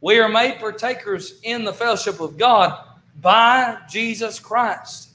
We 0.00 0.18
are 0.18 0.28
made 0.28 0.58
partakers 0.58 1.38
in 1.44 1.64
the 1.64 1.72
fellowship 1.72 2.18
of 2.18 2.36
God 2.36 2.84
by 3.20 3.78
Jesus 3.88 4.40
Christ. 4.40 5.05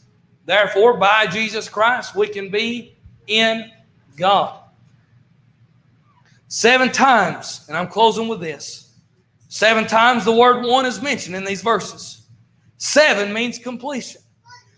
Therefore, 0.51 0.97
by 0.97 1.27
Jesus 1.27 1.69
Christ, 1.69 2.13
we 2.13 2.27
can 2.27 2.49
be 2.49 2.97
in 3.27 3.71
God. 4.17 4.59
Seven 6.49 6.91
times, 6.91 7.63
and 7.69 7.77
I'm 7.77 7.87
closing 7.87 8.27
with 8.27 8.41
this 8.41 8.97
seven 9.47 9.87
times 9.87 10.25
the 10.25 10.35
word 10.35 10.65
one 10.65 10.85
is 10.85 11.01
mentioned 11.01 11.37
in 11.37 11.45
these 11.45 11.61
verses. 11.61 12.27
Seven 12.75 13.31
means 13.31 13.59
completion. 13.59 14.19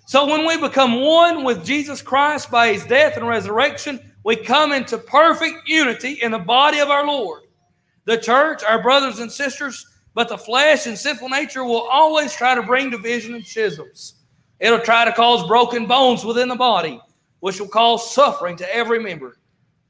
So 0.05 0.27
when 0.27 0.45
we 0.45 0.61
become 0.61 1.01
one 1.01 1.43
with 1.43 1.65
Jesus 1.65 2.03
Christ 2.03 2.51
by 2.51 2.71
his 2.71 2.85
death 2.85 3.17
and 3.17 3.27
resurrection, 3.27 3.99
we 4.23 4.35
come 4.35 4.73
into 4.73 4.99
perfect 4.99 5.67
unity 5.67 6.19
in 6.21 6.29
the 6.29 6.37
body 6.37 6.81
of 6.81 6.91
our 6.91 7.07
Lord. 7.07 7.41
The 8.05 8.19
church, 8.19 8.63
our 8.63 8.83
brothers 8.83 9.17
and 9.17 9.31
sisters, 9.31 9.87
but 10.13 10.29
the 10.29 10.37
flesh 10.37 10.85
and 10.85 10.95
sinful 10.95 11.29
nature 11.29 11.63
will 11.63 11.87
always 11.91 12.31
try 12.31 12.53
to 12.53 12.61
bring 12.61 12.91
division 12.91 13.33
and 13.33 13.43
schisms. 13.43 14.19
It'll 14.63 14.79
try 14.79 15.03
to 15.03 15.11
cause 15.11 15.45
broken 15.45 15.85
bones 15.87 16.23
within 16.23 16.47
the 16.47 16.55
body, 16.55 17.01
which 17.41 17.59
will 17.59 17.67
cause 17.67 18.15
suffering 18.15 18.55
to 18.55 18.75
every 18.75 18.97
member. 18.97 19.37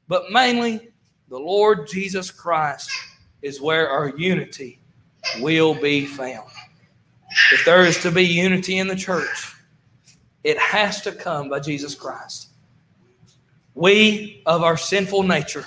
But 0.08 0.32
mainly, 0.32 0.88
the 1.28 1.38
Lord 1.38 1.86
Jesus 1.86 2.32
Christ 2.32 2.90
is 3.40 3.60
where 3.60 3.88
our 3.88 4.08
unity 4.16 4.80
will 5.38 5.74
be 5.80 6.06
found. 6.06 6.48
If 7.52 7.64
there 7.64 7.84
is 7.84 8.02
to 8.02 8.10
be 8.10 8.24
unity 8.24 8.78
in 8.78 8.88
the 8.88 8.96
church, 8.96 9.54
it 10.42 10.58
has 10.58 11.00
to 11.02 11.12
come 11.12 11.48
by 11.48 11.60
Jesus 11.60 11.94
Christ. 11.94 12.48
We, 13.76 14.42
of 14.44 14.64
our 14.64 14.76
sinful 14.76 15.22
nature, 15.22 15.66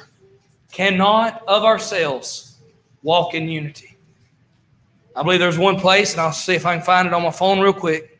cannot 0.74 1.44
of 1.48 1.64
ourselves 1.64 2.58
walk 3.04 3.36
in 3.36 3.48
unity. 3.48 3.96
I 5.16 5.24
believe 5.24 5.40
there's 5.40 5.58
one 5.58 5.80
place, 5.80 6.12
and 6.12 6.20
I'll 6.20 6.34
see 6.34 6.56
if 6.56 6.66
I 6.66 6.76
can 6.76 6.86
find 6.86 7.08
it 7.08 7.14
on 7.14 7.24
my 7.24 7.32
phone 7.32 7.62
real 7.62 7.72
quick. 7.72 8.17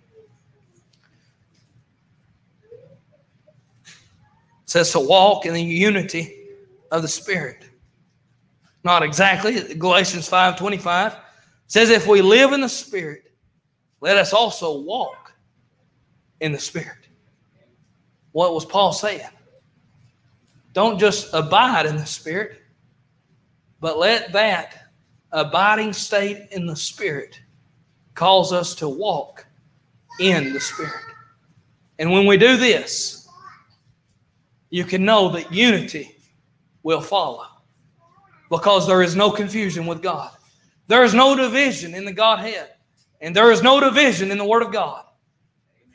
Says 4.68 4.92
to 4.92 5.00
walk 5.00 5.46
in 5.46 5.54
the 5.54 5.64
unity 5.64 6.36
of 6.92 7.02
the 7.02 7.08
Spirit. 7.08 7.68
Not 8.84 9.04
exactly. 9.04 9.74
Galatians 9.74 10.30
5:25 10.30 11.18
says, 11.66 11.90
if 11.90 12.08
we 12.08 12.22
live 12.22 12.54
in 12.54 12.62
the 12.62 12.70
Spirit, 12.70 13.32
let 14.00 14.18
us 14.18 14.32
also 14.32 14.80
walk 14.80 15.34
in 16.40 16.52
the 16.52 16.60
Spirit. 16.60 17.08
What 18.32 18.54
was 18.54 18.64
Paul 18.64 18.94
saying? 18.94 19.22
don't 20.78 21.00
just 21.00 21.34
abide 21.34 21.88
in 21.88 21.98
the 21.98 22.06
Spirit, 22.06 22.62
but 23.80 23.98
let 23.98 24.32
that 24.34 24.92
abiding 25.32 25.92
state 25.92 26.50
in 26.52 26.68
the 26.68 26.76
Spirit 26.76 27.42
cause 28.14 28.54
us 28.54 28.76
to 28.76 28.88
walk 28.88 29.48
in 30.20 30.54
the 30.54 30.60
Spirit. 30.60 31.02
And 31.98 32.12
when 32.12 32.28
we 32.28 32.38
do 32.38 32.58
this, 32.58 33.17
you 34.70 34.84
can 34.84 35.06
know 35.06 35.30
that 35.30 35.52
unity 35.52 36.16
will 36.84 37.02
follow 37.02 37.46
because 38.50 38.88
there 38.88 39.02
is 39.02 39.16
no 39.16 39.32
confusion 39.32 39.86
with 39.86 40.02
God. 40.02 40.32
There 40.88 41.04
is 41.04 41.14
no 41.14 41.36
division 41.36 41.94
in 41.94 42.06
the 42.06 42.14
Godhead, 42.14 42.70
and 43.20 43.36
there 43.36 43.52
is 43.52 43.62
no 43.62 43.80
division 43.80 44.32
in 44.32 44.38
the 44.38 44.46
Word 44.46 44.64
of 44.64 44.72
God. 44.72 45.04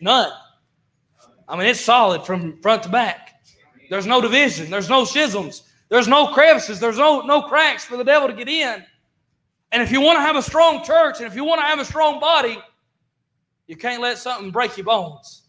None. 0.01 0.31
I 1.49 1.57
mean, 1.57 1.67
it's 1.67 1.81
solid 1.81 2.25
from 2.25 2.61
front 2.61 2.83
to 2.85 2.89
back. 2.89 3.31
There's 3.89 4.07
no 4.07 4.21
division, 4.21 4.71
there's 4.71 4.89
no 4.89 5.05
schisms, 5.05 5.63
there's 5.89 6.09
no 6.09 6.29
crevices, 6.29 6.81
there's 6.81 6.99
no, 6.99 7.21
no 7.21 7.43
cracks 7.43 7.85
for 7.85 7.97
the 7.97 8.05
devil 8.05 8.29
to 8.29 8.35
get 8.35 8.49
in. 8.49 8.85
And 9.71 9.83
if 9.83 9.91
you 9.91 10.01
want 10.01 10.17
to 10.17 10.23
have 10.23 10.37
a 10.37 10.43
strong 10.43 10.85
church 10.85 11.19
and 11.19 11.27
if 11.27 11.35
you 11.35 11.45
want 11.45 11.61
to 11.61 11.67
have 11.67 11.79
a 11.79 11.85
strong 11.85 12.21
body, 12.21 12.59
you 13.67 13.77
can't 13.77 14.03
let 14.03 14.19
something 14.19 14.51
break 14.51 14.77
your 14.77 14.85
bones 14.85 15.49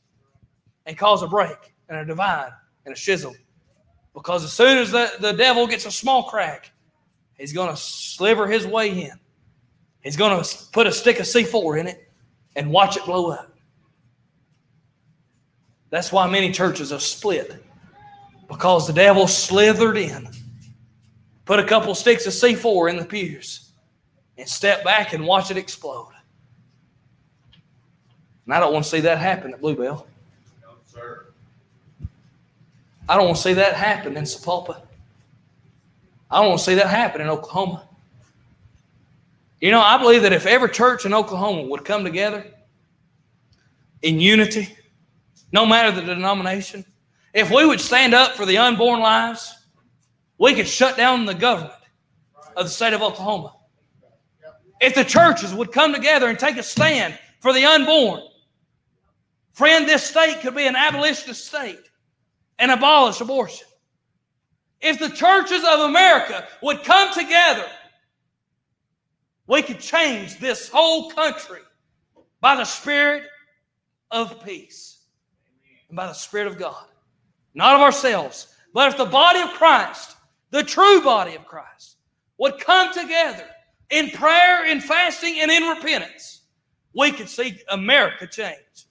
and 0.86 0.98
cause 0.98 1.22
a 1.24 1.28
break 1.28 1.74
and 1.90 1.98
a 1.98 2.06
divide 2.06 2.52
and 2.86 2.94
a 2.94 2.98
schism. 2.98 3.34
Because 4.14 4.44
as 4.44 4.54
soon 4.54 4.78
as 4.78 4.92
the, 4.92 5.12
the 5.20 5.32
devil 5.32 5.66
gets 5.68 5.86
a 5.86 5.92
small 5.92 6.24
crack, 6.24 6.72
he's 7.38 7.54
going 7.54 7.70
to 7.70 7.78
sliver 7.78 8.48
his 8.48 8.66
way 8.68 8.90
in. 9.04 9.20
He's 10.02 10.18
going 10.18 10.44
to 10.44 10.58
put 10.72 10.86
a 10.86 10.92
stick 10.92 11.20
of 11.20 11.26
C4 11.26 11.80
in 11.80 11.88
it 11.88 12.10
and 12.56 12.70
watch 12.70 12.98
it 12.98 13.06
blow 13.06 13.32
up. 13.32 13.50
That's 15.90 16.12
why 16.12 16.30
many 16.30 16.52
churches 16.52 16.92
are 16.92 17.00
split 17.00 17.64
because 18.48 18.88
the 18.88 18.94
devil 18.94 19.28
slithered 19.28 19.98
in, 19.98 20.28
put 21.46 21.60
a 21.60 21.64
couple 21.64 21.94
sticks 21.96 22.26
of 22.26 22.34
C4 22.34 22.90
in 22.90 22.98
the 22.98 23.06
pews, 23.06 23.72
and 24.38 24.48
stepped 24.48 24.84
back 24.84 25.14
and 25.14 25.26
watch 25.26 25.52
it 25.52 25.58
explode. 25.58 26.12
And 28.46 28.54
I 28.54 28.60
don't 28.60 28.74
want 28.74 28.86
to 28.86 28.92
see 28.92 29.00
that 29.02 29.18
happen 29.18 29.54
at 29.54 29.62
Bluebell. 29.62 30.06
No, 30.62 30.70
sir. 30.86 31.23
I 33.08 33.16
don't 33.16 33.26
want 33.26 33.38
to 33.38 33.44
see 33.44 33.54
that 33.54 33.74
happen 33.76 34.16
in 34.16 34.24
Sapulpa. 34.24 34.82
I 36.32 36.40
don't 36.40 36.50
want 36.50 36.60
to 36.60 36.66
see 36.66 36.76
that 36.76 36.88
happen 36.88 37.22
in 37.22 37.28
Oklahoma. 37.28 37.88
You 39.60 39.72
know, 39.72 39.82
I 39.82 39.98
believe 39.98 40.24
that 40.24 40.34
if 40.34 40.46
every 40.46 40.70
church 40.70 41.06
in 41.06 41.14
Oklahoma 41.14 41.64
would 41.64 41.86
come 41.86 42.04
together 42.04 42.46
in 44.02 44.20
unity, 44.20 44.76
no 45.52 45.66
matter 45.66 45.92
the 45.92 46.02
denomination, 46.02 46.86
if 47.34 47.50
we 47.50 47.66
would 47.66 47.80
stand 47.80 48.14
up 48.14 48.36
for 48.36 48.46
the 48.46 48.58
unborn 48.58 49.00
lives, 49.00 49.54
we 50.38 50.54
could 50.54 50.68
shut 50.68 50.98
down 50.98 51.26
the 51.26 51.34
government 51.34 51.74
of 52.56 52.66
the 52.66 52.72
state 52.72 52.94
of 52.94 53.02
Oklahoma. 53.02 53.54
If 54.82 54.96
the 54.96 55.06
churches 55.06 55.54
would 55.54 55.72
come 55.72 55.94
together 55.94 56.28
and 56.28 56.38
take 56.38 56.58
a 56.58 56.64
stand 56.64 57.18
for 57.40 57.54
the 57.54 57.66
unborn, 57.66 58.22
friend, 59.54 59.88
this 59.88 60.04
state 60.04 60.42
could 60.42 60.56
be 60.56 60.68
an 60.68 60.76
abolitionist 60.76 61.48
state 61.48 61.90
and 62.60 62.72
abolish 62.72 63.22
abortion. 63.22 63.68
If 64.82 65.00
the 65.00 65.10
churches 65.10 65.64
of 65.64 65.82
America 65.82 66.46
would 66.62 66.84
come 66.84 67.14
together 67.14 67.66
we 69.48 69.62
could 69.62 69.80
change 69.80 70.40
this 70.40 70.70
whole 70.70 71.10
country 71.12 71.62
by 72.40 72.56
the 72.56 72.66
Spirit 72.66 73.24
of 74.12 74.44
peace 74.44 75.00
and 75.90 75.96
by 75.96 76.08
the 76.08 76.14
Spirit 76.14 76.48
of 76.48 76.58
God. 76.58 76.86
Not 77.54 77.76
of 77.76 77.82
ourselves, 77.82 78.56
but 78.74 78.92
if 78.92 78.98
the 78.98 79.06
body 79.06 79.42
of 79.42 79.50
Christ, 79.50 80.16
the 80.52 80.64
true 80.64 81.02
body 81.02 81.36
of 81.36 81.46
Christ, 81.46 81.98
would 82.38 82.60
come 82.60 82.94
together 82.94 83.46
in 83.90 84.10
prayer, 84.12 84.66
in 84.66 84.82
fasting, 84.82 85.40
and 85.40 85.52
in 85.52 85.64
repentance, 85.64 86.42
we 86.96 87.12
could 87.12 87.30
see 87.30 87.60
America 87.70 88.26
change. 88.26 88.88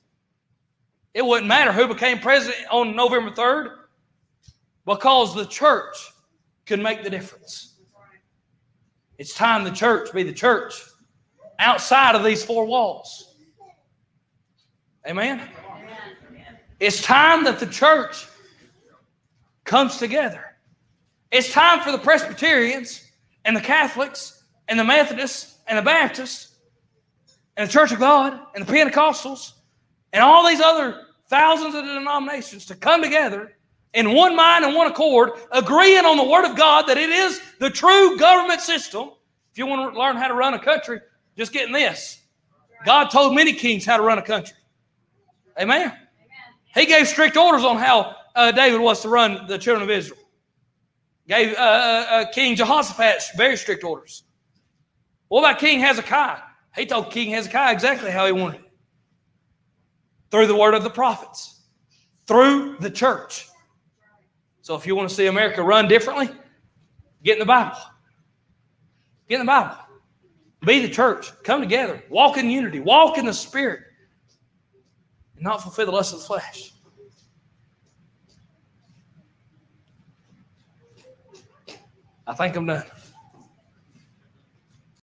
It 1.14 1.24
wouldn't 1.24 1.48
matter 1.48 1.72
who 1.72 1.88
became 1.88 2.18
president 2.18 2.66
on 2.70 2.96
November 2.96 3.30
3rd 3.30 3.76
because 4.86 5.34
the 5.34 5.44
church 5.44 6.12
can 6.66 6.82
make 6.82 7.02
the 7.02 7.10
difference. 7.10 7.74
It's 9.18 9.34
time 9.34 9.64
the 9.64 9.70
church 9.70 10.12
be 10.12 10.22
the 10.22 10.32
church 10.32 10.82
outside 11.58 12.14
of 12.14 12.24
these 12.24 12.44
four 12.44 12.64
walls. 12.64 13.34
Amen? 15.06 15.40
It's 16.80 17.02
time 17.02 17.44
that 17.44 17.60
the 17.60 17.66
church 17.66 18.26
comes 19.64 19.98
together. 19.98 20.56
It's 21.30 21.52
time 21.52 21.80
for 21.80 21.92
the 21.92 21.98
Presbyterians 21.98 23.06
and 23.44 23.56
the 23.56 23.60
Catholics 23.60 24.42
and 24.68 24.78
the 24.78 24.84
Methodists 24.84 25.58
and 25.66 25.78
the 25.78 25.82
Baptists 25.82 26.56
and 27.56 27.68
the 27.68 27.72
Church 27.72 27.92
of 27.92 27.98
God 27.98 28.38
and 28.54 28.66
the 28.66 28.72
Pentecostals 28.72 29.52
and 30.12 30.22
all 30.22 30.46
these 30.46 30.60
other 30.60 31.06
thousands 31.28 31.74
of 31.74 31.84
denominations 31.84 32.66
to 32.66 32.74
come 32.74 33.02
together 33.02 33.52
in 33.94 34.12
one 34.12 34.34
mind 34.34 34.64
and 34.64 34.74
one 34.74 34.86
accord, 34.90 35.32
agreeing 35.50 36.04
on 36.04 36.16
the 36.16 36.24
Word 36.24 36.48
of 36.48 36.56
God 36.56 36.86
that 36.86 36.96
it 36.96 37.10
is 37.10 37.40
the 37.58 37.70
true 37.70 38.16
government 38.18 38.60
system. 38.60 39.10
If 39.50 39.58
you 39.58 39.66
want 39.66 39.92
to 39.92 39.98
learn 39.98 40.16
how 40.16 40.28
to 40.28 40.34
run 40.34 40.54
a 40.54 40.58
country, 40.58 41.00
just 41.36 41.52
getting 41.52 41.72
this. 41.72 42.20
God 42.84 43.10
told 43.10 43.34
many 43.34 43.52
kings 43.52 43.84
how 43.84 43.96
to 43.96 44.02
run 44.02 44.18
a 44.18 44.22
country. 44.22 44.56
Amen. 45.58 45.82
Amen. 45.82 45.98
He 46.74 46.86
gave 46.86 47.06
strict 47.06 47.36
orders 47.36 47.64
on 47.64 47.76
how 47.76 48.16
uh, 48.34 48.50
David 48.50 48.80
was 48.80 49.02
to 49.02 49.08
run 49.08 49.46
the 49.46 49.58
children 49.58 49.82
of 49.82 49.90
Israel. 49.90 50.18
Gave 51.28 51.54
uh, 51.54 51.60
uh, 51.60 52.06
uh 52.10 52.24
King 52.32 52.56
Jehoshaphat 52.56 53.22
very 53.36 53.56
strict 53.56 53.84
orders. 53.84 54.24
What 55.28 55.40
about 55.40 55.60
King 55.60 55.80
Hezekiah? 55.80 56.38
He 56.74 56.86
told 56.86 57.10
King 57.10 57.30
Hezekiah 57.30 57.72
exactly 57.72 58.10
how 58.10 58.26
he 58.26 58.32
wanted 58.32 58.60
it. 58.60 58.71
Through 60.32 60.46
the 60.46 60.56
word 60.56 60.72
of 60.72 60.82
the 60.82 60.90
prophets, 60.90 61.60
through 62.26 62.78
the 62.80 62.90
church. 62.90 63.48
So 64.62 64.74
if 64.74 64.86
you 64.86 64.96
want 64.96 65.10
to 65.10 65.14
see 65.14 65.26
America 65.26 65.62
run 65.62 65.88
differently, 65.88 66.30
get 67.22 67.34
in 67.34 67.38
the 67.38 67.44
Bible. 67.44 67.76
Get 69.28 69.40
in 69.40 69.46
the 69.46 69.50
Bible. 69.50 69.76
Be 70.64 70.80
the 70.80 70.88
church. 70.88 71.30
Come 71.42 71.60
together. 71.60 72.02
Walk 72.08 72.38
in 72.38 72.48
unity. 72.48 72.80
Walk 72.80 73.18
in 73.18 73.26
the 73.26 73.34
Spirit. 73.34 73.80
And 75.34 75.44
not 75.44 75.62
fulfill 75.62 75.84
the 75.84 75.92
lust 75.92 76.14
of 76.14 76.20
the 76.20 76.26
flesh. 76.26 76.72
I 82.26 82.32
think 82.32 82.56
I'm 82.56 82.64
done. 82.64 82.84